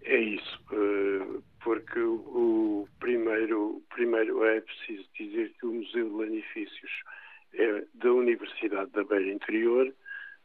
É 0.04 0.18
isso, 0.18 0.60
eh, 0.72 1.40
porque 1.62 2.00
o 2.00 2.88
primeiro, 2.98 3.82
primeiro 3.94 4.44
é 4.44 4.60
preciso 4.60 5.04
dizer 5.18 5.52
que 5.58 5.66
o 5.66 5.74
Museu 5.74 6.08
de 6.08 6.14
Lanifícios 6.14 6.90
é 7.54 7.84
da 7.94 8.12
Universidade 8.12 8.90
da 8.92 9.04
Beira 9.04 9.32
Interior 9.32 9.92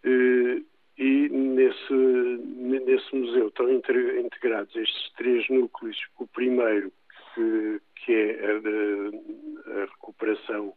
eh, 0.04 0.62
e 0.98 1.30
nesse, 1.30 1.94
nesse 1.94 3.16
museu 3.16 3.48
estão 3.50 3.72
integrados 3.72 4.76
estes 4.76 5.14
três 5.16 5.48
núcleos. 5.48 5.98
O 6.18 6.26
primeiro, 6.28 6.92
que, 7.36 7.82
que 7.96 8.14
é 8.14 8.46
a, 8.46 9.82
a 9.82 9.86
recuperação 9.86 10.74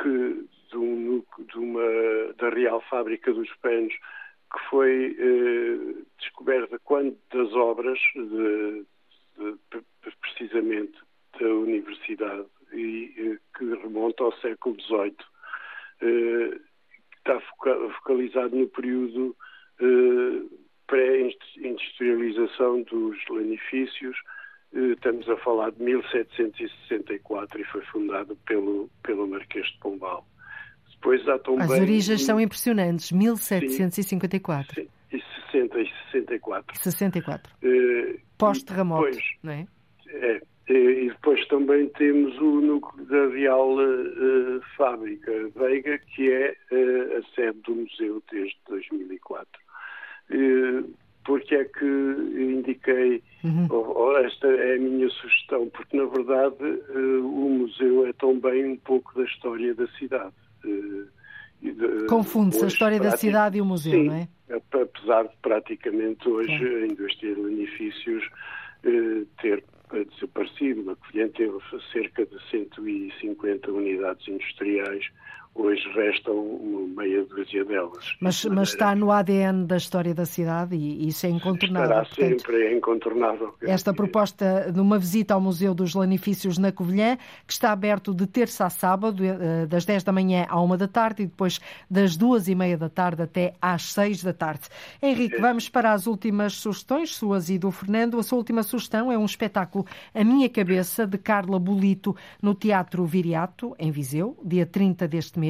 que, 0.00 0.46
de, 0.70 0.76
um, 0.76 1.22
de 1.38 1.58
uma, 1.58 2.32
da 2.38 2.48
Real 2.48 2.82
Fábrica 2.88 3.32
dos 3.32 3.52
Panos 3.56 3.92
que 4.52 4.60
foi 4.68 5.16
eh, 5.18 5.94
descoberta 6.18 6.78
quando 6.84 7.16
das 7.32 7.52
obras, 7.54 7.98
de, 8.14 8.84
de, 9.38 9.58
precisamente 10.20 10.98
da 11.40 11.48
Universidade, 11.48 12.46
e 12.72 13.12
eh, 13.16 13.38
que 13.56 13.64
remonta 13.64 14.24
ao 14.24 14.32
século 14.38 14.76
XVIII, 14.80 15.16
eh, 16.02 16.60
está 17.18 17.40
focalizado 17.40 18.56
no 18.56 18.68
período 18.68 19.36
eh, 19.80 20.42
pré-industrialização 20.86 22.82
dos 22.82 23.16
lanifícios. 23.28 24.16
Eh, 24.74 24.92
estamos 24.92 25.28
a 25.28 25.36
falar 25.38 25.70
de 25.72 25.82
1764 25.82 27.60
e 27.60 27.64
foi 27.64 27.82
fundado 27.82 28.36
pelo, 28.46 28.90
pelo 29.02 29.26
Marquês 29.26 29.66
de 29.66 29.78
Pombal. 29.78 30.26
Depois 31.02 31.28
há 31.28 31.36
também... 31.40 31.62
As 31.64 31.70
origens 31.70 32.24
são 32.24 32.40
impressionantes, 32.40 33.10
1754. 33.10 34.74
Sim, 34.74 34.88
sim. 35.10 35.16
e 35.16 35.22
60 35.50 35.80
e 35.80 35.90
64. 36.12 36.78
64. 36.78 37.52
Uh, 37.60 38.20
Pós-terremoto, 38.38 39.18
não 39.42 39.52
é? 39.52 39.66
É. 40.06 40.40
E 40.68 41.08
depois 41.08 41.44
também 41.48 41.88
temos 41.88 42.38
o 42.38 42.60
núcleo 42.60 43.04
da 43.06 43.34
Real 43.34 43.74
uh, 43.74 44.60
Fábrica 44.76 45.32
Veiga, 45.56 45.98
que 45.98 46.30
é 46.30 46.56
uh, 46.70 47.18
a 47.18 47.34
sede 47.34 47.58
do 47.62 47.74
museu 47.74 48.22
desde 48.30 48.56
2004. 48.68 49.46
Uh, 50.30 50.94
porque 51.24 51.56
é 51.56 51.64
que 51.64 51.84
indiquei, 51.84 53.22
uhum. 53.44 53.66
ou, 53.70 53.96
ou, 53.96 54.18
esta 54.18 54.46
é 54.46 54.76
a 54.76 54.78
minha 54.78 55.08
sugestão, 55.08 55.68
porque 55.68 55.96
na 55.96 56.04
verdade 56.04 56.56
o 56.94 57.48
museu 57.48 58.06
é 58.06 58.12
também 58.14 58.64
um 58.64 58.76
pouco 58.76 59.14
da 59.16 59.24
história 59.24 59.72
da 59.74 59.86
cidade. 59.98 60.32
Confunde-se 62.22 62.64
a 62.64 62.68
história 62.68 63.00
da 63.00 63.16
cidade 63.16 63.58
e 63.58 63.60
o 63.60 63.64
museu, 63.64 63.92
sim, 63.92 64.04
não 64.04 64.14
é? 64.14 64.28
Apesar 64.48 65.24
de 65.24 65.36
praticamente 65.42 66.28
hoje 66.28 66.52
a 66.52 66.86
indústria 66.86 67.34
de 67.34 67.40
edifícios 67.40 68.24
eh, 68.84 69.24
ter 69.40 69.64
desaparecido, 70.10 70.90
a 70.90 70.96
Covilhã 70.96 71.28
teve 71.28 71.58
cerca 71.92 72.24
de 72.24 72.38
150 72.50 73.70
unidades 73.72 74.26
industriais 74.28 75.04
hoje 75.54 75.86
restam 75.94 76.34
meia 76.96 77.24
dúzia 77.24 77.64
delas. 77.64 78.16
Mas, 78.20 78.44
mas 78.46 78.70
está 78.70 78.94
no 78.94 79.10
ADN 79.10 79.66
da 79.66 79.76
história 79.76 80.14
da 80.14 80.24
cidade 80.24 80.76
e 80.76 81.08
isso 81.08 81.26
é 81.26 81.30
incontornável. 81.30 81.82
Estará 81.82 82.04
Portanto, 82.04 82.40
sempre 82.40 82.62
é 82.62 82.76
incontornável. 82.76 83.54
Esta 83.62 83.92
proposta 83.92 84.70
de 84.72 84.80
uma 84.80 84.98
visita 84.98 85.34
ao 85.34 85.40
Museu 85.40 85.74
dos 85.74 85.94
Lanifícios 85.94 86.56
na 86.58 86.72
Covilhã, 86.72 87.18
que 87.46 87.52
está 87.52 87.70
aberto 87.70 88.14
de 88.14 88.26
terça 88.26 88.66
a 88.66 88.70
sábado, 88.70 89.22
eh, 89.24 89.66
das 89.66 89.84
10 89.84 90.02
da 90.02 90.12
manhã 90.12 90.46
à 90.48 90.60
1 90.60 90.76
da 90.76 90.88
tarde 90.88 91.22
e 91.24 91.26
depois 91.26 91.60
das 91.90 92.16
duas 92.16 92.48
e 92.48 92.54
meia 92.54 92.78
da 92.78 92.88
tarde 92.88 93.22
até 93.22 93.54
às 93.60 93.92
6 93.92 94.22
da 94.22 94.32
tarde. 94.32 94.62
Henrique, 95.02 95.36
é. 95.36 95.40
vamos 95.40 95.68
para 95.68 95.92
as 95.92 96.06
últimas 96.06 96.54
sugestões, 96.54 97.14
suas 97.14 97.50
e 97.50 97.58
do 97.58 97.70
Fernando. 97.70 98.18
A 98.18 98.22
sua 98.22 98.38
última 98.38 98.62
sugestão 98.62 99.12
é 99.12 99.18
um 99.18 99.26
espetáculo 99.26 99.84
A 100.14 100.24
Minha 100.24 100.48
Cabeça, 100.48 101.06
de 101.06 101.18
Carla 101.18 101.58
Bolito, 101.58 102.16
no 102.40 102.54
Teatro 102.54 103.04
Viriato, 103.04 103.74
em 103.78 103.90
Viseu, 103.90 104.36
dia 104.42 104.64
30 104.64 105.06
deste 105.06 105.38
mês. 105.38 105.41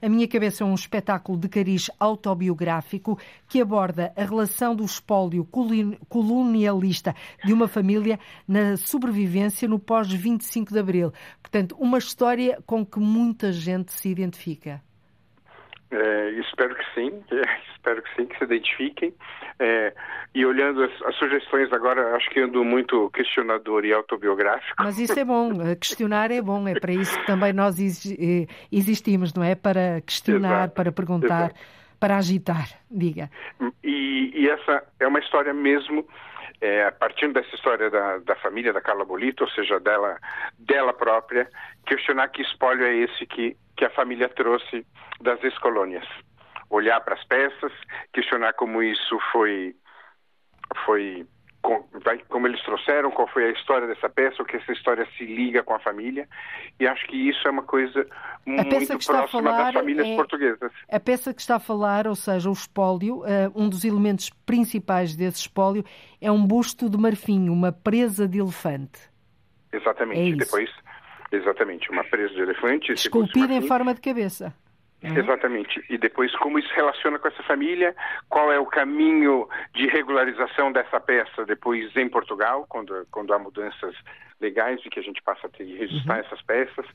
A 0.00 0.08
Minha 0.08 0.26
Cabeça 0.26 0.64
é 0.64 0.66
um 0.66 0.74
espetáculo 0.74 1.38
de 1.38 1.48
cariz 1.48 1.90
autobiográfico 2.00 3.18
que 3.48 3.60
aborda 3.60 4.12
a 4.16 4.24
relação 4.24 4.74
do 4.74 4.84
espólio 4.84 5.46
colonialista 6.08 7.14
de 7.44 7.52
uma 7.52 7.68
família 7.68 8.18
na 8.48 8.76
sobrevivência 8.76 9.68
no 9.68 9.78
pós-25 9.78 10.72
de 10.72 10.78
Abril. 10.78 11.12
Portanto, 11.42 11.76
uma 11.78 11.98
história 11.98 12.58
com 12.66 12.84
que 12.84 12.98
muita 12.98 13.52
gente 13.52 13.92
se 13.92 14.08
identifica. 14.08 14.82
É, 15.94 16.30
espero 16.40 16.74
que 16.74 16.84
sim, 16.94 17.22
é, 17.30 17.60
espero 17.72 18.02
que 18.02 18.14
sim, 18.16 18.26
que 18.26 18.36
se 18.38 18.44
identifiquem. 18.44 19.14
É, 19.60 19.94
e 20.34 20.44
olhando 20.44 20.82
as, 20.82 21.02
as, 21.02 21.14
sugestões 21.16 21.72
agora, 21.72 22.16
acho 22.16 22.28
que 22.30 22.40
ando 22.40 22.64
muito 22.64 23.08
questionador 23.10 23.84
e 23.84 23.92
autobiográfico. 23.92 24.74
Mas 24.78 24.98
isso 24.98 25.18
é 25.18 25.24
bom, 25.24 25.52
questionar 25.80 26.32
é 26.32 26.42
bom, 26.42 26.66
é 26.66 26.78
para 26.78 26.92
isso 26.92 27.16
que 27.20 27.26
também 27.26 27.52
nós 27.52 27.78
eh, 27.78 28.46
existimos, 28.72 29.32
não 29.32 29.44
é? 29.44 29.54
Para 29.54 30.00
questionar, 30.00 30.64
Exato. 30.64 30.74
para 30.74 30.92
perguntar, 30.92 31.44
Exato. 31.50 31.60
para 32.00 32.16
agitar, 32.16 32.68
diga. 32.90 33.30
E, 33.84 34.32
e, 34.34 34.48
essa 34.48 34.82
é 34.98 35.06
uma 35.06 35.20
história 35.20 35.54
mesmo. 35.54 36.06
É, 36.60 36.90
partindo 36.92 37.34
dessa 37.34 37.54
história 37.54 37.90
da, 37.90 38.18
da 38.18 38.34
família 38.36 38.72
da 38.72 38.80
Carla 38.80 39.04
Bolito, 39.04 39.44
ou 39.44 39.50
seja, 39.50 39.78
dela, 39.78 40.16
dela 40.58 40.94
própria, 40.94 41.46
questionar 41.84 42.28
que 42.28 42.40
espólio 42.40 42.86
é 42.86 42.94
esse 42.94 43.26
que, 43.26 43.54
que 43.76 43.84
a 43.84 43.90
família 43.90 44.28
trouxe 44.28 44.86
das 45.20 45.42
ex-colônias. 45.42 46.06
Olhar 46.70 47.00
para 47.00 47.14
as 47.14 47.24
peças, 47.24 47.72
questionar 48.12 48.54
como 48.54 48.82
isso 48.82 49.18
foi, 49.32 49.74
foi 50.84 51.26
como 52.28 52.46
eles 52.46 52.62
trouxeram, 52.62 53.10
qual 53.10 53.26
foi 53.28 53.46
a 53.46 53.50
história 53.50 53.86
dessa 53.86 54.08
peça, 54.08 54.42
o 54.42 54.44
que 54.44 54.56
essa 54.56 54.72
história 54.72 55.06
se 55.16 55.24
liga 55.24 55.62
com 55.62 55.74
a 55.74 55.78
família. 55.78 56.28
E 56.78 56.86
acho 56.86 57.06
que 57.06 57.16
isso 57.16 57.46
é 57.48 57.50
uma 57.50 57.62
coisa 57.62 58.06
muito 58.44 59.06
próxima 59.06 59.50
das 59.50 59.72
famílias 59.72 60.06
é, 60.06 60.16
portuguesas. 60.16 60.72
A 60.90 61.00
peça 61.00 61.32
que 61.32 61.40
está 61.40 61.56
a 61.56 61.60
falar, 61.60 62.06
ou 62.06 62.14
seja, 62.14 62.50
o 62.50 62.52
espólio, 62.52 63.20
uh, 63.20 63.50
um 63.54 63.68
dos 63.68 63.84
elementos 63.84 64.28
principais 64.44 65.16
desse 65.16 65.38
espólio 65.38 65.84
é 66.20 66.30
um 66.30 66.46
busto 66.46 66.90
de 66.90 66.98
marfim, 66.98 67.48
uma 67.48 67.72
presa 67.72 68.28
de 68.28 68.38
elefante. 68.38 69.00
Exatamente. 69.72 70.34
É 70.34 70.36
Depois, 70.36 70.70
exatamente, 71.36 71.90
uma 71.90 72.04
presa 72.04 72.34
de 72.34 72.40
elefante. 72.40 72.92
Esculpida 72.92 73.52
em 73.52 73.62
forma 73.62 73.94
de 73.94 74.00
cabeça. 74.00 74.54
Uhum. 75.02 75.18
Exatamente. 75.18 75.84
E 75.90 75.98
depois 75.98 76.34
como 76.36 76.58
isso 76.58 76.72
relaciona 76.74 77.18
com 77.18 77.28
essa 77.28 77.42
família, 77.42 77.94
qual 78.28 78.50
é 78.50 78.58
o 78.58 78.64
caminho 78.64 79.46
de 79.74 79.86
regularização 79.86 80.72
dessa 80.72 80.98
peça 80.98 81.44
depois 81.44 81.94
em 81.94 82.08
Portugal, 82.08 82.64
quando, 82.68 83.06
quando 83.10 83.34
há 83.34 83.38
mudanças 83.38 83.94
legais 84.40 84.80
e 84.84 84.88
que 84.88 84.98
a 84.98 85.02
gente 85.02 85.22
passa 85.22 85.46
a 85.46 85.50
ter 85.50 85.66
que 85.66 85.76
registrar 85.76 86.14
uhum. 86.14 86.20
essas 86.20 86.42
peças. 86.42 86.86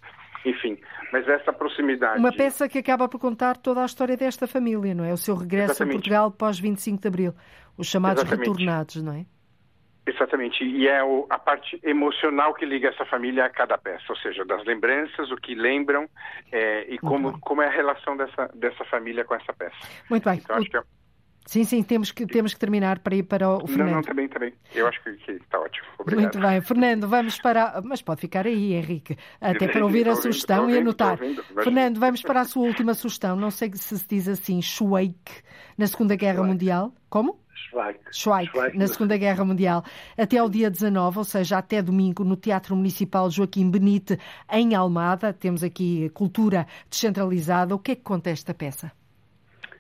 Enfim, 0.44 0.80
mas 1.12 1.28
essa 1.28 1.54
proximidade. 1.54 2.20
Uma 2.20 2.32
peça 2.32 2.68
que 2.68 2.80
acaba 2.80 3.08
por 3.08 3.20
contar 3.20 3.58
toda 3.58 3.82
a 3.84 3.86
história 3.86 4.18
desta 4.18 4.48
família, 4.48 4.96
não 4.96 5.04
é? 5.04 5.14
O 5.14 5.18
seu 5.18 5.36
regresso 5.36 5.74
Exatamente. 5.74 5.92
a 5.92 5.98
Portugal 5.98 6.32
pós 6.32 6.58
25 6.58 7.02
de 7.02 7.08
Abril. 7.08 7.34
Os 7.78 7.88
chamados 7.88 8.24
Exatamente. 8.24 8.48
retornados, 8.48 9.02
não 9.04 9.14
é? 9.14 9.26
Exatamente, 10.10 10.64
e 10.64 10.88
é 10.88 11.04
o, 11.04 11.28
a 11.30 11.38
parte 11.38 11.80
emocional 11.84 12.54
que 12.54 12.66
liga 12.66 12.90
essa 12.90 13.06
família 13.06 13.46
a 13.46 13.50
cada 13.50 13.78
peça, 13.78 14.06
ou 14.10 14.16
seja, 14.16 14.44
das 14.44 14.66
lembranças, 14.66 15.30
o 15.32 15.36
que 15.36 15.54
lembram 15.54 16.10
é, 16.52 16.92
e 16.92 16.98
como, 16.98 17.40
como 17.40 17.62
é 17.62 17.68
a 17.68 17.72
relação 17.72 18.18
dessa, 18.18 18.50
dessa 18.56 18.84
família 18.86 19.24
com 19.24 19.36
essa 19.36 19.54
peça. 19.54 19.76
Muito 20.10 20.28
bem. 20.28 20.40
Então, 20.44 20.56
acho 20.56 20.70
que 20.70 20.78
é... 20.78 20.82
Sim, 21.46 21.64
sim, 21.64 21.82
temos 21.84 22.12
que, 22.12 22.28
temos 22.28 22.54
que 22.54 22.60
terminar 22.60 23.00
para 23.00 23.16
ir 23.16 23.24
para 23.24 23.50
o 23.50 23.68
Fernando. 23.68 23.88
Não, 23.88 23.96
não, 23.96 24.02
também, 24.04 24.28
também. 24.28 24.54
Eu 24.74 24.88
acho 24.88 25.02
que 25.04 25.10
está 25.32 25.60
ótimo. 25.60 25.88
Obrigado. 25.98 26.24
Muito 26.24 26.40
bem. 26.40 26.62
Fernando, 26.62 27.08
vamos 27.08 27.40
para... 27.40 27.82
Mas 27.84 28.04
pode 28.04 28.22
ficar 28.22 28.46
aí, 28.46 28.74
Henrique, 28.74 29.18
até 29.42 29.68
para 29.68 29.84
ouvir 29.84 30.08
a 30.08 30.16
sugestão 30.16 30.62
ouvindo, 30.62 30.78
e 30.78 30.82
anotar. 30.82 31.18
Fernando, 31.64 32.00
vamos 32.00 32.22
para 32.22 32.42
a 32.42 32.46
sua 32.46 32.68
última 32.68 32.94
sugestão. 32.94 33.36
Não 33.36 33.50
sei 33.50 33.72
se 33.74 33.98
se 33.98 34.08
diz 34.08 34.28
assim, 34.28 34.62
Schweik, 34.62 35.42
na 35.78 35.88
Segunda 35.88 36.16
Guerra 36.16 36.44
Mundial. 36.44 36.94
Como? 37.10 37.40
Schweik. 37.68 38.00
Schweik, 38.12 38.50
Schweik 38.52 38.76
na 38.76 38.88
Segunda 38.88 39.18
Guerra 39.18 39.44
Mundial. 39.44 39.84
Até 40.18 40.38
ao 40.38 40.50
dia 40.50 40.70
19, 40.70 41.18
ou 41.18 41.24
seja, 41.24 41.58
até 41.58 41.82
domingo, 41.82 42.24
no 42.24 42.36
Teatro 42.36 42.76
Municipal 42.76 43.30
Joaquim 43.30 43.70
Benite, 43.70 44.18
em 44.52 44.76
Almada. 44.76 45.34
Temos 45.34 45.64
aqui 45.64 46.10
cultura 46.10 46.66
descentralizada. 46.90 47.76
O 47.76 47.80
que 47.80 47.92
é 47.92 47.96
que 47.96 48.04
conta 48.04 48.30
esta 48.30 48.54
peça? 48.54 48.92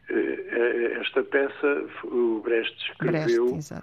Eh, 0.09 0.13
eh, 0.13 1.01
esta 1.01 1.23
peça, 1.23 1.85
o 2.05 2.41
Brecht 2.41 2.75
escreveu 2.91 3.51
Brecht, 3.51 3.73
uh, 3.73 3.81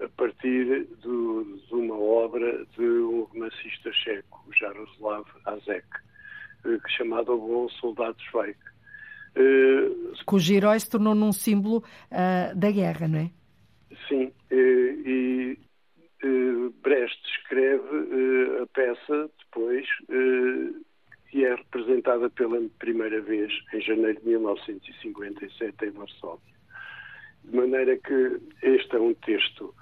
a, 0.00 0.04
a, 0.04 0.08
partir 0.16 0.86
do, 1.02 1.60
de 1.68 1.74
uma 1.74 1.98
obra 1.98 2.64
de 2.76 2.82
um 2.82 3.24
romancista 3.24 3.92
checo, 3.92 4.44
Jaroslav 4.58 5.26
Azek, 5.44 5.86
uh, 6.64 6.80
chamada 6.88 7.32
O 7.32 7.38
Bom 7.38 7.68
Soldado 7.68 8.16
Schweik. 8.30 8.58
Uh, 9.38 10.24
Cujo 10.26 10.52
herói 10.52 10.80
se 10.80 10.90
tornou 10.90 11.14
num 11.14 11.32
símbolo 11.32 11.78
uh, 11.78 12.56
da 12.56 12.70
guerra, 12.70 13.06
não 13.06 13.20
é? 13.20 13.30
Sim, 14.08 14.32
e 14.50 15.56
Brecht 16.82 17.20
escreve 17.36 18.60
a 18.62 18.66
peça 18.66 19.30
depois 19.38 19.86
e 21.32 21.44
é 21.44 21.54
representada 21.54 22.28
pela 22.30 22.60
primeira 22.78 23.20
vez 23.20 23.52
em 23.72 23.80
janeiro 23.80 24.20
de 24.20 24.26
1957 24.28 25.84
em 25.84 25.90
Varsóvia. 25.90 26.54
De 27.44 27.56
maneira 27.56 27.96
que 27.96 28.40
este 28.62 28.96
é 28.96 29.00
um 29.00 29.14
texto 29.14 29.74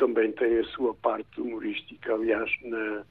também 0.00 0.32
tem 0.32 0.58
a 0.58 0.64
sua 0.64 0.94
parte 0.94 1.40
humorística. 1.40 2.14
Aliás, 2.14 2.50
na, 2.62 3.04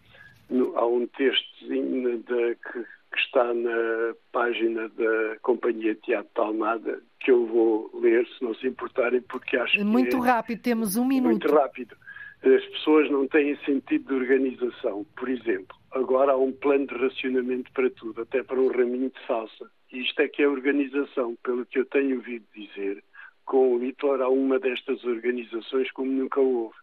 no, 0.50 0.76
há 0.76 0.86
um 0.88 1.06
texto 1.08 1.68
que, 1.68 2.86
que, 3.12 3.20
está 3.20 3.54
na 3.54 4.16
página 4.32 4.90
da 4.90 5.38
Companhia 5.42 5.96
Teatro 5.96 6.32
de 6.34 6.42
Almada 6.42 7.02
que 7.20 7.32
eu 7.32 7.46
vou 7.46 7.92
ler, 8.00 8.26
se 8.28 8.44
não 8.44 8.54
se 8.56 8.68
importarem, 8.68 9.22
porque 9.22 9.58
acho 9.58 9.76
muito 9.84 10.10
que. 10.10 10.16
Muito 10.16 10.26
é 10.26 10.30
rápido, 10.32 10.62
temos 10.62 10.96
um 10.96 11.06
minuto. 11.06 11.32
Muito 11.32 11.54
rápido. 11.54 11.96
As 12.42 12.66
pessoas 12.68 13.12
não 13.12 13.28
têm 13.28 13.58
sentido 13.66 14.08
de 14.08 14.14
organização. 14.14 15.06
Por 15.16 15.28
exemplo, 15.28 15.76
agora 15.92 16.32
há 16.32 16.38
um 16.38 16.54
plano 16.54 16.88
de 16.88 16.96
racionamento 16.96 17.70
para 17.74 17.90
tudo, 17.90 18.22
até 18.22 18.42
para 18.42 18.60
um 18.60 18.70
raminho 18.70 19.10
de 19.10 19.28
salsa. 19.28 19.70
E 19.92 20.00
isto 20.00 20.22
é 20.22 20.28
que 20.28 20.42
é 20.42 20.48
organização, 20.48 21.36
pelo 21.44 21.66
que 21.66 21.80
eu 21.80 21.86
tenho 21.86 22.16
ouvido 22.18 22.46
dizer. 22.56 23.04
Com 23.46 23.76
o 23.76 23.80
Hitler 23.80 24.22
há 24.22 24.30
uma 24.30 24.60
destas 24.60 25.04
organizações 25.04 25.92
como 25.92 26.12
nunca 26.12 26.40
houve. 26.40 26.76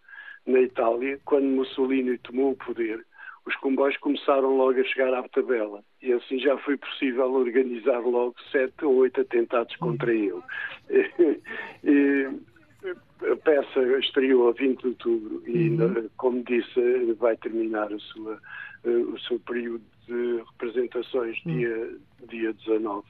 Na 0.45 0.61
Itália, 0.61 1.19
quando 1.25 1.47
Mussolini 1.47 2.19
tomou 2.19 2.51
o 2.53 2.57
poder, 2.57 3.05
os 3.47 3.55
comboios 3.57 3.97
começaram 3.99 4.57
logo 4.57 4.81
a 4.81 4.85
chegar 4.85 5.15
à 5.15 5.23
tabela 5.29 5.83
e 6.03 6.13
assim 6.13 6.39
já 6.39 6.59
foi 6.59 6.77
possível 6.77 7.33
organizar 7.33 8.01
logo 8.01 8.35
sete 8.51 8.85
ou 8.85 8.97
oito 8.97 9.21
atentados 9.21 9.75
contra 9.77 10.13
ele. 10.13 10.43
e, 11.85 12.29
a 13.23 13.37
peça 13.37 13.81
estreou 13.99 14.49
a 14.49 14.53
20 14.53 14.81
de 14.81 14.87
outubro 14.89 15.43
e, 15.47 15.71
uhum. 15.71 16.09
como 16.17 16.45
disse, 16.45 17.15
vai 17.19 17.37
terminar 17.37 17.89
sua, 17.99 18.39
eh, 18.85 18.89
o 18.89 19.19
seu 19.21 19.41
período 19.41 19.83
de 20.07 20.43
representações 20.51 21.39
uhum. 21.45 21.57
dia, 21.57 21.97
dia 22.29 22.53
19. 22.53 23.05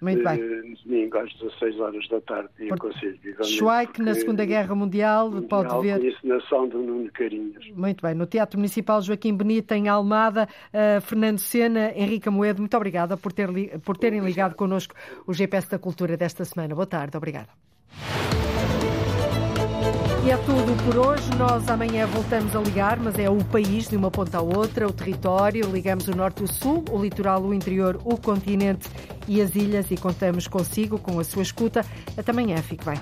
Muito 0.00 0.22
bem. 0.24 0.40
Uh, 0.40 0.76
domingo 0.84 1.18
às 1.18 1.32
16 1.34 1.80
horas 1.80 2.08
da 2.08 2.20
tarde 2.20 2.48
e 2.58 2.68
Por... 2.68 2.74
aconselho 2.74 3.18
vivamente. 3.22 3.52
Schweik, 3.52 4.02
na 4.02 4.14
Segunda 4.14 4.44
Guerra 4.44 4.74
Mundial, 4.74 5.30
mundial 5.30 5.48
pode 5.48 5.86
ver. 5.86 6.04
Encenação 6.04 6.68
do 6.68 6.78
Nuno 6.78 7.10
Carinhas. 7.12 7.66
Muito 7.74 8.02
bem. 8.02 8.14
No 8.14 8.26
Teatro 8.26 8.58
Municipal 8.58 9.02
Joaquim 9.02 9.36
Benito, 9.36 9.72
em 9.72 9.88
Almada, 9.88 10.48
uh, 10.72 11.00
Fernando 11.00 11.38
Sena, 11.38 11.92
Henrique 11.94 12.30
Moedo, 12.30 12.60
muito 12.60 12.76
obrigada 12.76 13.16
por, 13.16 13.32
ter 13.32 13.48
li... 13.50 13.68
por 13.84 13.96
terem 13.96 14.20
ligado 14.20 14.54
connosco 14.54 14.94
o 15.26 15.32
GPS 15.32 15.70
da 15.70 15.78
Cultura 15.78 16.16
desta 16.16 16.44
semana. 16.44 16.74
Boa 16.74 16.86
tarde, 16.86 17.16
obrigada. 17.16 17.69
É 20.30 20.36
tudo 20.36 20.84
por 20.84 20.96
hoje. 20.96 21.28
Nós 21.36 21.68
amanhã 21.68 22.06
voltamos 22.06 22.54
a 22.54 22.60
ligar, 22.60 23.00
mas 23.00 23.18
é 23.18 23.28
o 23.28 23.42
país 23.46 23.88
de 23.88 23.96
uma 23.96 24.12
ponta 24.12 24.38
à 24.38 24.40
outra, 24.40 24.86
o 24.86 24.92
território. 24.92 25.68
Ligamos 25.68 26.06
o 26.06 26.14
norte 26.14 26.42
e 26.42 26.44
o 26.44 26.46
sul, 26.46 26.84
o 26.88 27.02
litoral, 27.02 27.42
o 27.42 27.52
interior, 27.52 28.00
o 28.04 28.16
continente 28.16 28.88
e 29.26 29.42
as 29.42 29.56
ilhas 29.56 29.90
e 29.90 29.96
contamos 29.96 30.46
consigo 30.46 31.00
com 31.00 31.18
a 31.18 31.24
sua 31.24 31.42
escuta. 31.42 31.84
Até 32.16 32.30
amanhã. 32.30 32.58
Fique 32.58 32.84
bem. 32.84 32.94